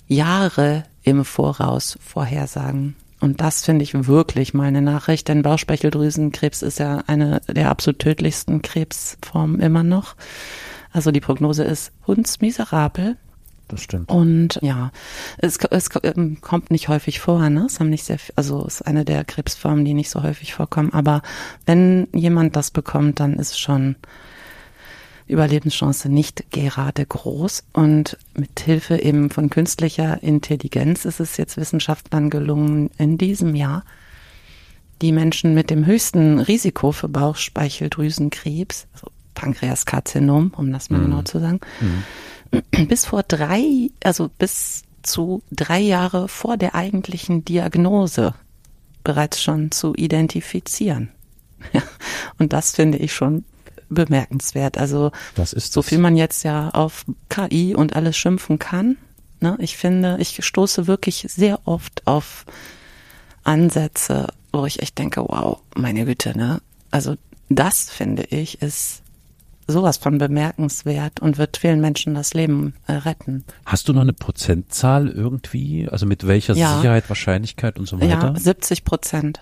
Jahre 0.08 0.84
im 1.04 1.26
Voraus 1.26 1.98
vorhersagen. 2.02 2.96
Und 3.20 3.42
das 3.42 3.66
finde 3.66 3.84
ich 3.84 4.08
wirklich 4.08 4.54
meine 4.54 4.82
Nachricht, 4.82 5.28
denn 5.28 5.42
Bauchspeicheldrüsenkrebs 5.42 6.62
ist 6.62 6.80
ja 6.80 7.04
eine 7.08 7.42
der 7.48 7.70
absolut 7.70 8.00
tödlichsten 8.00 8.62
Krebsformen 8.62 9.60
immer 9.60 9.84
noch. 9.84 10.16
Also 10.92 11.12
die 11.12 11.22
Prognose 11.22 11.64
ist 11.64 11.92
hundsmiserabel. 12.06 13.18
Das 13.68 13.82
stimmt. 13.82 14.10
Und 14.10 14.60
ja, 14.62 14.92
es, 15.40 15.58
es 15.58 15.90
ähm, 16.04 16.40
kommt 16.40 16.72
nicht 16.72 16.88
häufig 16.88 17.20
vor, 17.20 17.50
ne? 17.50 17.66
Es 17.66 17.80
haben 17.82 17.90
nicht 17.90 18.06
sehr, 18.06 18.18
viel- 18.18 18.34
also 18.38 18.66
es 18.66 18.76
ist 18.76 18.88
eine 18.88 19.04
der 19.04 19.26
Krebsformen, 19.26 19.84
die 19.84 19.94
nicht 19.94 20.10
so 20.10 20.24
häufig 20.24 20.54
vorkommen. 20.54 20.94
Aber 20.94 21.22
wenn 21.66 22.08
jemand 22.14 22.56
das 22.56 22.72
bekommt, 22.72 23.20
dann 23.20 23.34
ist 23.34 23.60
schon 23.60 23.98
die 25.28 25.34
Überlebenschance 25.34 26.08
nicht 26.08 26.50
gerade 26.52 27.06
groß. 27.06 27.66
Und 27.74 28.18
mit 28.34 28.58
Hilfe 28.62 29.02
eben 29.02 29.30
von 29.30 29.50
künstlicher 29.50 30.24
Intelligenz 30.24 31.04
ist 31.04 31.20
es 31.20 31.36
jetzt 31.36 31.58
Wissenschaftlern 31.58 32.30
gelungen, 32.30 32.90
in 32.98 33.18
diesem 33.18 33.54
Jahr 33.54 33.84
die 35.02 35.12
Menschen 35.12 35.54
mit 35.54 35.70
dem 35.70 35.86
höchsten 35.86 36.40
Risiko 36.40 36.94
für 36.94 37.10
Bauchspeicheldrüsenkrebs, 37.10 38.88
also 38.94 39.12
Pankreaskarzinom, 39.38 40.52
um 40.58 40.74
das 40.74 40.90
mal 40.90 40.98
Mhm. 41.00 41.04
genau 41.06 41.22
zu 41.22 41.40
sagen, 41.40 41.60
bis 42.88 43.06
vor 43.06 43.22
drei, 43.24 43.90
also 44.04 44.30
bis 44.40 44.82
zu 45.04 45.44
drei 45.52 45.80
Jahre 45.80 46.28
vor 46.28 46.58
der 46.58 46.74
eigentlichen 46.74 47.46
Diagnose 47.46 48.34
bereits 49.04 49.42
schon 49.42 49.72
zu 49.72 49.94
identifizieren. 49.96 51.10
Ja, 51.74 51.82
und 52.38 52.54
das 52.54 52.76
finde 52.76 52.98
ich 53.00 53.14
schon 53.14 53.44
bemerkenswert. 53.90 54.78
Also 54.78 55.12
so 55.56 55.82
viel 55.82 55.98
man 55.98 56.16
jetzt 56.16 56.44
ja 56.44 56.70
auf 56.70 57.04
KI 57.30 57.74
und 57.76 57.96
alles 57.96 58.16
schimpfen 58.16 58.60
kann. 58.60 58.98
Ne, 59.40 59.56
ich 59.60 59.76
finde, 59.76 60.18
ich 60.20 60.44
stoße 60.46 60.86
wirklich 60.88 61.26
sehr 61.30 61.60
oft 61.66 62.06
auf 62.06 62.46
Ansätze, 63.44 64.28
wo 64.52 64.66
ich 64.66 64.82
echt 64.82 64.98
denke, 64.98 65.22
wow, 65.22 65.60
meine 65.76 66.06
Güte, 66.06 66.38
ne? 66.38 66.62
Also 66.92 67.16
das 67.50 67.90
finde 67.90 68.24
ich 68.24 68.62
ist 68.62 69.02
sowas 69.68 69.98
von 69.98 70.18
bemerkenswert 70.18 71.20
und 71.20 71.38
wird 71.38 71.58
vielen 71.58 71.82
Menschen 71.82 72.14
das 72.16 72.34
Leben 72.34 72.74
äh, 72.88 72.94
retten. 72.94 73.44
Hast 73.66 73.88
du 73.90 73.94
noch 73.94 74.02
eine 74.02 74.14
Prozentzahl 74.14 75.10
irgendwie? 75.10 75.88
Also 75.90 76.06
mit 76.06 76.26
welcher 76.26 76.56
Ja. 76.56 76.78
Sicherheit, 76.78 77.10
Wahrscheinlichkeit 77.10 77.78
und 77.78 77.88
so 77.88 78.00
weiter? 78.00 78.34
Ja, 78.34 78.40
70 78.40 78.84
Prozent. 78.86 79.42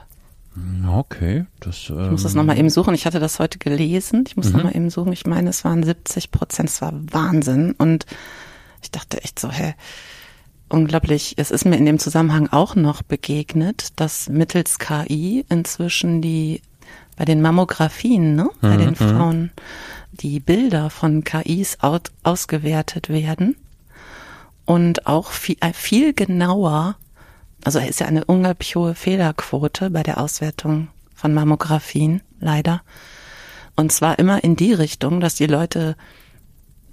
Ja, 0.84 0.98
okay. 0.98 1.46
Das, 1.60 1.90
ähm, 1.90 2.00
Ich 2.06 2.12
muss 2.12 2.24
das 2.24 2.34
nochmal 2.34 2.58
eben 2.58 2.70
suchen. 2.70 2.94
Ich 2.96 3.06
hatte 3.06 3.20
das 3.20 3.40
heute 3.40 3.60
gelesen. 3.60 4.24
Ich 4.28 4.36
muss 4.38 4.48
Mhm. 4.52 4.58
nochmal 4.58 4.76
eben 4.76 4.90
suchen. 4.90 5.12
Ich 5.14 5.26
meine, 5.28 5.50
es 5.50 5.64
waren 5.66 5.84
70 5.84 6.32
Prozent. 6.32 6.70
Es 6.70 6.82
war 6.82 6.94
Wahnsinn. 7.12 7.76
Und 7.78 8.06
ich 8.82 8.90
dachte 8.90 9.22
echt 9.24 9.38
so, 9.38 9.52
hä, 9.52 9.74
unglaublich. 10.70 11.34
Es 11.38 11.52
ist 11.52 11.66
mir 11.66 11.76
in 11.78 11.86
dem 11.86 12.00
Zusammenhang 12.00 12.48
auch 12.52 12.76
noch 12.76 13.02
begegnet, 13.04 13.90
dass 13.98 14.30
mittels 14.30 14.80
KI 14.80 15.46
inzwischen 15.50 16.22
die, 16.22 16.62
bei 17.18 17.26
den 17.26 17.42
Mammografien, 17.42 18.36
ne, 18.36 18.50
bei 18.62 18.76
Mhm, 18.76 18.80
den 18.80 18.96
Frauen, 18.96 19.52
die 20.22 20.39
Bilder 20.39 20.89
von 20.89 21.24
KIs 21.24 21.80
out, 21.82 22.11
ausgewertet 22.24 23.09
werden 23.09 23.55
und 24.66 25.07
auch 25.07 25.32
viel, 25.32 25.57
äh, 25.61 25.74
viel 25.74 26.13
genauer 26.13 26.97
also 27.66 27.80
es 27.80 27.89
ist 27.89 27.99
ja 27.99 28.05
eine 28.05 28.24
unglaublich 28.24 28.76
hohe 28.76 28.93
Fehlerquote 28.93 29.89
bei 29.89 30.03
der 30.03 30.20
Auswertung 30.20 30.89
von 31.16 31.34
Mammografien, 31.34 32.22
leider. 32.39 32.84
Und 33.76 33.91
zwar 33.91 34.20
immer 34.20 34.43
in 34.43 34.55
die 34.55 34.72
Richtung, 34.72 35.20
dass 35.20 35.34
die 35.34 35.47
Leute, 35.47 35.97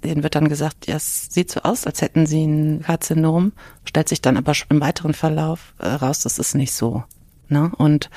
denen 0.03 0.23
wird 0.23 0.33
dann 0.33 0.49
gesagt, 0.49 0.87
ja, 0.87 0.95
es 0.95 1.27
sieht 1.29 1.51
so 1.51 1.61
aus, 1.61 1.85
als 1.85 2.01
hätten 2.01 2.25
sie 2.25 2.43
ein 2.43 2.81
Karzinom, 2.81 3.53
stellt 3.85 4.09
sich 4.09 4.19
dann 4.19 4.35
aber 4.35 4.53
im 4.69 4.81
weiteren 4.81 5.13
Verlauf 5.13 5.75
äh, 5.77 5.87
raus, 5.87 6.21
das 6.21 6.39
ist 6.39 6.55
nicht 6.55 6.73
so. 6.73 7.03
Ne? 7.49 7.71
Und 7.77 8.09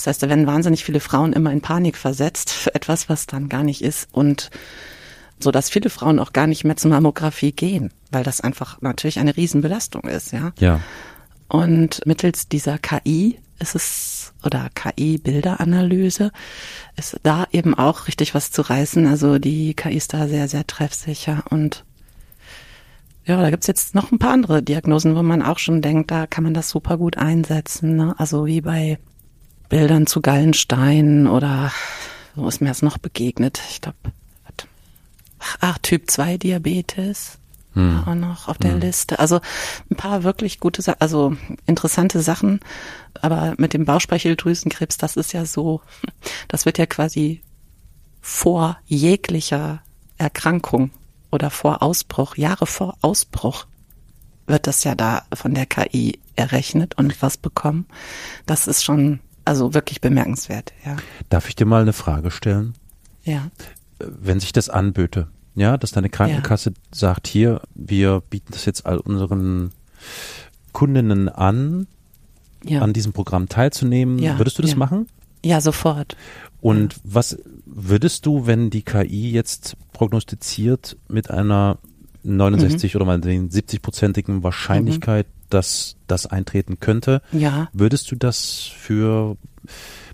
das 0.00 0.06
heißt, 0.06 0.22
da 0.22 0.28
werden 0.30 0.46
wahnsinnig 0.46 0.82
viele 0.82 1.00
Frauen 1.00 1.34
immer 1.34 1.52
in 1.52 1.60
Panik 1.60 1.98
versetzt 1.98 2.50
für 2.50 2.74
etwas, 2.74 3.10
was 3.10 3.26
dann 3.26 3.50
gar 3.50 3.62
nicht 3.62 3.82
ist. 3.82 4.08
Und 4.12 4.50
so 5.38 5.50
dass 5.50 5.68
viele 5.68 5.90
Frauen 5.90 6.18
auch 6.18 6.32
gar 6.32 6.46
nicht 6.46 6.64
mehr 6.64 6.76
zur 6.76 6.90
Mammographie 6.90 7.52
gehen, 7.52 7.92
weil 8.10 8.24
das 8.24 8.40
einfach 8.40 8.80
natürlich 8.80 9.18
eine 9.18 9.36
Riesenbelastung 9.36 10.04
ist, 10.04 10.32
ja. 10.32 10.52
Ja. 10.58 10.80
Und 11.48 12.00
mittels 12.06 12.48
dieser 12.48 12.78
KI 12.78 13.38
ist 13.58 13.74
es, 13.74 14.32
oder 14.42 14.70
KI-Bilderanalyse, 14.74 16.30
ist 16.96 17.18
da 17.22 17.46
eben 17.52 17.74
auch 17.74 18.06
richtig 18.06 18.34
was 18.34 18.50
zu 18.52 18.62
reißen. 18.62 19.06
Also 19.06 19.38
die 19.38 19.74
KI 19.74 19.96
ist 19.96 20.14
da 20.14 20.28
sehr, 20.28 20.48
sehr 20.48 20.66
treffsicher. 20.66 21.44
Und 21.50 21.84
ja, 23.26 23.40
da 23.40 23.50
gibt's 23.50 23.66
jetzt 23.66 23.94
noch 23.94 24.12
ein 24.12 24.18
paar 24.18 24.32
andere 24.32 24.62
Diagnosen, 24.62 25.14
wo 25.14 25.22
man 25.22 25.42
auch 25.42 25.58
schon 25.58 25.82
denkt, 25.82 26.10
da 26.10 26.26
kann 26.26 26.44
man 26.44 26.54
das 26.54 26.70
super 26.70 26.96
gut 26.96 27.18
einsetzen. 27.18 27.96
Ne? 27.96 28.14
Also 28.16 28.46
wie 28.46 28.62
bei 28.62 28.98
Bildern 29.70 30.06
zu 30.06 30.20
Gallenstein 30.20 31.26
oder 31.26 31.72
wo 32.34 32.46
ist 32.46 32.60
mir 32.60 32.68
das 32.68 32.82
noch 32.82 32.98
begegnet? 32.98 33.62
Ich 33.70 33.80
glaube, 33.80 33.96
ach, 35.60 35.78
Typ 35.78 36.10
2 36.10 36.36
Diabetes 36.36 37.38
Hm. 37.74 38.02
auch 38.04 38.14
noch 38.14 38.48
auf 38.48 38.58
der 38.58 38.74
Liste. 38.74 39.20
Also 39.20 39.40
ein 39.90 39.96
paar 39.96 40.24
wirklich 40.24 40.58
gute, 40.58 40.82
Sa 40.82 40.96
also 40.98 41.36
interessante 41.66 42.20
Sachen. 42.20 42.60
Aber 43.20 43.54
mit 43.58 43.74
dem 43.74 43.84
Bauchspeicheldrüsenkrebs, 43.84 44.96
das 44.96 45.16
ist 45.16 45.32
ja 45.32 45.44
so, 45.44 45.80
das 46.48 46.66
wird 46.66 46.78
ja 46.78 46.86
quasi 46.86 47.42
vor 48.20 48.78
jeglicher 48.86 49.82
Erkrankung 50.18 50.90
oder 51.30 51.50
vor 51.50 51.82
Ausbruch, 51.82 52.36
Jahre 52.36 52.66
vor 52.66 52.96
Ausbruch, 53.02 53.66
wird 54.46 54.66
das 54.66 54.82
ja 54.82 54.96
da 54.96 55.22
von 55.32 55.54
der 55.54 55.66
KI 55.66 56.18
errechnet 56.34 56.98
und 56.98 57.22
was 57.22 57.36
bekommen. 57.36 57.86
Das 58.46 58.66
ist 58.66 58.82
schon, 58.82 59.20
also 59.44 59.74
wirklich 59.74 60.00
bemerkenswert, 60.00 60.72
ja. 60.84 60.96
Darf 61.28 61.48
ich 61.48 61.56
dir 61.56 61.66
mal 61.66 61.82
eine 61.82 61.92
Frage 61.92 62.30
stellen? 62.30 62.74
Ja. 63.24 63.50
Wenn 63.98 64.40
sich 64.40 64.52
das 64.52 64.68
anböte, 64.68 65.28
ja, 65.54 65.76
dass 65.76 65.92
deine 65.92 66.08
Krankenkasse 66.08 66.72
sagt, 66.92 67.26
hier, 67.26 67.60
wir 67.74 68.22
bieten 68.30 68.52
das 68.52 68.64
jetzt 68.64 68.86
all 68.86 68.98
unseren 68.98 69.70
Kundinnen 70.72 71.28
an, 71.28 71.86
Ja, 72.64 72.82
an 72.82 72.92
diesem 72.92 73.12
Programm 73.12 73.48
teilzunehmen, 73.48 74.18
Ja, 74.18 74.38
würdest 74.38 74.58
du 74.58 74.62
das 74.62 74.72
ja. 74.72 74.76
machen? 74.76 75.06
ja 75.44 75.60
sofort. 75.60 76.16
Und 76.60 76.96
was 77.04 77.38
würdest 77.64 78.26
du, 78.26 78.46
wenn 78.46 78.68
die 78.70 78.82
KI 78.82 79.30
jetzt 79.30 79.76
prognostiziert 79.92 80.96
mit 81.08 81.30
einer 81.30 81.78
69 82.22 82.96
oder 82.96 83.06
mal 83.06 83.18
70-prozentigen 83.18 84.42
Wahrscheinlichkeit, 84.42 85.26
dass 85.50 85.96
das 86.06 86.26
eintreten 86.26 86.80
könnte, 86.80 87.22
Ja. 87.32 87.68
würdest 87.72 88.10
du 88.10 88.16
das 88.16 88.70
für, 88.76 89.36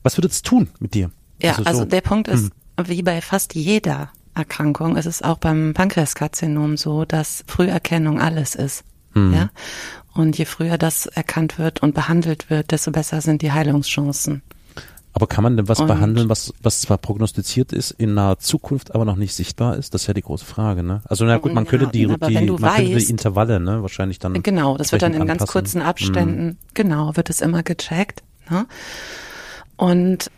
was 0.03 0.17
würde 0.17 0.29
es 0.29 0.43
tun 0.43 0.69
mit 0.79 0.95
dir? 0.95 1.11
Ja, 1.41 1.57
also, 1.65 1.81
so. 1.81 1.85
der 1.85 2.01
Punkt 2.01 2.29
ist, 2.29 2.51
wie 2.83 3.03
bei 3.03 3.21
fast 3.21 3.55
jeder 3.55 4.11
Erkrankung, 4.35 4.97
ist 4.97 5.07
es 5.07 5.23
auch 5.23 5.39
beim 5.39 5.73
Pankreaskarzinom 5.75 6.77
so, 6.77 7.05
dass 7.05 7.45
Früherkennung 7.47 8.21
alles 8.21 8.55
ist. 8.55 8.85
Ja. 9.15 9.49
Und 10.13 10.37
je 10.37 10.45
früher 10.45 10.77
das 10.77 11.07
erkannt 11.07 11.59
wird 11.59 11.83
und 11.83 11.95
behandelt 11.95 12.51
wird, 12.51 12.71
desto 12.71 12.91
besser 12.91 13.23
sind 13.23 13.41
die 13.41 13.53
Heilungschancen. 13.53 14.43
Aber 15.17 15.27
kann 15.27 15.43
man 15.43 15.57
denn 15.57 15.67
was 15.67 15.81
Und- 15.81 15.87
behandeln, 15.87 16.29
was, 16.29 16.53
was 16.63 16.83
zwar 16.83 16.99
prognostiziert 16.99 17.73
ist, 17.73 17.91
in 17.93 18.13
naher 18.13 18.39
Zukunft 18.39 18.95
aber 18.95 19.07
noch 19.07 19.17
nicht 19.17 19.33
sichtbar 19.35 19.77
ist? 19.77 19.95
Das 19.95 20.03
ist 20.03 20.09
ja 20.09 20.13
die 20.13 20.21
große 20.21 20.45
Frage, 20.45 20.83
ne? 20.83 21.01
Also 21.07 21.25
na 21.25 21.39
gut, 21.39 21.55
man 21.55 21.65
Ja, 21.65 21.71
könnte 21.71 21.87
die, 21.87 22.01
die, 22.01 22.07
man 22.07 22.21
könnte 22.21 22.43
die 22.83 22.95
weißt- 22.95 23.09
Intervalle, 23.09 23.59
ne, 23.59 23.81
wahrscheinlich 23.81 24.19
dann. 24.19 24.43
Genau, 24.43 24.77
das 24.77 24.93
wird 24.93 25.01
dann 25.01 25.15
in 25.15 25.23
entsprechend 25.23 25.29
ganz 25.41 25.41
anpassen. 25.51 25.53
kurzen 25.81 25.83
Abständen, 25.83 26.59
genau, 26.75 27.17
wird 27.17 27.31
es 27.31 27.41
immer 27.41 27.63
gecheckt. 27.63 28.23
Ne? 28.51 28.67
Und 29.77 30.31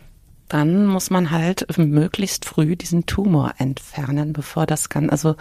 dann 0.47 0.85
muss 0.87 1.09
man 1.09 1.29
halt 1.31 1.67
möglichst 1.77 2.45
früh 2.45 2.77
diesen 2.77 3.05
Tumor 3.05 3.51
entfernen, 3.57 4.31
bevor 4.31 4.65
das 4.65 4.87
kann. 4.87 5.09
Also 5.09 5.35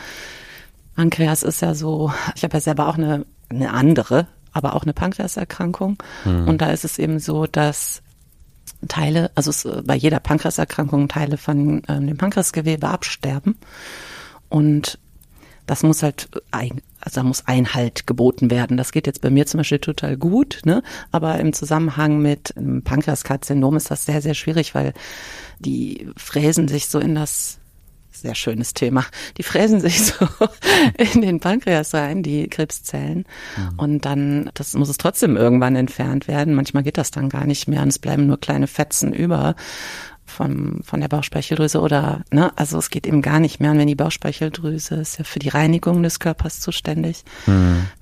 Pankreas 0.97 1.45
ist 1.45 1.63
ja 1.63 1.75
so, 1.75 2.13
ich 2.35 2.43
habe 2.43 2.55
ja 2.55 2.61
selber 2.61 2.89
auch 2.89 2.97
eine, 2.99 3.25
eine 3.49 3.73
andere, 3.73 4.27
aber 4.53 4.75
auch 4.75 4.83
eine 4.83 4.93
Pankreaserkrankung. 4.95 5.97
Und 6.25 6.59
da 6.61 6.71
ist 6.71 6.85
es 6.85 6.99
eben 6.99 7.21
so, 7.21 7.47
dass 7.47 8.03
Teile, 8.87 9.31
also 9.35 9.51
es, 9.51 9.65
äh, 9.65 9.83
bei 9.85 9.97
jeder 9.97 10.21
Pankreaserkrankung 10.21 11.09
Teile 11.09 11.37
von 11.37 11.83
ähm, 11.89 12.07
dem 12.07 12.17
Pankreasgewebe 12.17 12.89
absterben. 12.89 13.57
Und 14.49 14.99
das 15.67 15.83
muss 15.83 16.03
halt 16.03 16.29
ein, 16.51 16.81
also 17.01 17.21
da 17.21 17.25
muss 17.25 17.47
Einhalt 17.47 18.07
geboten 18.07 18.51
werden. 18.51 18.77
Das 18.77 18.93
geht 18.93 19.07
jetzt 19.07 19.21
bei 19.21 19.31
mir 19.31 19.47
zum 19.47 19.59
Beispiel 19.59 19.81
total 19.81 20.17
gut, 20.17 20.61
ne? 20.65 20.83
Aber 21.13 21.39
im 21.39 21.53
Zusammenhang 21.53 22.21
mit 22.21 22.57
einem 22.57 22.83
Pankreaskarzinom 22.83 23.77
ist 23.77 23.91
das 23.91 24.07
sehr, 24.07 24.23
sehr 24.23 24.35
schwierig, 24.35 24.75
weil 24.75 24.95
die 25.59 26.09
fräsen 26.17 26.69
sich 26.69 26.89
so 26.89 26.99
in 26.99 27.15
das 27.15 27.59
sehr 28.21 28.35
schönes 28.35 28.75
Thema. 28.75 29.05
Die 29.37 29.43
fräsen 29.43 29.81
sich 29.81 30.05
so 30.05 30.27
in 30.97 31.23
den 31.23 31.41
Pankreas 31.41 31.95
rein, 31.95 32.23
die 32.23 32.49
Krebszellen. 32.49 33.25
Und 33.77 34.05
dann, 34.05 34.51
das 34.55 34.75
muss 34.75 34.89
es 34.89 34.97
trotzdem 34.97 35.37
irgendwann 35.37 35.77
entfernt 35.77 36.29
werden. 36.29 36.55
Manchmal 36.55 36.83
geht 36.83 36.99
das 36.99 37.11
dann 37.11 37.29
gar 37.29 37.47
nicht 37.47 37.69
mehr 37.69 37.83
und 37.83 37.89
es 37.89 37.99
bleiben 37.99 38.27
nur 38.27 38.39
kleine 38.39 38.67
Fetzen 38.67 39.13
über 39.13 39.55
vom, 40.27 40.83
von 40.85 41.01
der 41.01 41.09
Bauchspeicheldrüse 41.09 41.81
oder, 41.81 42.23
ne, 42.31 42.53
also 42.57 42.79
es 42.79 42.91
geht 42.91 43.07
eben 43.07 43.23
gar 43.23 43.41
nicht 43.41 43.61
mehr. 43.61 43.71
Und 43.71 43.79
wenn 43.79 43.87
die 43.87 43.95
Bauchspeicheldrüse 43.95 44.97
ist 44.97 45.19
ja 45.19 45.25
für 45.25 45.39
die 45.39 45.49
Reinigung 45.49 46.03
des 46.03 46.21
Körpers 46.21 46.61
zuständig. 46.61 47.25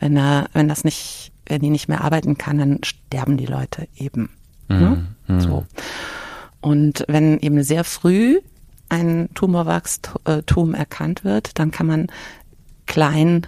Wenn 0.01 0.17
er, 0.17 0.49
wenn 0.53 0.69
das 0.69 0.85
nicht, 0.85 1.33
wenn 1.47 1.63
die 1.63 1.71
nicht 1.71 1.89
mehr 1.89 2.03
arbeiten 2.03 2.37
kann, 2.37 2.59
dann 2.59 2.81
sterben 2.83 3.37
die 3.37 3.47
Leute 3.47 3.89
eben. 3.97 4.31
Ne? 4.69 5.07
So. 5.41 5.65
Und 6.61 7.05
wenn 7.07 7.39
eben 7.39 7.63
sehr 7.63 7.85
früh 7.85 8.41
ein 8.89 9.29
Tumorwachstum 9.35 10.75
erkannt 10.75 11.25
wird, 11.25 11.59
dann 11.59 11.71
kann 11.71 11.87
man 11.87 12.07
klein 12.87 13.47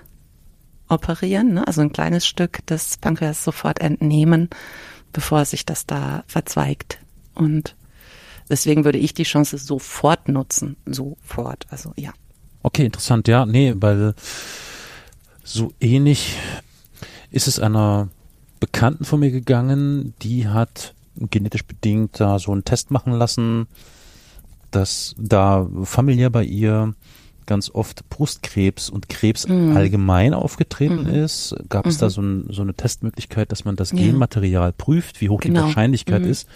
operieren, 0.88 1.54
ne? 1.54 1.66
also 1.66 1.80
ein 1.80 1.92
kleines 1.92 2.26
Stück 2.26 2.64
des 2.66 2.96
Pankreas 2.96 3.44
sofort 3.44 3.80
entnehmen, 3.80 4.48
bevor 5.12 5.44
sich 5.44 5.64
das 5.66 5.86
da 5.86 6.24
verzweigt. 6.26 6.98
Und 7.34 7.76
deswegen 8.48 8.84
würde 8.84 8.98
ich 8.98 9.14
die 9.14 9.24
Chance 9.24 9.58
sofort 9.58 10.28
nutzen, 10.28 10.76
sofort. 10.86 11.66
Also 11.70 11.92
ja. 11.96 12.12
Okay, 12.62 12.86
interessant, 12.86 13.28
ja, 13.28 13.46
nee, 13.46 13.74
weil 13.76 14.14
so 15.44 15.72
ähnlich 15.80 16.36
ist 17.30 17.48
es 17.48 17.60
einer 17.60 18.08
Bekannten 18.60 19.04
von 19.04 19.20
mir 19.20 19.30
gegangen, 19.30 20.14
die 20.22 20.48
hat 20.48 20.94
genetisch 21.14 21.64
bedingt 21.64 22.20
da 22.20 22.38
so 22.38 22.52
einen 22.52 22.64
Test 22.64 22.90
machen 22.90 23.12
lassen, 23.12 23.66
dass 24.70 25.14
da 25.18 25.68
familiär 25.84 26.30
bei 26.30 26.44
ihr 26.44 26.94
ganz 27.46 27.70
oft 27.70 28.08
Brustkrebs 28.10 28.90
und 28.90 29.08
Krebs 29.08 29.48
Mhm. 29.48 29.74
allgemein 29.76 30.34
aufgetreten 30.34 31.04
Mhm. 31.04 31.14
ist. 31.14 31.54
Gab 31.70 31.86
es 31.86 31.96
da 31.96 32.10
so, 32.10 32.20
ein, 32.20 32.44
so 32.50 32.60
eine 32.62 32.74
Testmöglichkeit, 32.74 33.50
dass 33.52 33.64
man 33.64 33.74
das 33.76 33.92
Ja. 33.92 33.98
Genmaterial 33.98 34.72
prüft, 34.72 35.20
wie 35.22 35.30
hoch 35.30 35.40
die 35.40 35.48
Genau. 35.48 35.62
Wahrscheinlichkeit 35.62 36.22
Mhm. 36.22 36.30
ist. 36.30 36.46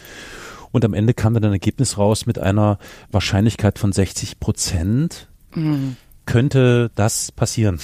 Und 0.71 0.85
am 0.85 0.93
Ende 0.95 1.15
kam 1.15 1.33
dann 1.35 1.45
ein 1.45 1.53
Ergebnis 1.53 1.97
raus 1.99 2.27
mit 2.27 2.39
einer 2.39 2.79
Wahrscheinlichkeit 3.11 3.79
von 3.79 3.93
60 3.93 4.39
Prozent. 4.41 5.29
Mhm. 5.55 5.97
Könnte 6.27 6.91
das 6.95 7.33
passieren? 7.33 7.79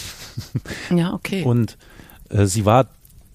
Ja, 0.95 1.13
okay. 1.15 1.43
Und 1.45 1.77
äh, 2.31 2.45
sie 2.47 2.65
war 2.67 2.89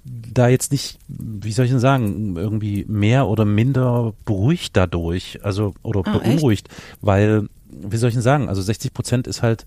da 0.06 0.47
jetzt 0.47 0.72
nicht, 0.72 0.99
wie 1.08 1.51
soll 1.51 1.66
ich 1.66 1.72
denn 1.72 1.80
sagen, 1.80 2.36
irgendwie 2.36 2.86
mehr 2.88 3.28
oder 3.28 3.45
minder 3.45 4.14
beruhigt 4.26 4.76
dadurch, 4.76 5.39
also 5.43 5.74
oder 5.82 6.01
echt? 6.01 6.24
beunruhigt, 6.24 6.68
weil, 7.01 7.47
wie 7.70 7.97
soll 7.97 8.10
ich 8.10 8.16
denn 8.16 8.22
sagen, 8.22 8.49
also 8.49 8.62
60 8.62 8.93
Prozent 8.93 9.28
ist 9.28 9.41
halt 9.41 9.66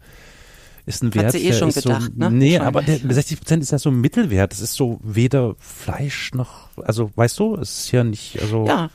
ist 0.85 1.03
ein 1.03 1.09
Hat 1.09 1.15
Wert, 1.17 1.33
sie 1.33 1.45
eh 1.45 1.53
schon 1.53 1.73
gedacht, 1.73 2.03
so, 2.03 2.11
ne? 2.15 2.31
Nee, 2.31 2.59
aber 2.59 2.81
der, 2.81 2.95
Wahrscheinlich. 2.95 3.17
60 3.17 3.39
Prozent 3.39 3.63
ist 3.65 3.73
ja 3.73 3.79
so 3.79 3.91
ein 3.91 4.01
Mittelwert. 4.01 4.53
Das 4.53 4.61
ist 4.61 4.75
so 4.75 5.01
weder 5.03 5.57
Fleisch 5.59 6.33
noch, 6.33 6.69
also 6.77 7.11
weißt 7.17 7.39
du, 7.41 7.57
es 7.57 7.81
ist 7.81 7.93
ja 7.93 8.05
nicht, 8.05 8.41
also 8.41 8.67
ja. 8.67 8.91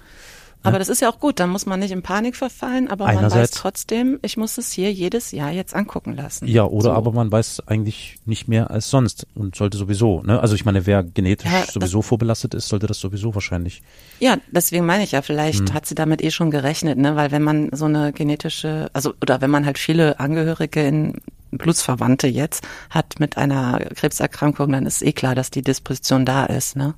Aber 0.64 0.80
das 0.80 0.90
ist 0.90 1.02
ja 1.02 1.10
auch 1.10 1.20
gut, 1.20 1.40
dann 1.40 1.50
muss 1.50 1.66
man 1.66 1.80
nicht 1.80 1.92
in 1.92 2.02
Panik 2.04 2.36
verfallen, 2.36 2.88
aber 2.88 3.06
man 3.06 3.16
weiß 3.16 3.20
Einerseits- 3.34 3.52
trotzdem, 3.52 4.20
ich 4.22 4.38
muss 4.38 4.58
es 4.58 4.72
hier 4.72 4.92
jedes 4.94 5.32
Jahr 5.32 5.52
jetzt 5.52 5.74
angucken 5.76 6.16
lassen. 6.16 6.48
Ja, 6.48 6.66
oder 6.66 6.84
So. 6.84 6.92
aber 6.92 7.12
man 7.12 7.32
weiß 7.32 7.64
eigentlich 7.68 8.20
nicht 8.26 8.48
mehr 8.48 8.70
als 8.70 8.90
sonst 8.90 9.26
und 9.34 9.56
sollte 9.56 9.78
sowieso, 9.78 10.22
ne? 10.24 10.40
Also 10.40 10.54
ich 10.56 10.64
meine, 10.66 10.86
wer 10.86 11.04
genetisch 11.04 11.52
Ja, 11.52 11.62
das- 11.62 11.74
sowieso 11.74 12.02
vorbelastet 12.02 12.54
ist, 12.54 12.68
sollte 12.68 12.88
das 12.88 13.00
sowieso 13.00 13.34
wahrscheinlich. 13.34 13.82
Ja, 14.20 14.38
deswegen 14.52 14.86
meine 14.86 15.04
ich 15.04 15.14
ja, 15.14 15.22
vielleicht 15.22 15.70
Hm. 15.70 15.74
hat 15.74 15.86
sie 15.86 15.96
damit 15.96 16.22
eh 16.24 16.32
schon 16.32 16.52
gerechnet, 16.52 16.98
ne? 16.98 17.16
Weil 17.16 17.32
wenn 17.32 17.42
man 17.44 17.70
so 17.74 17.86
eine 17.86 18.14
genetische, 18.14 18.90
also 18.94 19.14
oder 19.22 19.42
wenn 19.42 19.50
man 19.50 19.66
halt 19.66 19.78
viele 19.80 20.20
Angehörige 20.20 20.82
in 20.84 21.22
Blutsverwandte 21.54 22.28
jetzt 22.28 22.66
hat 22.90 23.20
mit 23.20 23.36
einer 23.38 23.80
Krebserkrankung, 23.96 24.72
dann 24.72 24.86
ist 24.86 25.02
eh 25.02 25.12
klar, 25.12 25.36
dass 25.36 25.52
die 25.52 25.62
Disposition 25.62 26.26
da 26.26 26.46
ist, 26.46 26.76
ne? 26.78 26.94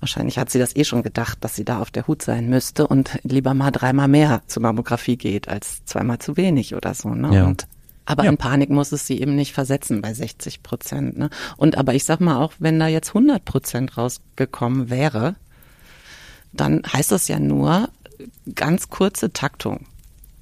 Wahrscheinlich 0.00 0.38
hat 0.38 0.50
sie 0.50 0.58
das 0.58 0.74
eh 0.74 0.84
schon 0.84 1.02
gedacht, 1.02 1.38
dass 1.42 1.54
sie 1.54 1.64
da 1.64 1.80
auf 1.80 1.90
der 1.90 2.06
Hut 2.06 2.22
sein 2.22 2.48
müsste 2.48 2.86
und 2.86 3.18
lieber 3.22 3.52
mal 3.54 3.70
dreimal 3.70 4.08
mehr 4.08 4.42
zur 4.46 4.62
Mammographie 4.62 5.16
geht 5.16 5.48
als 5.48 5.84
zweimal 5.84 6.18
zu 6.18 6.36
wenig 6.36 6.74
oder 6.74 6.94
so, 6.94 7.10
ne? 7.10 7.34
Ja. 7.34 7.44
Und 7.46 7.66
aber 8.06 8.24
Ja. 8.24 8.30
in 8.30 8.38
Panik 8.38 8.70
muss 8.70 8.92
es 8.92 9.06
sie 9.06 9.20
eben 9.20 9.36
nicht 9.36 9.52
versetzen 9.52 10.00
bei 10.02 10.12
60 10.14 10.62
Prozent, 10.62 11.18
ne? 11.18 11.28
Und 11.58 11.76
aber 11.76 11.94
ich 11.94 12.04
sag 12.04 12.20
mal 12.20 12.38
auch, 12.38 12.54
wenn 12.58 12.80
da 12.80 12.88
jetzt 12.88 13.08
100 13.10 13.44
Prozent 13.44 13.96
rausgekommen 13.96 14.88
wäre, 14.90 15.36
dann 16.52 16.82
heißt 16.90 17.12
das 17.12 17.28
ja 17.28 17.38
nur 17.38 17.88
ganz 18.54 18.88
kurze 18.88 19.32
Taktung. 19.32 19.86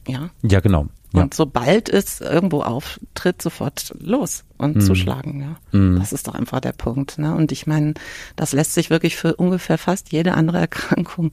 Ja. 0.07 0.31
Ja, 0.43 0.61
genau. 0.61 0.87
Ja. 1.15 1.23
Und 1.23 1.33
sobald 1.35 1.89
es 1.89 2.21
irgendwo 2.21 2.61
auftritt, 2.63 3.41
sofort 3.41 3.95
los 3.99 4.45
und 4.59 4.77
Mhm. 4.77 4.81
zuschlagen, 4.83 5.41
ja. 5.41 5.57
Mhm. 5.79 5.99
Das 5.99 6.13
ist 6.13 6.29
doch 6.29 6.35
einfach 6.35 6.61
der 6.61 6.73
Punkt, 6.73 7.19
ne? 7.19 7.35
Und 7.35 7.51
ich 7.51 7.67
meine, 7.67 7.95
das 8.37 8.53
lässt 8.53 8.75
sich 8.75 8.91
wirklich 8.91 9.17
für 9.17 9.35
ungefähr 9.37 9.79
fast 9.79 10.13
jede 10.13 10.35
andere 10.35 10.59
Erkrankung 10.67 11.33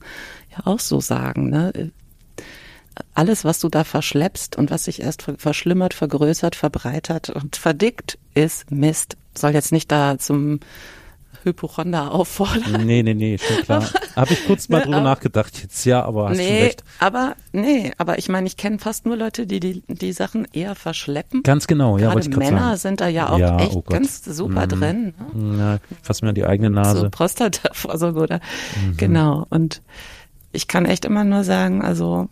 ja 0.56 0.66
auch 0.66 0.80
so 0.80 1.00
sagen, 1.00 1.50
ne? 1.50 1.90
Alles, 3.12 3.44
was 3.44 3.60
du 3.60 3.68
da 3.68 3.84
verschleppst 3.84 4.56
und 4.56 4.70
was 4.70 4.84
sich 4.84 5.02
erst 5.02 5.22
ver- 5.22 5.36
verschlimmert, 5.36 5.92
vergrößert, 5.92 6.56
verbreitert 6.56 7.28
und 7.28 7.56
verdickt, 7.56 8.18
ist 8.34 8.70
Mist. 8.70 9.18
Soll 9.36 9.50
jetzt 9.52 9.72
nicht 9.72 9.92
da 9.92 10.16
zum 10.18 10.60
Hypochonder 11.46 12.12
auffordern. 12.12 12.84
Nee, 12.84 13.02
nee, 13.02 13.14
nee, 13.14 13.38
schon 13.38 13.62
klar. 13.62 13.88
Habe 14.14 14.32
ich 14.34 14.44
kurz 14.46 14.68
mal 14.68 14.78
Ne, 14.78 14.84
drüber 14.84 14.96
aber- 14.98 15.04
nachgedacht 15.04 15.62
jetzt, 15.62 15.84
ja, 15.86 16.04
aber 16.04 16.28
hast 16.28 16.36
du 16.38 16.42
nee, 16.42 16.64
recht. 16.64 16.84
aber 16.98 17.34
nee, 17.52 17.92
aber 17.96 18.18
ich 18.18 18.28
meine, 18.28 18.46
ich 18.46 18.56
kenne 18.58 18.78
fast 18.78 19.06
nur 19.06 19.16
Leute, 19.16 19.46
die, 19.46 19.60
die 19.60 19.82
die 19.88 20.12
Sachen 20.12 20.46
eher 20.52 20.74
verschleppen. 20.74 21.42
Ganz 21.42 21.66
genau, 21.66 21.96
ja, 21.96 22.12
Gerade 22.12 22.28
Männer 22.30 22.60
sagen. 22.60 22.76
sind 22.76 23.00
da 23.00 23.08
ja 23.08 23.30
auch 23.30 23.38
Ja, 23.38 23.58
echt 23.60 23.74
oh 23.76 23.82
ganz 23.82 24.22
super 24.24 24.66
Mhm. 24.66 24.68
drin. 24.68 25.14
Ne? 25.32 25.58
Ja, 25.58 25.96
fass 26.02 26.20
mir 26.20 26.28
an 26.30 26.34
die 26.34 26.44
eigene 26.44 26.68
So 26.68 26.74
Nase. 26.74 27.10
Prostatavorsorge 27.10 28.20
oder 28.22 28.40
Mhm. 28.84 28.96
genau. 28.96 29.46
Und 29.50 29.80
ich 30.52 30.68
kann 30.68 30.84
echt 30.84 31.04
immer 31.04 31.24
nur 31.24 31.44
sagen, 31.44 31.82
also 31.82 32.28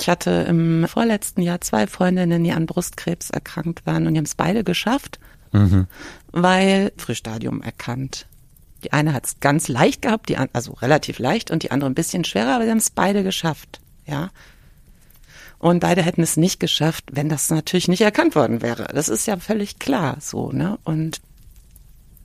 ich 0.00 0.08
hatte 0.08 0.30
im 0.48 0.86
vorletzten 0.88 1.40
Jahr 1.40 1.60
zwei 1.60 1.86
Freundinnen, 1.86 2.44
die 2.44 2.52
an 2.52 2.66
Brustkrebs 2.66 3.30
erkrankt 3.30 3.86
waren 3.86 4.06
und 4.06 4.12
die 4.14 4.18
haben 4.18 4.24
es 4.26 4.34
beide 4.34 4.62
geschafft, 4.64 5.18
Mhm. 5.52 5.86
weil 6.32 6.92
Frühstadium 6.98 7.62
erkannt. 7.62 8.26
Die 8.84 8.92
eine 8.92 9.12
hat 9.12 9.26
es 9.26 9.40
ganz 9.40 9.68
leicht 9.68 10.02
gehabt, 10.02 10.28
die 10.28 10.36
also 10.36 10.72
relativ 10.74 11.18
leicht 11.18 11.50
und 11.50 11.62
die 11.62 11.70
andere 11.70 11.90
ein 11.90 11.94
bisschen 11.94 12.24
schwerer, 12.24 12.54
aber 12.56 12.64
sie 12.64 12.70
haben 12.70 12.78
es 12.78 12.90
beide 12.90 13.22
geschafft, 13.22 13.80
ja. 14.06 14.30
Und 15.58 15.80
beide 15.80 16.02
hätten 16.02 16.22
es 16.22 16.36
nicht 16.36 16.60
geschafft, 16.60 17.04
wenn 17.12 17.28
das 17.28 17.50
natürlich 17.50 17.88
nicht 17.88 18.02
erkannt 18.02 18.34
worden 18.34 18.60
wäre. 18.60 18.88
Das 18.94 19.08
ist 19.08 19.26
ja 19.26 19.38
völlig 19.38 19.78
klar, 19.78 20.18
so, 20.20 20.52
ne? 20.52 20.78
Und 20.84 21.20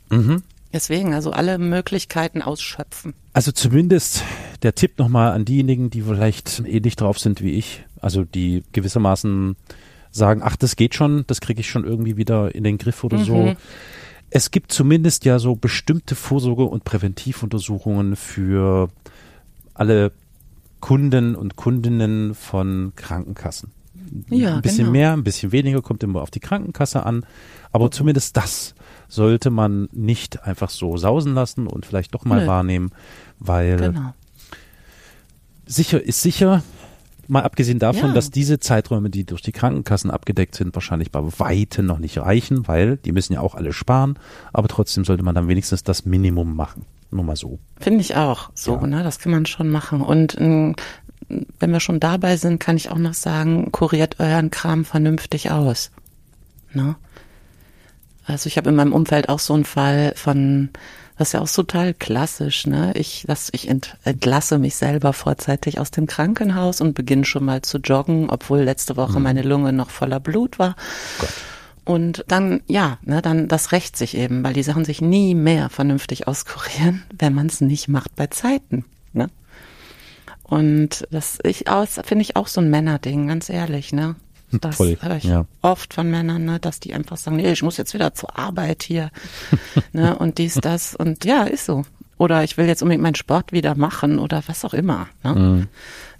Mhm. 0.09 0.43
deswegen 0.73 1.13
also 1.13 1.31
alle 1.31 1.57
Möglichkeiten 1.57 2.41
ausschöpfen. 2.41 3.13
Also 3.33 3.53
zumindest 3.53 4.23
der 4.61 4.75
Tipp 4.75 4.99
nochmal 4.99 5.31
an 5.31 5.45
diejenigen, 5.45 5.89
die 5.89 6.01
vielleicht 6.01 6.61
ähnlich 6.65 6.97
drauf 6.97 7.17
sind 7.17 7.41
wie 7.41 7.51
ich, 7.51 7.85
also 8.01 8.25
die 8.25 8.63
gewissermaßen 8.73 9.55
sagen, 10.11 10.41
ach, 10.43 10.57
das 10.57 10.75
geht 10.75 10.93
schon, 10.93 11.23
das 11.27 11.39
kriege 11.39 11.61
ich 11.61 11.69
schon 11.69 11.85
irgendwie 11.85 12.17
wieder 12.17 12.53
in 12.53 12.65
den 12.65 12.77
Griff 12.77 13.05
oder 13.05 13.19
so. 13.19 13.55
Es 14.33 14.49
gibt 14.49 14.71
zumindest 14.71 15.25
ja 15.25 15.39
so 15.39 15.55
bestimmte 15.55 16.15
Vorsorge- 16.15 16.63
und 16.63 16.85
Präventivuntersuchungen 16.85 18.15
für 18.15 18.89
alle 19.73 20.13
Kunden 20.79 21.35
und 21.35 21.57
Kundinnen 21.57 22.33
von 22.33 22.93
Krankenkassen. 22.95 23.71
Ja, 24.29 24.55
ein 24.55 24.61
bisschen 24.61 24.79
genau. 24.79 24.91
mehr, 24.91 25.13
ein 25.13 25.23
bisschen 25.23 25.51
weniger, 25.51 25.81
kommt 25.81 26.01
immer 26.03 26.21
auf 26.21 26.31
die 26.31 26.39
Krankenkasse 26.39 27.05
an. 27.05 27.25
Aber 27.73 27.91
zumindest 27.91 28.35
das 28.37 28.73
sollte 29.09 29.49
man 29.49 29.89
nicht 29.91 30.43
einfach 30.43 30.69
so 30.69 30.95
sausen 30.97 31.33
lassen 31.33 31.67
und 31.67 31.85
vielleicht 31.85 32.13
doch 32.13 32.23
mal 32.23 32.41
Nö. 32.41 32.47
wahrnehmen, 32.47 32.91
weil 33.39 33.77
Genau. 33.77 34.13
sicher 35.65 36.01
ist 36.01 36.21
sicher, 36.21 36.63
mal 37.31 37.43
abgesehen 37.43 37.79
davon, 37.79 38.09
Ja. 38.09 38.13
dass 38.13 38.29
diese 38.31 38.59
Zeiträume, 38.59 39.09
die 39.09 39.23
durch 39.25 39.41
die 39.41 39.51
Krankenkassen 39.51 40.11
abgedeckt 40.11 40.55
sind, 40.55 40.75
wahrscheinlich 40.75 41.11
bei 41.11 41.21
Weitem 41.23 41.85
noch 41.85 41.99
nicht 41.99 42.17
reichen, 42.17 42.67
weil 42.67 42.97
die 42.97 43.11
müssen 43.11 43.33
ja 43.33 43.41
auch 43.41 43.55
alle 43.55 43.73
sparen, 43.73 44.19
aber 44.53 44.67
trotzdem 44.67 45.05
sollte 45.05 45.23
man 45.23 45.33
dann 45.35 45.47
wenigstens 45.47 45.83
das 45.83 46.05
Minimum 46.05 46.55
machen. 46.55 46.85
Nur 47.09 47.23
mal 47.25 47.35
so. 47.35 47.59
Finde 47.79 48.01
ich 48.01 48.15
auch 48.15 48.51
so, 48.53 48.75
Ja. 48.75 48.87
ne? 48.87 49.03
Das 49.03 49.19
kann 49.19 49.31
man 49.31 49.45
schon 49.45 49.69
machen. 49.69 50.01
Und 50.01 50.35
ähm, 50.39 50.75
wenn 51.59 51.71
wir 51.71 51.79
schon 51.79 51.99
dabei 51.99 52.37
sind, 52.37 52.59
kann 52.59 52.77
ich 52.77 52.89
auch 52.91 52.97
noch 52.97 53.13
sagen, 53.13 53.71
kuriert 53.71 54.19
euren 54.19 54.49
Kram 54.51 54.85
vernünftig 54.85 55.51
aus. 55.51 55.91
Ne? 56.73 56.95
Also 58.25 58.47
ich 58.47 58.57
habe 58.57 58.69
in 58.69 58.75
meinem 58.75 58.93
Umfeld 58.93 59.29
auch 59.29 59.39
so 59.39 59.53
einen 59.53 59.65
Fall 59.65 60.13
von, 60.15 60.69
das 61.21 61.29
ist 61.29 61.33
ja 61.33 61.41
auch 61.41 61.51
total 61.51 61.93
klassisch, 61.93 62.65
ne? 62.65 62.93
Ich, 62.95 63.25
das, 63.27 63.49
ich 63.51 63.69
ent, 63.69 63.95
entlasse 64.03 64.57
mich 64.57 64.73
selber 64.73 65.13
vorzeitig 65.13 65.79
aus 65.79 65.91
dem 65.91 66.07
Krankenhaus 66.07 66.81
und 66.81 66.95
beginne 66.95 67.25
schon 67.25 67.45
mal 67.45 67.61
zu 67.61 67.77
joggen, 67.77 68.31
obwohl 68.31 68.61
letzte 68.61 68.97
Woche 68.97 69.19
meine 69.19 69.43
Lunge 69.43 69.71
noch 69.71 69.91
voller 69.91 70.19
Blut 70.19 70.57
war. 70.57 70.75
Gott. 71.19 71.29
Und 71.85 72.25
dann, 72.27 72.61
ja, 72.65 72.97
ne, 73.03 73.21
dann, 73.21 73.47
das 73.47 73.71
rächt 73.71 73.97
sich 73.97 74.17
eben, 74.17 74.43
weil 74.43 74.53
die 74.53 74.63
Sachen 74.63 74.83
sich 74.83 74.99
nie 74.99 75.35
mehr 75.35 75.69
vernünftig 75.69 76.27
auskurieren, 76.27 77.03
wenn 77.19 77.35
man 77.35 77.45
es 77.45 77.61
nicht 77.61 77.87
macht 77.87 78.15
bei 78.15 78.25
Zeiten, 78.25 78.83
ne? 79.13 79.29
Und 80.41 81.07
das 81.11 81.37
ich 81.43 81.69
aus, 81.69 81.99
finde 82.03 82.23
ich 82.23 82.35
auch 82.35 82.47
so 82.47 82.61
ein 82.61 82.71
Männerding, 82.71 83.27
ganz 83.27 83.47
ehrlich, 83.47 83.93
ne? 83.93 84.15
Das 84.61 84.77
Voll, 84.77 84.97
höre 84.99 85.17
ich 85.17 85.23
ja. 85.23 85.45
oft 85.61 85.93
von 85.93 86.09
Männern, 86.09 86.45
ne, 86.45 86.59
dass 86.59 86.79
die 86.79 86.93
einfach 86.93 87.17
sagen, 87.17 87.37
nee, 87.37 87.51
ich 87.51 87.63
muss 87.63 87.77
jetzt 87.77 87.93
wieder 87.93 88.13
zur 88.13 88.37
Arbeit 88.37 88.83
hier, 88.83 89.11
ne, 89.93 90.17
und 90.17 90.37
dies, 90.37 90.55
das 90.55 90.95
und 90.95 91.25
ja, 91.25 91.43
ist 91.43 91.65
so. 91.65 91.83
Oder 92.17 92.43
ich 92.43 92.57
will 92.57 92.67
jetzt 92.67 92.83
unbedingt 92.83 93.01
meinen 93.01 93.15
Sport 93.15 93.51
wieder 93.51 93.75
machen 93.75 94.19
oder 94.19 94.43
was 94.45 94.63
auch 94.63 94.75
immer, 94.75 95.07
ne? 95.23 95.33
Mhm. 95.33 95.67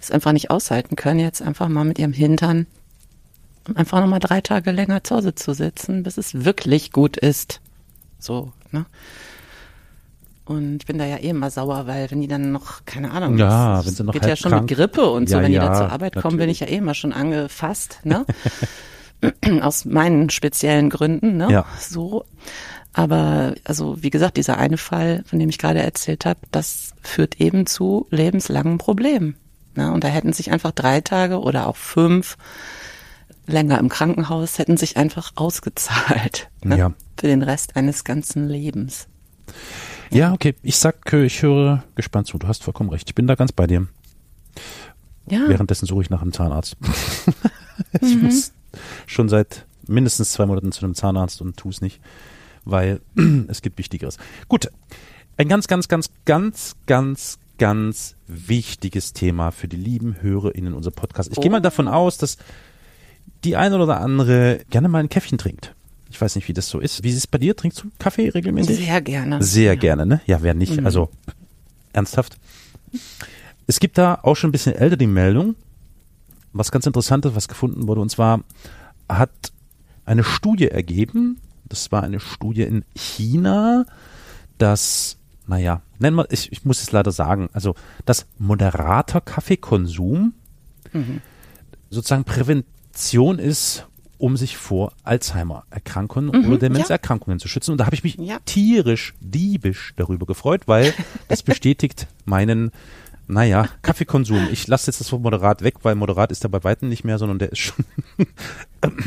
Es 0.00 0.10
einfach 0.10 0.32
nicht 0.32 0.50
aushalten 0.50 0.96
können, 0.96 1.20
jetzt 1.20 1.42
einfach 1.42 1.68
mal 1.68 1.84
mit 1.84 1.98
ihrem 1.98 2.12
Hintern 2.12 2.66
einfach 3.74 4.00
nochmal 4.00 4.18
drei 4.18 4.40
Tage 4.40 4.72
länger 4.72 5.04
zu 5.04 5.16
Hause 5.16 5.34
zu 5.34 5.54
sitzen, 5.54 6.02
bis 6.02 6.16
es 6.16 6.44
wirklich 6.44 6.92
gut 6.92 7.16
ist. 7.16 7.60
So, 8.18 8.52
ne? 8.70 8.86
Und 10.44 10.78
ich 10.82 10.86
bin 10.86 10.98
da 10.98 11.04
ja 11.04 11.16
eh 11.18 11.28
immer 11.28 11.50
sauer, 11.50 11.86
weil 11.86 12.10
wenn 12.10 12.20
die 12.20 12.26
dann 12.28 12.50
noch, 12.50 12.84
keine 12.84 13.12
Ahnung, 13.12 13.38
Ja, 13.38 13.78
es 13.80 13.86
wenn 13.86 13.94
sie 13.94 14.04
noch 14.04 14.12
geht 14.12 14.22
ja 14.22 14.28
halb 14.30 14.38
schon 14.38 14.50
krank- 14.50 14.68
mit 14.68 14.76
Grippe 14.76 15.08
und 15.08 15.28
so, 15.28 15.36
Ja, 15.36 15.42
wenn 15.42 15.50
die 15.50 15.56
ja, 15.56 15.66
da 15.68 15.74
zur 15.74 15.92
Arbeit 15.92 16.16
kommen, 16.16 16.36
bin 16.36 16.48
ich 16.48 16.60
ja 16.60 16.66
eh 16.66 16.76
immer 16.76 16.94
schon 16.94 17.12
angefasst, 17.12 18.00
ne? 18.04 18.26
Aus 19.62 19.84
meinen 19.84 20.30
speziellen 20.30 20.90
Gründen, 20.90 21.36
ne? 21.36 21.48
Ja. 21.50 21.64
So. 21.78 22.24
Aber 22.92 23.54
also 23.64 24.02
wie 24.02 24.10
gesagt, 24.10 24.36
dieser 24.36 24.58
eine 24.58 24.76
Fall, 24.76 25.22
von 25.26 25.38
dem 25.38 25.48
ich 25.48 25.58
gerade 25.58 25.80
erzählt 25.80 26.26
habe, 26.26 26.40
das 26.50 26.90
führt 27.02 27.40
eben 27.40 27.66
zu 27.66 28.06
lebenslangen 28.10 28.78
Problemen. 28.78 29.36
Ne? 29.76 29.92
Und 29.92 30.04
da 30.04 30.08
hätten 30.08 30.32
sich 30.32 30.50
einfach 30.50 30.72
drei 30.72 31.00
Tage 31.00 31.40
oder 31.40 31.68
auch 31.68 31.76
fünf 31.76 32.36
länger 33.46 33.78
im 33.78 33.88
Krankenhaus 33.88 34.58
hätten 34.58 34.76
sich 34.76 34.96
einfach 34.96 35.32
ausgezahlt. 35.36 36.48
Ne? 36.62 36.76
Ja. 36.78 36.92
Für 37.18 37.28
den 37.28 37.42
Rest 37.42 37.76
eines 37.76 38.04
ganzen 38.04 38.48
Lebens. 38.48 39.06
Ja, 40.12 40.32
okay. 40.32 40.54
Ich 40.62 40.76
sag, 40.76 41.12
ich 41.12 41.42
höre 41.42 41.84
gespannt 41.94 42.26
zu. 42.26 42.38
Du 42.38 42.46
hast 42.46 42.62
vollkommen 42.62 42.90
recht. 42.90 43.08
Ich 43.08 43.14
bin 43.14 43.26
da 43.26 43.34
ganz 43.34 43.52
bei 43.52 43.66
dir. 43.66 43.86
Ja. 45.28 45.48
Währenddessen 45.48 45.86
suche 45.86 46.02
ich 46.02 46.10
nach 46.10 46.22
einem 46.22 46.32
Zahnarzt. 46.32 46.76
ich 48.00 48.20
muss 48.20 48.52
schon 49.06 49.28
seit 49.28 49.66
mindestens 49.86 50.32
zwei 50.32 50.46
Monaten 50.46 50.72
zu 50.72 50.84
einem 50.84 50.94
Zahnarzt 50.94 51.40
und 51.40 51.56
tue 51.56 51.70
es 51.70 51.80
nicht, 51.80 52.00
weil 52.64 53.00
es 53.48 53.62
gibt 53.62 53.78
Wichtigeres. 53.78 54.18
Gut. 54.48 54.68
Ein 55.36 55.48
ganz, 55.48 55.66
ganz, 55.66 55.88
ganz, 55.88 56.10
ganz, 56.26 56.76
ganz, 56.86 57.38
ganz 57.58 58.16
wichtiges 58.26 59.12
Thema 59.12 59.50
für 59.50 59.68
die 59.68 59.76
lieben 59.76 60.20
HörerInnen 60.20 60.74
unser 60.74 60.90
Podcast. 60.90 61.32
Ich 61.32 61.40
gehe 61.40 61.50
mal 61.50 61.60
davon 61.60 61.88
aus, 61.88 62.18
dass 62.18 62.36
die 63.44 63.56
eine 63.56 63.80
oder 63.80 64.00
andere 64.00 64.60
gerne 64.68 64.88
mal 64.88 64.98
ein 64.98 65.08
Käffchen 65.08 65.38
trinkt. 65.38 65.74
Ich 66.12 66.20
weiß 66.20 66.36
nicht, 66.36 66.46
wie 66.46 66.52
das 66.52 66.68
so 66.68 66.78
ist. 66.78 67.02
Wie 67.02 67.08
ist 67.08 67.16
es 67.16 67.26
bei 67.26 67.38
dir? 67.38 67.56
Trinkst 67.56 67.82
du 67.82 67.90
Kaffee 67.98 68.28
regelmäßig? 68.28 68.76
Sehr 68.84 69.00
gerne. 69.00 69.42
Sehr 69.42 69.76
gerne, 69.76 70.04
ne? 70.04 70.20
Ja, 70.26 70.42
wer 70.42 70.52
nicht? 70.54 70.84
Also 70.84 71.08
ernsthaft. 71.94 72.36
Es 73.66 73.80
gibt 73.80 73.96
da 73.96 74.18
auch 74.22 74.34
schon 74.36 74.48
ein 74.48 74.52
bisschen 74.52 74.74
älter 74.74 74.98
die 74.98 75.06
Meldung, 75.06 75.54
was 76.52 76.70
ganz 76.70 76.86
Interessantes, 76.86 77.34
was 77.34 77.48
gefunden 77.48 77.88
wurde, 77.88 78.02
und 78.02 78.10
zwar 78.10 78.44
hat 79.08 79.30
eine 80.04 80.22
Studie 80.22 80.68
ergeben, 80.68 81.40
das 81.64 81.90
war 81.90 82.02
eine 82.02 82.20
Studie 82.20 82.62
in 82.62 82.84
China, 82.94 83.86
dass, 84.58 85.16
naja, 85.46 85.80
nennen 85.98 86.16
wir, 86.16 86.26
ich, 86.30 86.52
ich 86.52 86.66
muss 86.66 86.82
es 86.82 86.92
leider 86.92 87.12
sagen, 87.12 87.48
also 87.54 87.74
dass 88.04 88.26
moderater 88.38 89.22
Kaffeekonsum 89.22 90.34
sozusagen 91.88 92.24
Prävention 92.24 93.38
ist, 93.38 93.86
um 94.22 94.36
sich 94.36 94.56
vor 94.56 94.92
Alzheimer-Erkrankungen 95.02 96.46
oder 96.46 96.56
Demenzerkrankungen 96.56 97.40
zu 97.40 97.48
schützen. 97.48 97.72
Und 97.72 97.78
da 97.78 97.86
habe 97.86 97.96
ich 97.96 98.04
mich 98.04 98.14
Ja. 98.18 98.38
tierisch, 98.44 99.14
diebisch 99.20 99.94
darüber 99.96 100.26
gefreut, 100.26 100.62
weil 100.66 100.94
das 101.28 101.42
bestätigt 101.42 102.06
meinen, 102.24 102.70
naja, 103.26 103.68
Kaffeekonsum. 103.82 104.48
Ich 104.52 104.68
lasse 104.68 104.86
jetzt 104.86 105.00
das 105.00 105.10
Wort 105.10 105.22
moderat 105.22 105.62
weg, 105.62 105.74
weil 105.82 105.96
moderat 105.96 106.30
ist 106.30 106.44
er 106.44 106.50
bei 106.50 106.62
weitem 106.62 106.88
nicht 106.88 107.02
mehr, 107.02 107.18
sondern 107.18 107.40
der 107.40 107.50
ist 107.50 107.58
schon. 107.58 107.84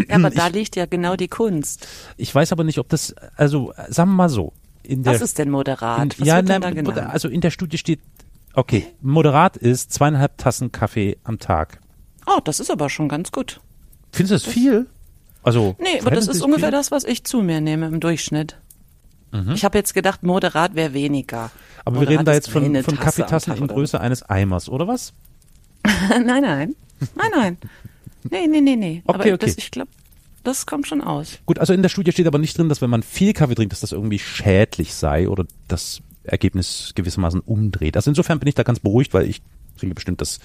Ja, 0.10 0.16
aber 0.16 0.30
da 0.32 0.48
liegt 0.48 0.76
ja 0.76 0.86
genau 0.86 1.16
die 1.16 1.30
Kunst. 1.30 1.88
Ich 2.18 2.36
weiß 2.36 2.52
aber 2.52 2.66
nicht, 2.66 2.80
ob 2.80 2.90
das, 2.90 3.16
also 3.38 3.74
sagen 3.88 4.10
wir 4.12 4.16
mal 4.16 4.30
so. 4.30 4.52
In 4.84 5.04
der, 5.04 5.14
Was 5.14 5.22
ist 5.22 5.38
denn 5.40 5.50
moderat? 5.50 6.02
in, 6.04 6.20
Was 6.20 6.28
ja, 6.28 6.42
nein, 6.42 6.60
da 6.62 6.72
genannt? 6.72 6.98
also 7.00 7.30
in 7.30 7.40
der 7.40 7.52
Studie 7.52 7.78
steht, 7.78 8.02
okay, 8.54 8.86
moderat 9.02 9.56
ist 9.56 9.94
zweieinhalb 9.94 10.38
Tassen 10.38 10.74
Kaffee 10.74 11.18
am 11.24 11.40
Tag. 11.40 11.80
Oh, 12.28 12.42
das 12.44 12.60
ist 12.60 12.70
aber 12.70 12.90
schon 12.90 13.08
ganz 13.08 13.32
gut. 13.32 13.62
Findest 14.12 14.32
du 14.46 14.48
das 14.48 14.54
viel? 14.54 14.88
Also 15.46 15.76
Nee, 15.80 16.00
aber 16.02 16.12
das 16.12 16.28
ist 16.28 16.42
ungefähr 16.42 16.72
das, 16.72 16.92
was 16.92 17.04
ich 17.04 17.24
zu 17.24 17.42
mir 17.42 17.62
nehme 17.62 17.88
im 17.88 18.00
Durchschnitt. 18.00 18.58
Mhm. 19.32 19.52
Ich 19.52 19.64
habe 19.64 19.78
jetzt 19.78 19.94
gedacht, 19.94 20.24
moderat 20.24 20.76
wäre 20.76 20.94
weniger. 20.94 21.52
Aber 21.84 21.96
wir 21.96 22.00
Moderat 22.02 22.12
reden 22.12 22.26
da 22.26 22.34
jetzt 22.34 22.50
von, 22.50 22.84
von 22.84 23.00
Kaffeetassen 23.00 23.56
in 23.56 23.68
Größe 23.68 24.02
eines 24.02 24.24
Eimers, 24.24 24.70
oder 24.70 24.88
was? 24.88 25.14
nein, 26.10 26.42
nein. 26.42 26.76
Nein, 27.16 27.32
nein. 27.36 27.58
Nee, 28.32 28.48
nee, 28.48 28.62
nee, 28.62 28.76
nee. 28.76 29.04
Okay, 29.06 29.16
aber 29.16 29.34
okay. 29.34 29.38
Das, 29.38 29.58
ich 29.58 29.70
glaube, 29.70 29.92
das 30.44 30.66
kommt 30.66 30.88
schon 30.88 31.02
aus. 31.02 31.40
Gut, 31.46 31.60
also 31.60 31.74
in 31.74 31.82
der 31.82 31.90
Studie 31.90 32.12
steht 32.12 32.26
aber 32.28 32.40
nicht 32.40 32.58
drin, 32.58 32.70
dass 32.70 32.82
wenn 32.82 32.90
man 32.90 33.04
viel 33.04 33.34
Kaffee 33.34 33.56
trinkt, 33.56 33.72
dass 33.72 33.82
das 33.82 33.92
irgendwie 33.92 34.20
schädlich 34.20 34.96
sei 34.96 35.30
oder 35.30 35.46
das 35.68 36.02
Ergebnis 36.24 36.94
gewissermaßen 36.96 37.42
umdreht. 37.42 37.96
Also 37.98 38.10
insofern 38.10 38.40
bin 38.40 38.48
ich 38.48 38.56
da 38.56 38.64
ganz 38.64 38.80
beruhigt, 38.80 39.14
weil 39.14 39.28
ich 39.30 39.42
trinke 39.78 39.96
bestimmt 39.96 40.22
das 40.22 40.40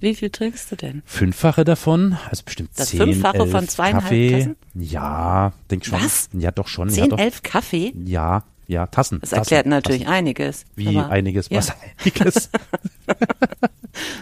Wie 0.00 0.14
viel 0.14 0.30
trinkst 0.30 0.70
du 0.72 0.76
denn? 0.76 1.02
Fünffache 1.06 1.64
davon, 1.64 2.16
also 2.30 2.42
bestimmt 2.44 2.70
Das 2.76 2.88
zehn, 2.90 3.00
Fünffache 3.00 3.38
elf 3.38 3.50
von 3.50 3.68
zweieinhalb 3.68 4.04
Kaffee. 4.04 4.30
Tassen? 4.32 4.56
Ja, 4.74 5.52
denk 5.70 5.84
schon. 5.86 6.00
Was? 6.02 6.28
Ja, 6.32 6.50
doch 6.50 6.68
schon. 6.68 6.88
ja, 6.88 6.94
Zehn, 6.94 7.10
doch. 7.10 7.18
elf 7.18 7.42
Kaffee? 7.42 7.92
Ja, 8.04 8.44
ja, 8.66 8.86
Tassen. 8.86 9.20
Das 9.20 9.30
Tassen, 9.30 9.40
erklärt 9.40 9.66
natürlich 9.66 10.02
Tassen. 10.02 10.14
einiges. 10.14 10.64
Wie 10.74 10.98
einiges, 10.98 11.48
ja. 11.50 11.58
was 11.58 11.72
einiges. 12.00 12.50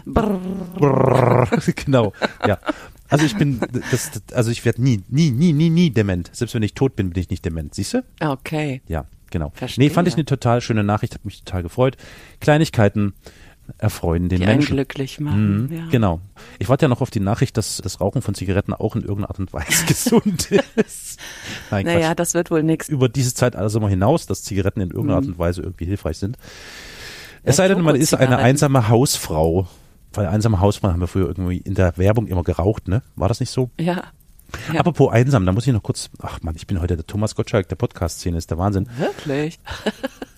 Brrr. 0.05 0.41
Brrr, 0.79 1.49
genau, 1.77 2.13
ja. 2.47 2.59
Also 3.09 3.25
ich 3.27 3.37
bin, 3.37 3.61
das, 3.91 4.11
das- 4.11 4.23
also 4.35 4.51
ich 4.51 4.65
werde 4.65 4.83
nie, 4.83 5.03
nie, 5.09 5.31
nie, 5.31 5.53
nie, 5.53 5.71
nie 5.71 5.91
dement. 5.91 6.31
Selbst 6.33 6.55
wenn 6.55 6.63
ich 6.63 6.75
tot 6.75 6.97
bin, 6.97 7.11
bin 7.11 7.21
ich 7.23 7.31
nicht 7.31 7.45
dement. 7.45 7.75
Siehst 7.75 7.95
du? 7.95 8.05
Okay. 8.21 8.81
Ja, 8.89 9.05
genau. 9.31 9.53
Verstehe. 9.55 9.85
Nee, 9.85 9.91
fand 9.91 10.09
ich 10.09 10.15
eine 10.15 10.25
total 10.25 10.61
schöne 10.61 10.83
Nachricht, 10.83 11.15
hat 11.15 11.25
mich 11.25 11.43
total 11.45 11.63
gefreut. 11.63 11.97
Kleinigkeiten 12.41 13.13
erfreuen 13.79 14.29
den 14.29 14.41
Die 14.41 14.47
Menschen. 14.47 14.75
glücklich 14.75 15.21
machen. 15.21 15.67
Mhm, 15.67 15.73
ja. 15.77 15.87
Genau. 15.91 16.21
Ich 16.59 16.69
warte 16.69 16.85
ja 16.85 16.89
noch 16.89 17.01
auf 17.01 17.11
die 17.11 17.21
Nachricht, 17.21 17.57
dass 17.57 17.79
das 17.83 18.01
Rauchen 18.01 18.23
von 18.23 18.35
Zigaretten 18.35 18.75
auch 18.75 18.95
in 18.97 19.03
irgendeiner 19.03 19.31
Art 19.31 19.39
und 19.39 19.53
Weise 19.53 19.85
gesund 19.87 20.51
ist. 20.77 21.19
Nein, 21.71 21.85
Quatsch. 21.85 21.95
Naja, 21.95 22.15
das 22.15 22.35
wird 22.35 22.51
wohl 22.51 22.63
nichts. 22.63 22.89
Über 22.89 23.09
diese 23.09 23.35
Zeit 23.35 23.57
also 23.57 23.81
mal 23.81 23.91
hinaus, 23.91 24.27
dass 24.27 24.43
Zigaretten 24.43 24.81
in 24.81 24.91
irgendeiner 24.91 25.17
Art 25.19 25.27
und 25.27 25.39
Weise 25.39 25.63
irgendwie 25.63 25.87
hilfreich 25.87 26.19
sind. 26.19 26.37
Es 27.45 27.57
sei 27.57 27.69
denn, 27.69 27.81
man 27.81 27.97
ist 27.97 28.15
eine 28.15 28.39
einsame 28.39 28.89
Hausfrau. 28.89 29.67
Weil 30.15 30.27
einsame 30.27 30.61
Hausfrauen 30.61 30.93
haben 30.93 31.01
wir 31.01 31.07
früher 31.09 31.27
irgendwie 31.29 31.57
in 31.57 31.75
der 31.75 31.97
Werbung 31.97 32.27
immer 32.27 32.43
geraucht, 32.43 32.87
ne? 32.87 33.03
War 33.17 33.29
das 33.29 33.41
nicht 33.41 33.51
so? 33.51 33.71
Ja. 33.81 34.05
Ja. 34.71 34.81
Apropos 34.81 35.11
einsam, 35.11 35.47
da 35.47 35.53
muss 35.53 35.67
ich 35.67 35.73
noch 35.73 35.83
kurz, 35.83 36.11
ach 36.21 36.41
man, 36.43 36.55
ich 36.55 36.67
bin 36.67 36.79
heute 36.83 36.97
der 36.97 37.07
Thomas 37.07 37.35
Gottschalk 37.35 37.69
der 37.71 37.77
Podcast-Szene, 37.77 38.37
ist 38.37 38.51
der 38.51 38.59
Wahnsinn. 38.59 38.87
Wirklich? 38.99 39.59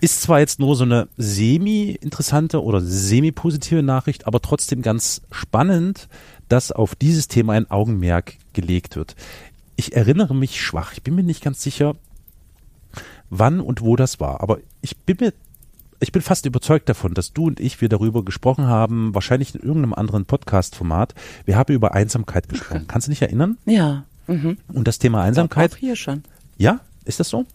Ist 0.00 0.22
zwar 0.22 0.40
jetzt 0.40 0.60
nur 0.60 0.76
so 0.76 0.84
eine 0.84 1.08
semi-interessante 1.16 2.62
oder 2.62 2.80
semi-positive 2.80 3.82
Nachricht, 3.82 4.26
aber 4.26 4.40
trotzdem 4.40 4.82
ganz 4.82 5.22
spannend, 5.30 6.08
dass 6.48 6.72
auf 6.72 6.94
dieses 6.94 7.28
Thema 7.28 7.54
ein 7.54 7.70
Augenmerk 7.70 8.34
gelegt 8.52 8.96
wird. 8.96 9.16
Ich 9.76 9.96
erinnere 9.96 10.34
mich 10.34 10.60
schwach, 10.60 10.92
ich 10.92 11.02
bin 11.02 11.14
mir 11.14 11.22
nicht 11.22 11.42
ganz 11.42 11.62
sicher, 11.62 11.96
wann 13.30 13.60
und 13.60 13.80
wo 13.80 13.96
das 13.96 14.20
war, 14.20 14.40
aber 14.42 14.58
ich 14.82 14.96
bin 14.98 15.16
mir 15.20 15.32
ich 16.02 16.10
bin 16.10 16.20
fast 16.20 16.46
überzeugt 16.46 16.88
davon, 16.88 17.14
dass 17.14 17.32
du 17.32 17.46
und 17.46 17.60
ich 17.60 17.80
wir 17.80 17.88
darüber 17.88 18.24
gesprochen 18.24 18.66
haben, 18.66 19.14
wahrscheinlich 19.14 19.54
in 19.54 19.60
irgendeinem 19.60 19.94
anderen 19.94 20.24
Podcast-Format. 20.24 21.14
Wir 21.44 21.56
haben 21.56 21.72
über 21.72 21.94
Einsamkeit 21.94 22.48
gesprochen. 22.48 22.84
Kannst 22.88 23.06
du 23.06 23.12
dich 23.12 23.22
erinnern? 23.22 23.56
Ja. 23.66 24.04
Mhm. 24.26 24.58
Und 24.72 24.88
das 24.88 24.98
Thema 24.98 25.22
Einsamkeit, 25.22 25.74
Auch 25.74 25.76
hier 25.76 25.94
schon. 25.94 26.24
ja, 26.58 26.80
ist 27.04 27.20
das 27.20 27.28
so? 27.28 27.46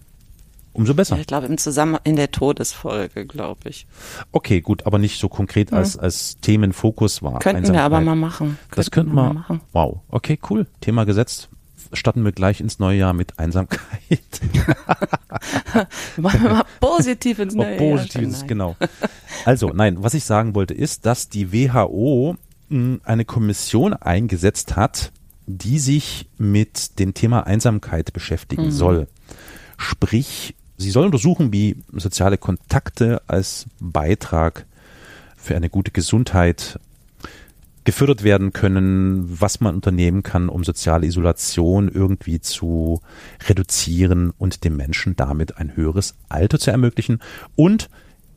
Umso 0.78 0.93
besser. 0.93 1.15
Ja, 1.15 1.21
ich 1.21 1.28
glaube, 1.28 1.47
im 1.47 1.57
Zusammenhang 1.57 2.01
in 2.05 2.15
der 2.15 2.32
Todesfolge, 2.32 3.25
glaube 3.25 3.67
ich. 3.69 3.88
Okay, 4.32 4.61
gut, 4.61 4.86
aber 4.86 4.99
nicht 4.99 5.19
so 5.19 5.28
konkret 5.28 5.73
als, 5.73 5.97
als 5.97 6.38
Themenfokus 6.39 7.21
war. 7.23 7.39
Könnten 7.39 7.73
wir 7.73 7.82
aber 7.82 7.99
mal 7.99 8.15
machen. 8.15 8.57
Das 8.71 8.91
könnten 8.91 9.13
wir. 9.15 9.23
mal 9.23 9.34
machen. 9.34 9.59
Wow, 9.73 9.99
okay, 10.09 10.39
cool. 10.49 10.67
Thema 10.80 11.03
gesetzt. 11.05 11.49
Starten 11.93 12.23
wir 12.25 12.32
gleich 12.34 12.59
ins 12.61 12.80
neue 12.80 12.97
Jahr 12.99 13.13
mit 13.13 13.39
Einsamkeit. 13.39 13.80
Machen 16.17 16.43
wir 16.43 16.49
mal 16.49 16.65
positiv 16.80 17.39
ins 17.39 17.55
neue 17.55 17.82
Jahr. 17.82 18.05
Nein. 18.13 18.36
genau. 18.45 18.75
Also, 19.45 19.69
nein, 19.69 20.03
was 20.03 20.13
ich 20.13 20.25
sagen 20.25 20.55
wollte 20.55 20.73
ist, 20.73 21.05
dass 21.05 21.30
die 21.30 21.51
WHO 21.53 22.36
mh, 22.69 22.99
eine 23.03 23.25
Kommission 23.25 23.93
eingesetzt 23.93 24.75
hat, 24.75 25.11
die 25.45 25.80
sich 25.80 26.28
mit 26.38 26.99
dem 26.99 27.13
Thema 27.13 27.47
Einsamkeit 27.47 28.13
beschäftigen 28.13 28.65
Mhm. 28.65 28.71
soll. 28.71 29.07
Sprich, 29.78 30.55
sie 30.78 30.91
soll 30.91 31.05
untersuchen, 31.05 31.51
wie 31.51 31.78
soziale 31.93 32.38
Kontakte 32.38 33.21
als 33.28 33.65
Beitrag 33.80 34.65
für 35.36 35.55
eine 35.55 35.69
gute 35.69 35.91
Gesundheit 35.91 36.80
gefördert 37.84 38.23
werden 38.23 38.51
können, 38.51 39.39
was 39.39 39.61
man 39.61 39.75
unternehmen 39.75 40.21
kann, 40.21 40.49
um 40.49 40.65
soziale 40.65 41.07
Isolation 41.07 41.88
irgendwie 41.88 42.41
zu 42.41 43.01
reduzieren 43.47 44.34
und 44.38 44.65
dem 44.65 44.75
Menschen 44.75 45.15
damit 45.15 45.57
ein 45.57 45.75
höheres 45.75 46.15
Alter 46.28 46.59
zu 46.59 46.69
ermöglichen 46.69 47.19
und 47.55 47.89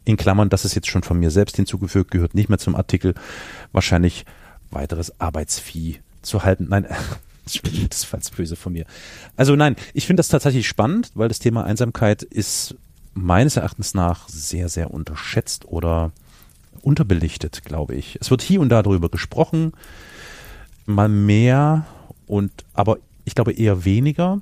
in 0.05 0.16
Klammern, 0.16 0.49
das 0.51 0.64
ist 0.64 0.74
jetzt 0.74 0.88
schon 0.88 1.03
von 1.03 1.18
mir 1.18 1.30
selbst 1.30 1.57
hinzugefügt, 1.57 2.11
gehört 2.11 2.34
nicht 2.34 2.49
mehr 2.49 2.59
zum 2.59 2.74
Artikel, 2.74 3.14
wahrscheinlich 3.72 4.24
weiteres 4.70 5.20
Arbeitsvieh 5.20 5.99
zu 6.22 6.45
halten. 6.45 6.68
Nein, 6.68 6.86
das 7.91 8.13
war 8.13 8.19
jetzt 8.21 8.37
böse 8.37 8.57
von 8.57 8.73
mir. 8.73 8.85
Also 9.37 9.57
nein, 9.57 9.77
ich 9.95 10.07
finde 10.07 10.21
das 10.21 10.29
tatsächlich 10.29 10.67
spannend, 10.69 11.11
weil 11.15 11.29
das 11.29 11.39
Thema 11.39 11.65
Einsamkeit 11.65 12.23
ist 12.23 12.75
meines 13.15 13.57
Erachtens 13.57 13.95
nach 13.95 14.29
sehr, 14.29 14.69
sehr 14.69 14.91
unterschätzt 14.93 15.65
oder 15.67 16.13
unterbelichtet, 16.83 17.65
glaube 17.65 17.95
ich. 17.95 18.17
Es 18.21 18.31
wird 18.31 18.43
hier 18.43 18.61
und 18.61 18.69
da 18.71 18.83
darüber 18.83 19.09
gesprochen, 19.09 19.73
mal 20.87 21.09
mehr 21.09 21.85
und 22.27 22.51
aber 22.75 22.99
ich 23.25 23.35
glaube 23.35 23.53
eher 23.53 23.85
weniger. 23.85 24.41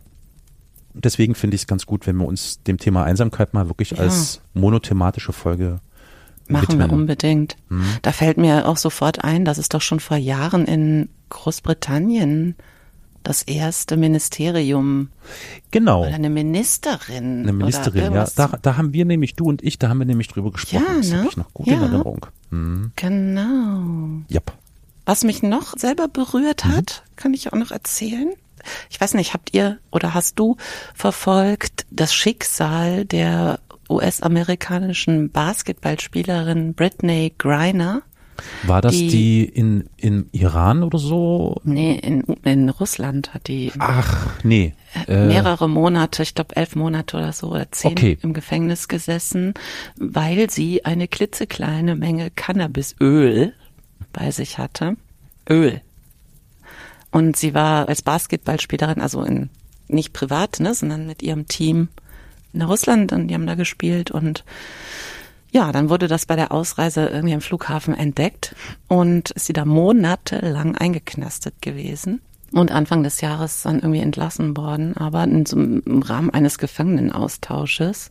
Deswegen 0.95 1.35
finde 1.35 1.55
ich 1.57 1.63
es 1.63 1.67
ganz 1.67 1.87
gut, 1.87 2.07
wenn 2.07 2.17
wir 2.17 2.27
uns 2.27 2.63
dem 2.63 2.79
Thema 2.79 3.05
Einsamkeit 3.05 3.55
mal 3.55 3.69
wirklich 3.69 3.91
Ja. 3.93 3.99
als 3.99 4.41
monothematische 4.55 5.33
Folge 5.33 5.81
Machen 6.49 6.79
wir 6.79 6.85
widmen. 6.85 7.01
unbedingt. 7.01 7.57
Mhm. 7.69 7.85
Da 8.03 8.13
fällt 8.13 8.39
mir 8.39 8.67
auch 8.69 8.79
sofort 8.79 9.23
ein, 9.23 9.45
dass 9.45 9.59
es 9.59 9.69
doch 9.69 9.83
schon 9.83 10.01
vor 10.01 10.17
Jahren 10.17 10.65
in 10.65 11.09
Großbritannien 11.29 12.57
das 13.23 13.43
erste 13.43 13.97
Ministerium 13.97 15.09
Genau. 15.71 16.03
oder 16.03 16.15
eine 16.15 16.31
Ministerin. 16.31 17.43
Eine 17.43 17.53
Ministerin, 17.53 18.13
ja. 18.15 18.27
Da, 18.37 18.59
da 18.61 18.77
haben 18.77 18.93
wir 18.93 19.05
nämlich, 19.05 19.35
du 19.35 19.45
und 19.47 19.63
ich, 19.63 19.79
da 19.79 19.89
haben 19.89 19.99
wir 19.99 20.07
nämlich 20.07 20.29
drüber 20.29 20.51
gesprochen. 20.53 20.85
Ja, 20.89 20.95
das 20.97 21.11
ne? 21.11 21.19
habe 21.19 21.29
ich 21.29 21.37
noch 21.37 21.53
gut 21.53 21.67
Ja. 21.67 21.75
in 21.75 21.81
Erinnerung. 21.83 22.27
Mhm. 22.51 22.93
Genau. 22.97 24.23
Yep. 24.33 24.53
Was 25.07 25.25
mich 25.25 25.43
noch 25.43 25.77
selber 25.77 26.09
berührt 26.09 26.65
Mhm. 26.65 26.77
hat, 26.77 27.03
kann 27.17 27.35
ich 27.35 27.53
auch 27.53 27.57
noch 27.59 27.71
erzählen. 27.71 28.31
Ich 28.91 29.01
weiß 29.01 29.15
nicht, 29.15 29.35
habt 29.35 29.55
ihr 29.55 29.79
oder 29.93 30.15
hast 30.15 30.39
du 30.39 30.57
verfolgt 30.95 31.87
das 31.91 32.13
Schicksal 32.15 33.05
der 33.05 33.61
US-amerikanischen 33.89 35.31
Basketballspielerin 35.31 36.75
Britney 36.75 37.33
Griner. 37.39 38.03
War 38.65 38.81
das 38.81 38.93
die, 38.93 39.09
die 39.09 39.45
in, 39.45 39.89
in 39.97 40.29
Iran 40.33 40.83
oder 40.83 40.99
so? 40.99 41.61
Nee, 41.65 41.99
in, 41.99 42.23
in 42.45 42.69
Russland 42.69 43.35
hat 43.35 43.49
die. 43.49 43.73
Ach, 43.79 44.29
nee. 44.43 44.75
Äh, 45.07 45.27
mehrere 45.27 45.69
Monate, 45.69 46.23
ich 46.23 46.35
glaube 46.35 46.57
elf 46.57 46.75
Monate 46.75 47.17
oder 47.17 47.33
so 47.33 47.49
oder 47.51 47.71
zehn 47.71 47.93
Okay. 47.93 48.19
im 48.23 48.33
Gefängnis 48.33 48.89
gesessen, 48.89 49.55
weil 49.97 50.51
sie 50.51 50.85
eine 50.85 51.09
klitzekleine 51.09 51.95
Menge 51.95 52.31
Cannabisöl 52.31 53.53
bei 54.13 54.31
sich 54.31 54.59
hatte. 54.59 54.97
Öl. 55.49 55.81
Und 57.11 57.37
sie 57.37 57.55
war 57.55 57.89
als 57.89 58.03
Basketballspielerin, 58.03 59.01
also 59.01 59.23
in, 59.23 59.51
nicht 59.89 60.13
privat, 60.13 60.61
ne, 60.61 60.75
sondern 60.75 61.07
mit 61.07 61.23
ihrem 61.23 61.49
Team 61.49 61.89
in 62.53 62.63
Russland 62.63 63.13
und 63.13 63.29
die 63.29 63.35
haben 63.35 63.47
da 63.47 63.55
gespielt 63.55 64.11
und 64.11 64.45
ja, 65.51 65.73
dann 65.73 65.89
wurde 65.89 66.09
das 66.09 66.27
bei 66.27 66.37
der 66.37 66.53
Ausreise 66.53 67.07
irgendwie 67.07 67.35
am 67.35 67.41
Flughafen 67.41 67.95
entdeckt 67.95 68.55
und 68.87 69.31
ist 69.31 69.47
sie 69.47 69.53
da 69.53 69.65
monatelang 69.65 70.77
eingeknastet 70.77 71.63
gewesen 71.63 72.21
und 72.53 72.73
Anfang 72.73 73.03
des 73.03 73.21
Jahres 73.21 73.63
dann 73.63 73.77
irgendwie 73.77 74.01
entlassen 74.01 74.57
worden, 74.57 74.97
aber 74.97 75.25
in 75.25 75.47
so 75.47 75.57
im 75.57 76.03
Rahmen 76.03 76.31
eines 76.31 76.59
Gefangenenaustausches. 76.59 78.11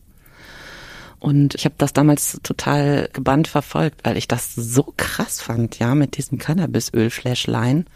Und 1.20 1.56
ich 1.56 1.64
habe 1.64 1.74
das 1.78 1.92
damals 1.92 2.38
total 2.44 3.08
gebannt 3.12 3.48
verfolgt, 3.48 4.04
weil 4.04 4.16
ich 4.16 4.28
das 4.28 4.54
so 4.54 4.92
krass 4.96 5.40
fand, 5.40 5.78
ja, 5.80 5.96
mit 5.96 6.16
diesem 6.16 6.38
Cannabisöl-Flashline 6.38 7.86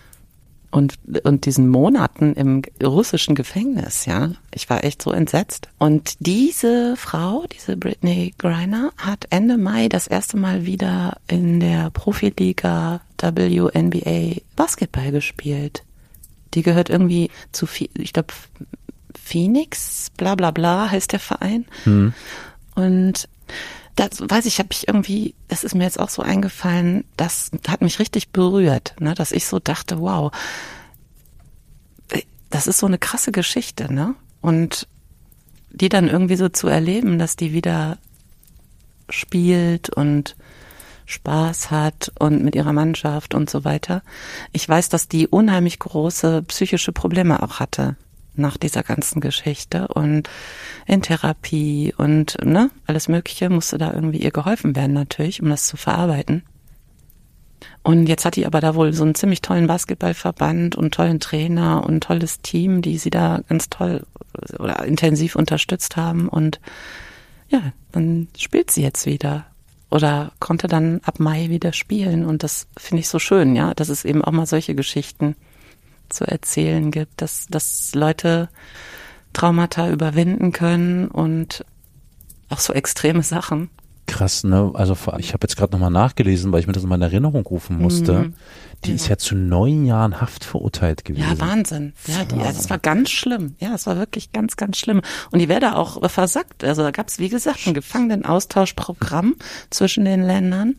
und, 0.73 0.99
und 1.23 1.45
diesen 1.45 1.68
Monaten 1.68 2.33
im 2.33 2.62
russischen 2.83 3.35
Gefängnis, 3.35 4.07
ja. 4.07 4.33
Ich 4.55 4.68
war 4.70 4.83
echt 4.85 5.03
so 5.03 5.12
entsetzt. 5.12 5.68
Und 5.79 6.16
diese 6.20 6.97
Frau, 6.97 7.45
diese 7.47 7.77
Britney 7.77 8.35
Griner, 8.39 8.91
hat 8.97 9.27
Ende 9.31 9.59
Mai 9.59 9.89
das 9.89 10.07
erste 10.07 10.39
Mal 10.39 10.64
wieder 10.64 11.18
in 11.29 11.61
der 11.61 11.91
Profiliga 11.91 13.03
WNBA 13.20 14.41
Basketball 14.57 15.12
gespielt. 15.12 15.85
Die 16.55 16.62
gehört 16.62 16.91
irgendwie 16.91 17.31
zu, 17.53 17.68
ich 17.95 18.12
glaube, 18.12 18.33
Phoenix, 19.14 20.11
bla 20.16 20.35
bla 20.35 20.51
bla 20.51 20.91
heißt 20.91 21.12
der 21.12 21.20
Verein. 21.20 21.66
Hm. 21.85 22.14
Und 22.75 23.29
das 23.97 24.20
weiß 24.20 24.47
ich, 24.47 24.59
habe 24.59 24.70
ich 24.72 24.88
irgendwie, 24.88 25.34
das 25.49 25.64
ist 25.64 25.74
mir 25.74 25.84
jetzt 25.84 26.01
auch 26.01 26.09
so 26.09 26.22
eingefallen, 26.22 27.05
das 27.16 27.51
hat 27.68 27.82
mich 27.82 27.99
richtig 27.99 28.30
berührt, 28.30 28.95
ne, 29.01 29.14
dass 29.14 29.32
ich 29.32 29.47
so 29.47 29.59
dachte, 29.59 30.01
wow, 30.01 30.32
das 32.51 32.66
ist 32.66 32.78
so 32.78 32.86
eine 32.86 32.99
krasse 32.99 33.32
Geschichte, 33.32 33.93
ne? 33.93 34.14
Und 34.40 34.86
die 35.70 35.88
dann 35.88 36.09
irgendwie 36.09 36.36
so 36.36 36.49
zu 36.49 36.68
erleben, 36.68 37.18
dass 37.18 37.36
die 37.36 37.53
wieder 37.53 37.97
spielt 39.09 39.88
und 39.88 40.36
Spaß 41.07 41.70
hat 41.70 42.12
und 42.18 42.43
mit 42.43 42.55
ihrer 42.55 42.72
Mannschaft 42.72 43.34
und 43.34 43.49
so 43.49 43.64
weiter. 43.64 44.03
Ich 44.53 44.68
weiß, 44.68 44.88
dass 44.90 45.09
die 45.09 45.28
unheimlich 45.28 45.78
große 45.78 46.43
psychische 46.43 46.93
Probleme 46.93 47.43
auch 47.43 47.61
hatte 47.61 47.97
nach 48.35 48.57
dieser 48.57 48.83
ganzen 48.83 49.20
Geschichte 49.20 49.89
und 49.89 50.28
in 50.87 51.03
Therapie 51.03 51.95
und 51.97 52.39
ne, 52.45 52.70
alles 52.87 53.09
Mögliche 53.09 53.51
musste 53.51 53.78
da 53.78 53.93
irgendwie 53.93 54.22
ihr 54.22 54.30
geholfen 54.30 54.74
werden 54.74 54.93
natürlich, 54.93 55.43
um 55.43 55.49
das 55.49 55.66
zu 55.66 55.76
verarbeiten. 55.76 56.43
Und 57.83 58.07
jetzt 58.07 58.24
hat 58.24 58.37
die 58.37 58.47
aber 58.47 58.61
da 58.61 58.74
wohl 58.74 58.93
so 58.93 59.05
einen 59.05 59.14
ziemlich 59.14 59.43
tollen 59.43 59.66
Basketballverband 59.66 60.76
und 60.76 60.95
tollen 60.95 61.20
Trainer 61.20 61.85
und 61.85 62.03
tolles 62.03 62.41
Team, 62.41 62.83
die 62.83 62.99
sie 62.99 63.11
da 63.11 63.41
ganz 63.49 63.70
toll 63.70 64.07
oder 64.59 64.85
intensiv 64.85 65.37
unterstützt 65.37 65.97
haben. 65.97 66.28
Und 66.28 66.61
ja, 67.49 67.72
dann 67.91 68.28
spielt 68.37 68.70
sie 68.70 68.83
jetzt 68.83 69.07
wieder 69.07 69.47
oder 69.91 70.33
konnte 70.39 70.68
dann 70.68 71.01
ab 71.05 71.20
Mai 71.20 71.51
wieder 71.51 71.72
spielen. 71.72 72.24
Und 72.24 72.43
das 72.43 72.66
finde 72.78 73.01
ich 73.01 73.09
so 73.09 73.18
schön, 73.18 73.55
ja, 73.55 73.74
dass 73.74 73.89
es 73.89 74.05
eben 74.05 74.24
auch 74.24 74.33
mal 74.33 74.47
solche 74.47 74.74
Geschichten 74.74 75.37
zu 76.13 76.25
erzählen 76.25 76.91
gibt, 76.91 77.21
dass, 77.21 77.47
dass 77.49 77.95
Leute 77.95 78.49
Traumata 79.33 79.91
überwinden 79.91 80.53
können 80.53 81.09
und 81.09 81.65
auch 82.49 82.61
so 82.61 82.73
extreme 82.73 83.23
Sachen. 83.23 83.71
Krass, 84.07 84.45
ne? 84.45 84.71
Also 84.75 84.97
ich 85.19 85.33
habe 85.33 85.45
jetzt 85.45 85.57
gerade 85.57 85.73
nochmal 85.73 85.91
nachgelesen, 85.91 86.53
weil 86.53 86.61
ich 86.61 86.67
mir 86.67 86.73
das 86.73 86.85
in 86.85 87.03
Erinnerung 87.03 87.47
rufen 87.47 87.79
musste. 87.79 88.13
Mhm. 88.13 88.35
Die 88.85 88.93
ist 88.93 89.09
ja 89.09 89.17
zu 89.17 89.37
neun 89.37 89.87
Jahren 89.87 90.21
Haft 90.21 90.45
verurteilt 90.45 91.05
gewesen. 91.05 91.39
Ja, 91.39 91.41
Wahnsinn. 91.41 91.93
Ja, 92.07 92.25
die, 92.25 92.37
ja, 92.37 92.47
das 92.53 92.69
war 92.69 92.79
ganz 92.79 93.11
schlimm. 93.11 93.55
Ja, 93.61 93.71
das 93.71 93.87
war 93.87 93.97
wirklich 93.97 94.33
ganz, 94.33 94.57
ganz 94.57 94.77
schlimm. 94.77 95.03
Und 95.31 95.39
die 95.39 95.49
wäre 95.49 95.61
da 95.61 95.75
auch 95.75 96.11
versackt. 96.11 96.65
Also 96.65 96.83
da 96.83 96.91
gab 96.91 97.09
es, 97.09 97.21
wie 97.21 97.29
gesagt, 97.29 97.61
ein 97.67 97.75
Gefangenenaustauschprogramm 97.75 99.37
zwischen 99.71 100.05
den 100.05 100.23
Ländern. 100.25 100.77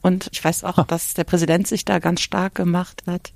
Und 0.00 0.30
ich 0.32 0.42
weiß 0.42 0.64
auch, 0.64 0.82
dass 0.86 1.14
der 1.14 1.24
Präsident 1.24 1.66
sich 1.66 1.84
da 1.84 1.98
ganz 1.98 2.22
stark 2.22 2.54
gemacht 2.54 3.02
hat. 3.06 3.32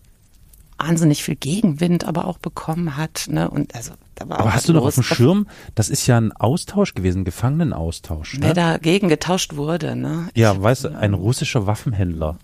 Wahnsinnig 0.81 1.22
viel 1.22 1.37
Gegenwind 1.37 2.05
aber 2.07 2.24
auch 2.26 2.39
bekommen 2.39 2.97
hat. 2.97 3.26
Ne? 3.28 3.51
Und 3.51 3.74
also, 3.74 3.93
da 4.14 4.28
war 4.28 4.39
auch 4.39 4.41
Aber 4.43 4.55
hast 4.55 4.68
du 4.68 4.72
noch 4.72 4.85
auf 4.87 4.95
dem 4.95 5.03
Schirm? 5.03 5.47
Das 5.74 5.89
ist 5.91 6.07
ja 6.07 6.16
ein 6.18 6.33
Austausch 6.33 6.95
gewesen, 6.95 7.24
Gefangenenaustausch. 7.24 8.39
Wer 8.41 8.49
Ne? 8.49 8.55
dagegen 8.55 9.09
getauscht 9.09 9.57
wurde, 9.57 9.95
ne? 9.97 10.28
Ja, 10.35 10.61
weißt 10.61 10.85
du, 10.85 10.89
ein 10.99 11.14
russischer 11.14 11.66
Waffenhändler. 11.66 12.39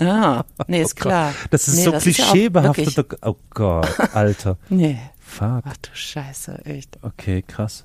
Ja, 0.00 0.44
nee, 0.68 0.80
ist 0.82 0.96
klar. 0.96 1.32
Oh 1.34 1.46
Das 1.50 1.68
ist 1.68 1.76
nee, 1.76 1.84
so 1.84 1.90
das 1.90 2.04
ja 2.04 2.12
klischeebehaftet. 2.12 3.16
oh 3.22 3.36
Gott, 3.50 3.88
Alter. 4.14 4.56
Nee. 4.70 4.98
Fuck. 5.18 5.62
Ach 5.64 5.76
du 5.76 5.90
Scheiße, 5.92 6.64
echt. 6.64 6.98
Okay, 7.02 7.42
krass. 7.46 7.84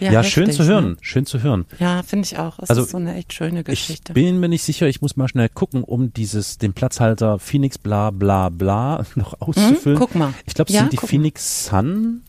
Ja, 0.00 0.22
schön 0.22 0.44
heftig, 0.46 0.56
zu 0.56 0.64
hören, 0.70 0.90
Ne? 0.90 0.96
schön 1.00 1.26
zu 1.26 1.42
hören. 1.42 1.66
Ja, 1.78 2.02
finde 2.02 2.26
ich 2.26 2.38
auch. 2.38 2.58
Es 2.60 2.70
Also, 2.70 2.82
ist 2.82 2.90
so 2.90 2.96
eine 2.98 3.14
echt 3.16 3.32
schöne 3.32 3.60
Ich 3.60 3.66
Geschichte. 3.66 4.12
bin 4.12 4.38
mir 4.40 4.48
nicht 4.48 4.62
sicher, 4.62 4.86
ich 4.88 5.00
muss 5.02 5.16
mal 5.16 5.28
schnell 5.28 5.48
gucken, 5.48 5.82
um 5.84 6.12
dieses, 6.12 6.58
den 6.58 6.72
Platzhalter 6.72 7.38
Phoenix 7.38 7.78
bla 7.78 8.10
bla 8.10 8.48
bla 8.48 9.04
noch 9.16 9.40
auszufüllen. 9.40 9.98
Hm? 9.98 10.06
Guck 10.06 10.14
mal. 10.14 10.34
Ich 10.46 10.54
glaube, 10.54 10.68
es 10.70 10.74
Ja, 10.74 10.82
sind 10.82 10.92
die. 10.92 10.96
Phoenix 10.98 11.66
Sun. 11.66 12.22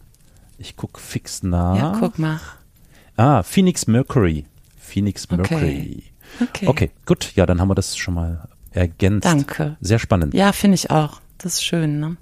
Ich 0.57 0.75
guck 0.75 0.99
fix 0.99 1.43
nach. 1.43 1.75
Ja, 1.77 1.97
guck 1.99 2.19
mal. 2.19 2.39
Ah, 3.17 3.43
Phoenix 3.43 3.87
Mercury. 3.87 4.45
Phoenix 4.77 5.25
Okay. 5.31 5.37
Mercury. 5.37 6.03
Okay. 6.41 6.67
Okay, 6.67 6.91
gut. 7.05 7.33
Ja, 7.35 7.45
dann 7.45 7.59
haben 7.61 7.69
wir 7.69 7.75
das 7.75 7.95
schon 7.97 8.13
mal 8.13 8.47
ergänzt. 8.71 9.25
Danke. 9.25 9.77
Sehr 9.81 9.99
spannend. 9.99 10.33
Ja, 10.33 10.51
finde 10.51 10.75
ich 10.75 10.89
auch. 10.91 11.21
Das 11.37 11.53
ist 11.55 11.63
schön, 11.65 11.99
ne? 11.99 12.17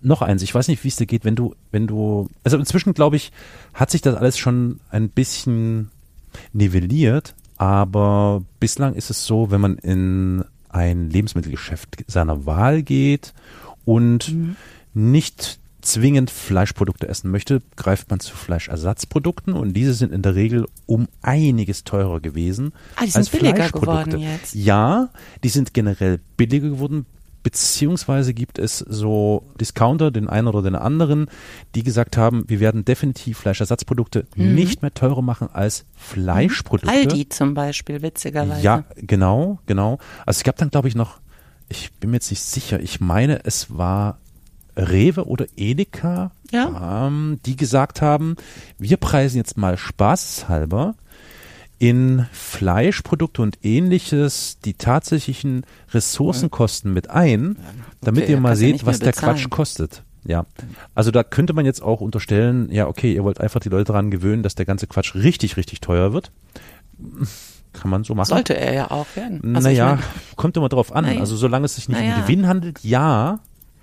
Noch 0.00 0.22
eins, 0.22 0.42
ich 0.42 0.54
weiß 0.54 0.68
nicht, 0.68 0.82
wie 0.84 0.88
es 0.88 0.96
dir 0.96 1.06
geht, 1.06 1.24
wenn 1.24 1.36
du, 1.36 1.54
wenn 1.70 1.86
du, 1.86 2.28
also 2.44 2.56
inzwischen 2.58 2.94
glaube 2.94 3.16
ich, 3.16 3.32
hat 3.74 3.90
sich 3.90 4.00
das 4.02 4.14
alles 4.16 4.38
schon 4.38 4.80
ein 4.90 5.08
bisschen 5.08 5.90
nivelliert, 6.52 7.34
aber 7.56 8.42
bislang 8.60 8.94
ist 8.94 9.10
es 9.10 9.26
so, 9.26 9.50
wenn 9.50 9.60
man 9.60 9.78
in 9.78 10.44
ein 10.68 11.08
Lebensmittelgeschäft 11.10 12.04
seiner 12.06 12.44
Wahl 12.46 12.82
geht 12.82 13.32
und 13.84 14.32
Mhm. 14.34 14.56
nicht 14.94 15.58
zwingend 15.80 16.30
Fleischprodukte 16.30 17.06
essen 17.08 17.30
möchte, 17.30 17.62
greift 17.76 18.10
man 18.10 18.18
zu 18.18 18.34
Fleischersatzprodukten 18.36 19.54
und 19.54 19.72
diese 19.74 19.94
sind 19.94 20.12
in 20.12 20.20
der 20.20 20.34
Regel 20.34 20.66
um 20.86 21.06
einiges 21.22 21.84
teurer 21.84 22.18
gewesen 22.20 22.72
Ah, 22.96 23.04
die 23.04 23.10
sind 23.10 23.16
als 23.18 23.30
billiger 23.30 23.54
Fleischprodukte. 23.54 24.10
geworden 24.10 24.20
jetzt. 24.20 24.54
Ja, 24.56 25.10
die 25.44 25.48
sind 25.48 25.74
generell 25.74 26.18
billiger 26.36 26.70
geworden, 26.70 27.06
beziehungsweise 27.46 28.34
gibt 28.34 28.58
es 28.58 28.78
so 28.80 29.44
Discounter, 29.60 30.10
den 30.10 30.28
einen 30.28 30.48
oder 30.48 30.62
den 30.62 30.74
anderen, 30.74 31.28
die 31.76 31.84
gesagt 31.84 32.16
haben, 32.16 32.42
wir 32.48 32.58
werden 32.58 32.84
definitiv 32.84 33.38
Fleischersatzprodukte 33.38 34.26
nicht 34.34 34.82
mehr 34.82 34.92
teurer 34.92 35.22
machen 35.22 35.48
als 35.52 35.84
Fleischprodukte. 35.94 36.92
Mhm. 36.92 37.02
Aldi 37.08 37.28
zum 37.28 37.54
Beispiel, 37.54 38.02
witzigerweise. 38.02 38.62
Ja, 38.62 38.82
genau, 38.96 39.60
genau. 39.66 39.98
Also 40.26 40.38
es 40.38 40.42
gab 40.42 40.56
dann, 40.56 40.70
glaube 40.70 40.88
ich, 40.88 40.96
noch, 40.96 41.20
ich 41.68 41.92
bin 41.92 42.10
mir 42.10 42.16
jetzt 42.16 42.30
nicht 42.30 42.42
sicher, 42.42 42.80
ich 42.80 43.00
meine, 43.00 43.44
es 43.44 43.78
war 43.78 44.18
Rewe 44.76 45.24
oder 45.28 45.46
Edeka, 45.56 46.32
Ja. 46.50 47.06
ähm, 47.06 47.38
die 47.46 47.54
gesagt 47.54 48.02
haben, 48.02 48.34
wir 48.76 48.96
preisen 48.96 49.36
jetzt 49.36 49.56
mal 49.56 49.78
spaßhalber 49.78 50.96
in 51.78 52.26
Fleischprodukte 52.32 53.42
und 53.42 53.58
ähnliches 53.62 54.58
die 54.64 54.74
tatsächlichen 54.74 55.64
Ressourcenkosten 55.92 56.92
mit 56.92 57.10
ein, 57.10 57.56
damit 58.00 58.24
Okay, 58.24 58.32
ihr 58.32 58.40
mal 58.40 58.56
seht, 58.56 58.86
was 58.86 58.98
der 58.98 59.12
Quatsch 59.12 59.50
kostet. 59.50 60.02
Ja, 60.24 60.44
also 60.94 61.12
da 61.12 61.22
könnte 61.22 61.52
man 61.52 61.64
jetzt 61.66 61.82
auch 61.82 62.00
unterstellen, 62.00 62.68
ja, 62.72 62.88
okay, 62.88 63.14
ihr 63.14 63.22
wollt 63.22 63.40
einfach 63.40 63.60
die 63.60 63.68
Leute 63.68 63.84
daran 63.84 64.10
gewöhnen, 64.10 64.42
dass 64.42 64.56
der 64.56 64.66
ganze 64.66 64.86
Quatsch 64.88 65.14
richtig, 65.14 65.56
richtig 65.56 65.80
teuer 65.80 66.12
wird. 66.12 66.32
Kann 67.72 67.90
man 67.90 68.04
so 68.04 68.14
machen. 68.14 68.28
Sollte 68.28 68.56
er 68.56 68.72
ja 68.72 68.90
auch 68.90 69.06
werden. 69.14 69.54
Also 69.54 69.68
naja, 69.68 69.96
mein, 69.96 70.04
kommt 70.36 70.56
immer 70.56 70.68
drauf 70.68 70.92
an. 70.92 71.04
Naja. 71.04 71.20
Also 71.20 71.36
solange 71.36 71.66
es 71.66 71.76
sich 71.76 71.88
nicht 71.88 72.00
um 72.00 72.06
Naja. 72.06 72.22
Gewinn 72.22 72.48
handelt, 72.48 72.82
ja. 72.82 73.38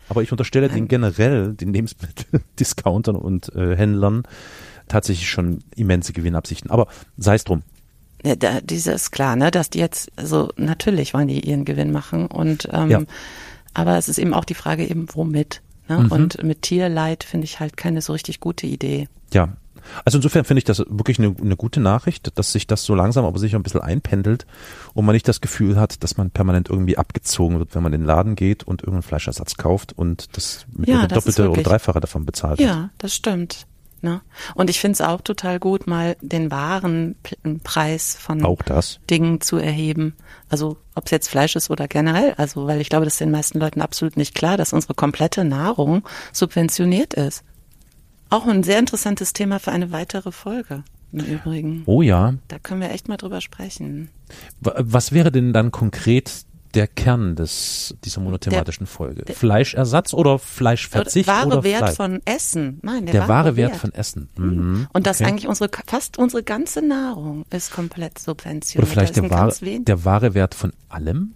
Aber 0.09 0.21
ich 0.21 0.31
unterstelle 0.31 0.67
den 0.67 0.87
generell, 0.87 1.53
den 1.53 1.73
Lebensmitteldiscountern 1.73 3.15
und 3.15 3.55
äh, 3.55 3.77
Händlern 3.77 4.23
tatsächlich 4.87 5.29
schon 5.29 5.59
immense 5.75 6.11
Gewinnabsichten. 6.11 6.71
Aber 6.71 6.87
sei 7.17 7.35
es 7.35 7.43
drum. 7.43 7.61
Ja, 8.23 8.35
da, 8.35 8.61
dieses 8.61 9.11
klar, 9.11 9.35
ne, 9.35 9.51
dass 9.51 9.69
die 9.69 9.79
jetzt, 9.79 10.11
also 10.15 10.49
natürlich 10.55 11.13
wollen 11.13 11.27
die 11.27 11.41
ihren 11.41 11.65
Gewinn 11.65 11.91
machen 11.91 12.27
und 12.27 12.69
ähm, 12.71 12.89
Ja. 12.89 13.01
aber 13.73 13.97
es 13.97 14.07
ist 14.09 14.17
eben 14.17 14.33
auch 14.33 14.45
die 14.45 14.53
Frage 14.53 14.85
eben, 14.87 15.07
womit. 15.13 15.61
Ne? 15.89 15.99
Mhm. 15.99 16.11
Und 16.11 16.43
mit 16.43 16.61
Tierleid 16.61 17.23
finde 17.23 17.45
ich 17.45 17.59
halt 17.59 17.75
keine 17.75 18.01
so 18.01 18.13
richtig 18.13 18.39
gute 18.39 18.65
Idee. 18.67 19.07
Ja. 19.33 19.49
Also 20.05 20.17
insofern 20.17 20.45
finde 20.45 20.59
ich 20.59 20.63
das 20.63 20.79
wirklich 20.87 21.19
eine, 21.19 21.35
eine 21.41 21.57
gute 21.57 21.81
Nachricht, 21.81 22.37
dass 22.37 22.53
sich 22.53 22.67
das 22.67 22.85
so 22.85 22.95
langsam 22.95 23.25
aber 23.25 23.37
sicher 23.37 23.59
ein 23.59 23.63
bisschen 23.63 23.81
einpendelt 23.81 24.45
und 24.93 25.03
man 25.03 25.11
nicht 25.13 25.27
das 25.27 25.41
Gefühl 25.41 25.75
hat, 25.75 26.03
dass 26.03 26.15
man 26.15 26.31
permanent 26.31 26.69
irgendwie 26.69 26.97
abgezogen 26.97 27.59
wird, 27.59 27.75
wenn 27.75 27.83
man 27.83 27.91
in 27.91 27.99
den 28.01 28.07
Laden 28.07 28.35
geht 28.35 28.63
und 28.63 28.81
irgendeinen 28.81 29.03
Fleischersatz 29.03 29.57
kauft 29.57 29.91
und 29.91 30.37
das 30.37 30.65
mit 30.71 30.87
Ja, 30.87 31.05
das 31.07 31.25
doppelte 31.25 31.49
oder 31.49 31.63
dreifache 31.63 31.99
davon 31.99 32.25
bezahlt. 32.25 32.61
Ja, 32.61 32.91
das 32.97 33.13
stimmt. 33.13 33.67
Ne? 34.03 34.19
Und 34.53 34.69
ich 34.69 34.81
finde 34.81 34.93
es 34.95 35.01
auch 35.01 35.21
total 35.21 35.59
gut, 35.59 35.87
mal 35.87 36.17
den 36.21 36.51
wahren 36.51 37.15
P- 37.23 37.37
Preis 37.63 38.17
von 38.19 38.43
Auch 38.43 38.61
das. 38.61 38.99
Dingen 39.09 39.39
zu 39.39 39.55
erheben. 39.55 40.13
Also 40.49 40.75
ob 40.93 41.05
es 41.05 41.11
jetzt 41.11 41.29
Fleisch 41.29 41.55
ist 41.55 41.69
oder 41.69 41.87
generell. 41.87 42.33
Also 42.35 42.67
weil 42.67 42.81
ich 42.81 42.89
glaube, 42.89 43.05
das 43.05 43.13
ist 43.13 43.21
den 43.21 43.31
meisten 43.31 43.59
Leuten 43.59 43.81
absolut 43.81 44.17
nicht 44.17 44.35
klar, 44.35 44.57
dass 44.57 44.73
unsere 44.73 44.93
komplette 44.93 45.45
Nahrung 45.45 46.03
subventioniert 46.33 47.13
ist. 47.13 47.45
Auch 48.29 48.45
ein 48.45 48.63
sehr 48.63 48.77
interessantes 48.79 49.31
Thema 49.31 49.59
für 49.59 49.71
eine 49.71 49.91
weitere 49.93 50.33
Folge. 50.33 50.83
Im 51.13 51.23
Übrigen. 51.25 51.83
Oh 51.85 52.01
ja. 52.01 52.33
Da 52.49 52.59
können 52.59 52.81
wir 52.81 52.91
echt 52.91 53.07
mal 53.07 53.17
drüber 53.17 53.39
sprechen. 53.39 54.09
Wa- 54.59 54.75
Was 54.79 55.13
wäre 55.13 55.31
denn 55.31 55.53
dann 55.53 55.71
konkret 55.71 56.43
der 56.73 56.87
Kern 56.87 57.35
des, 57.35 57.95
dieser 58.03 58.21
monothematischen 58.21 58.85
Folge? 58.87 59.31
Fleischersatz 59.33 60.13
oder 60.13 60.39
Fleischverzicht 60.39 61.27
wahre 61.27 61.47
oder 61.47 61.63
Wert 61.63 61.79
Fleisch? 61.79 61.95
von 61.95 62.21
Essen. 62.25 62.79
Nein, 62.81 63.05
der, 63.05 63.13
der 63.13 63.27
wahre 63.27 63.55
Wert 63.55 63.75
von 63.75 63.93
Essen. 63.93 64.29
Mhm. 64.37 64.87
Und 64.93 65.07
dass 65.07 65.21
okay. 65.21 65.29
eigentlich 65.29 65.47
unsere, 65.47 65.69
fast 65.87 66.17
unsere 66.17 66.43
ganze 66.43 66.81
Nahrung 66.81 67.45
ist 67.49 67.71
komplett 67.71 68.19
subventioniert. 68.19 68.87
Oder 68.87 68.91
vielleicht 68.91 69.15
der 69.15 69.29
wahre, 69.29 69.53
der 69.61 70.05
wahre 70.05 70.33
Wert 70.33 70.55
von 70.55 70.73
allem? 70.89 71.33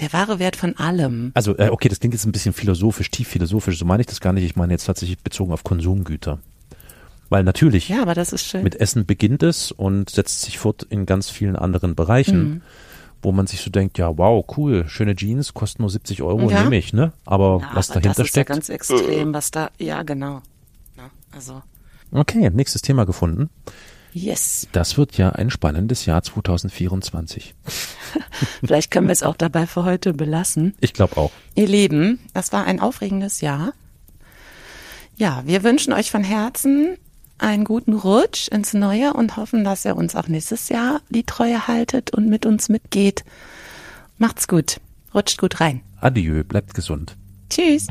der 0.00 0.12
wahre 0.12 0.38
Wert 0.38 0.56
von 0.56 0.76
allem. 0.76 1.32
Also, 1.34 1.56
äh, 1.58 1.68
okay, 1.68 1.88
das 1.88 2.00
klingt 2.00 2.14
jetzt 2.14 2.24
ein 2.24 2.32
bisschen 2.32 2.52
philosophisch, 2.52 3.10
tief 3.10 3.28
philosophisch, 3.28 3.78
so 3.78 3.84
meine 3.84 4.00
ich 4.00 4.06
das 4.06 4.20
gar 4.20 4.32
nicht. 4.32 4.44
Ich 4.44 4.56
meine 4.56 4.72
jetzt 4.72 4.86
tatsächlich 4.86 5.18
bezogen 5.18 5.52
auf 5.52 5.64
Konsumgüter. 5.64 6.38
Weil 7.28 7.42
natürlich, 7.42 7.88
Ja, 7.88 8.02
aber 8.02 8.14
das 8.14 8.32
ist 8.32 8.44
schön. 8.44 8.62
mit 8.62 8.76
Essen 8.76 9.04
beginnt 9.04 9.42
es 9.42 9.72
und 9.72 10.10
setzt 10.10 10.42
sich 10.42 10.58
fort 10.58 10.84
in 10.84 11.06
ganz 11.06 11.28
vielen 11.28 11.56
anderen 11.56 11.94
Bereichen, 11.94 12.38
Mhm. 12.38 12.62
Wo 13.26 13.32
man 13.32 13.48
sich 13.48 13.60
so 13.60 13.70
denkt, 13.70 13.98
ja, 13.98 14.16
wow, 14.16 14.44
cool, 14.56 14.88
schöne 14.88 15.16
Jeans, 15.16 15.52
kosten 15.52 15.82
nur 15.82 15.90
70 15.90 16.22
Euro, 16.22 16.48
Ja. 16.48 16.62
nehme 16.62 16.76
ich, 16.76 16.92
ne? 16.92 17.12
Aber 17.24 17.58
ja, 17.60 17.70
was 17.74 17.90
aber 17.90 18.00
dahinter 18.00 18.22
das 18.22 18.28
steckt. 18.28 18.48
ist 18.50 18.50
ja 18.50 18.54
ganz 18.54 18.68
extrem, 18.68 19.34
was 19.34 19.50
da, 19.50 19.70
ja, 19.78 20.04
genau. 20.04 20.42
Ja, 20.96 21.10
also, 21.32 21.60
okay, 22.12 22.48
nächstes 22.50 22.82
Thema 22.82 23.04
gefunden. 23.04 23.50
yes. 24.12 24.68
Das 24.70 24.96
wird 24.96 25.18
ja 25.18 25.30
ein 25.30 25.50
spannendes 25.50 26.06
Jahr 26.06 26.22
2024. 26.22 27.54
Vielleicht 28.64 28.90
können 28.92 29.08
wir 29.08 29.12
es 29.12 29.24
auch 29.24 29.36
dabei 29.36 29.66
für 29.66 29.84
heute 29.84 30.14
belassen. 30.14 30.74
Ich 30.80 30.92
glaube 30.94 31.16
auch. 31.16 31.32
Ihr 31.56 31.66
Lieben, 31.66 32.20
das 32.32 32.52
war 32.52 32.64
ein 32.64 32.80
aufregendes 32.80 33.40
Jahr. 33.40 33.72
Ja, 35.16 35.42
wir 35.46 35.64
wünschen 35.64 35.92
euch 35.92 36.10
von 36.10 36.22
Herzen 36.22 36.96
einen 37.38 37.64
guten 37.64 37.94
Rutsch 37.94 38.48
ins 38.48 38.74
Neue 38.74 39.12
und 39.14 39.36
hoffen, 39.36 39.64
dass 39.64 39.84
ihr 39.84 39.96
uns 39.96 40.14
auch 40.14 40.28
nächstes 40.28 40.68
Jahr 40.68 41.00
die 41.10 41.24
Treue 41.24 41.66
haltet 41.66 42.10
und 42.12 42.28
mit 42.28 42.46
uns 42.46 42.68
mitgeht. 42.68 43.24
Macht's 44.18 44.48
gut. 44.48 44.80
Rutscht 45.14 45.38
gut 45.38 45.60
rein. 45.60 45.82
Adieu, 46.00 46.44
bleibt 46.44 46.74
gesund. 46.74 47.16
Tschüss. 47.48 47.86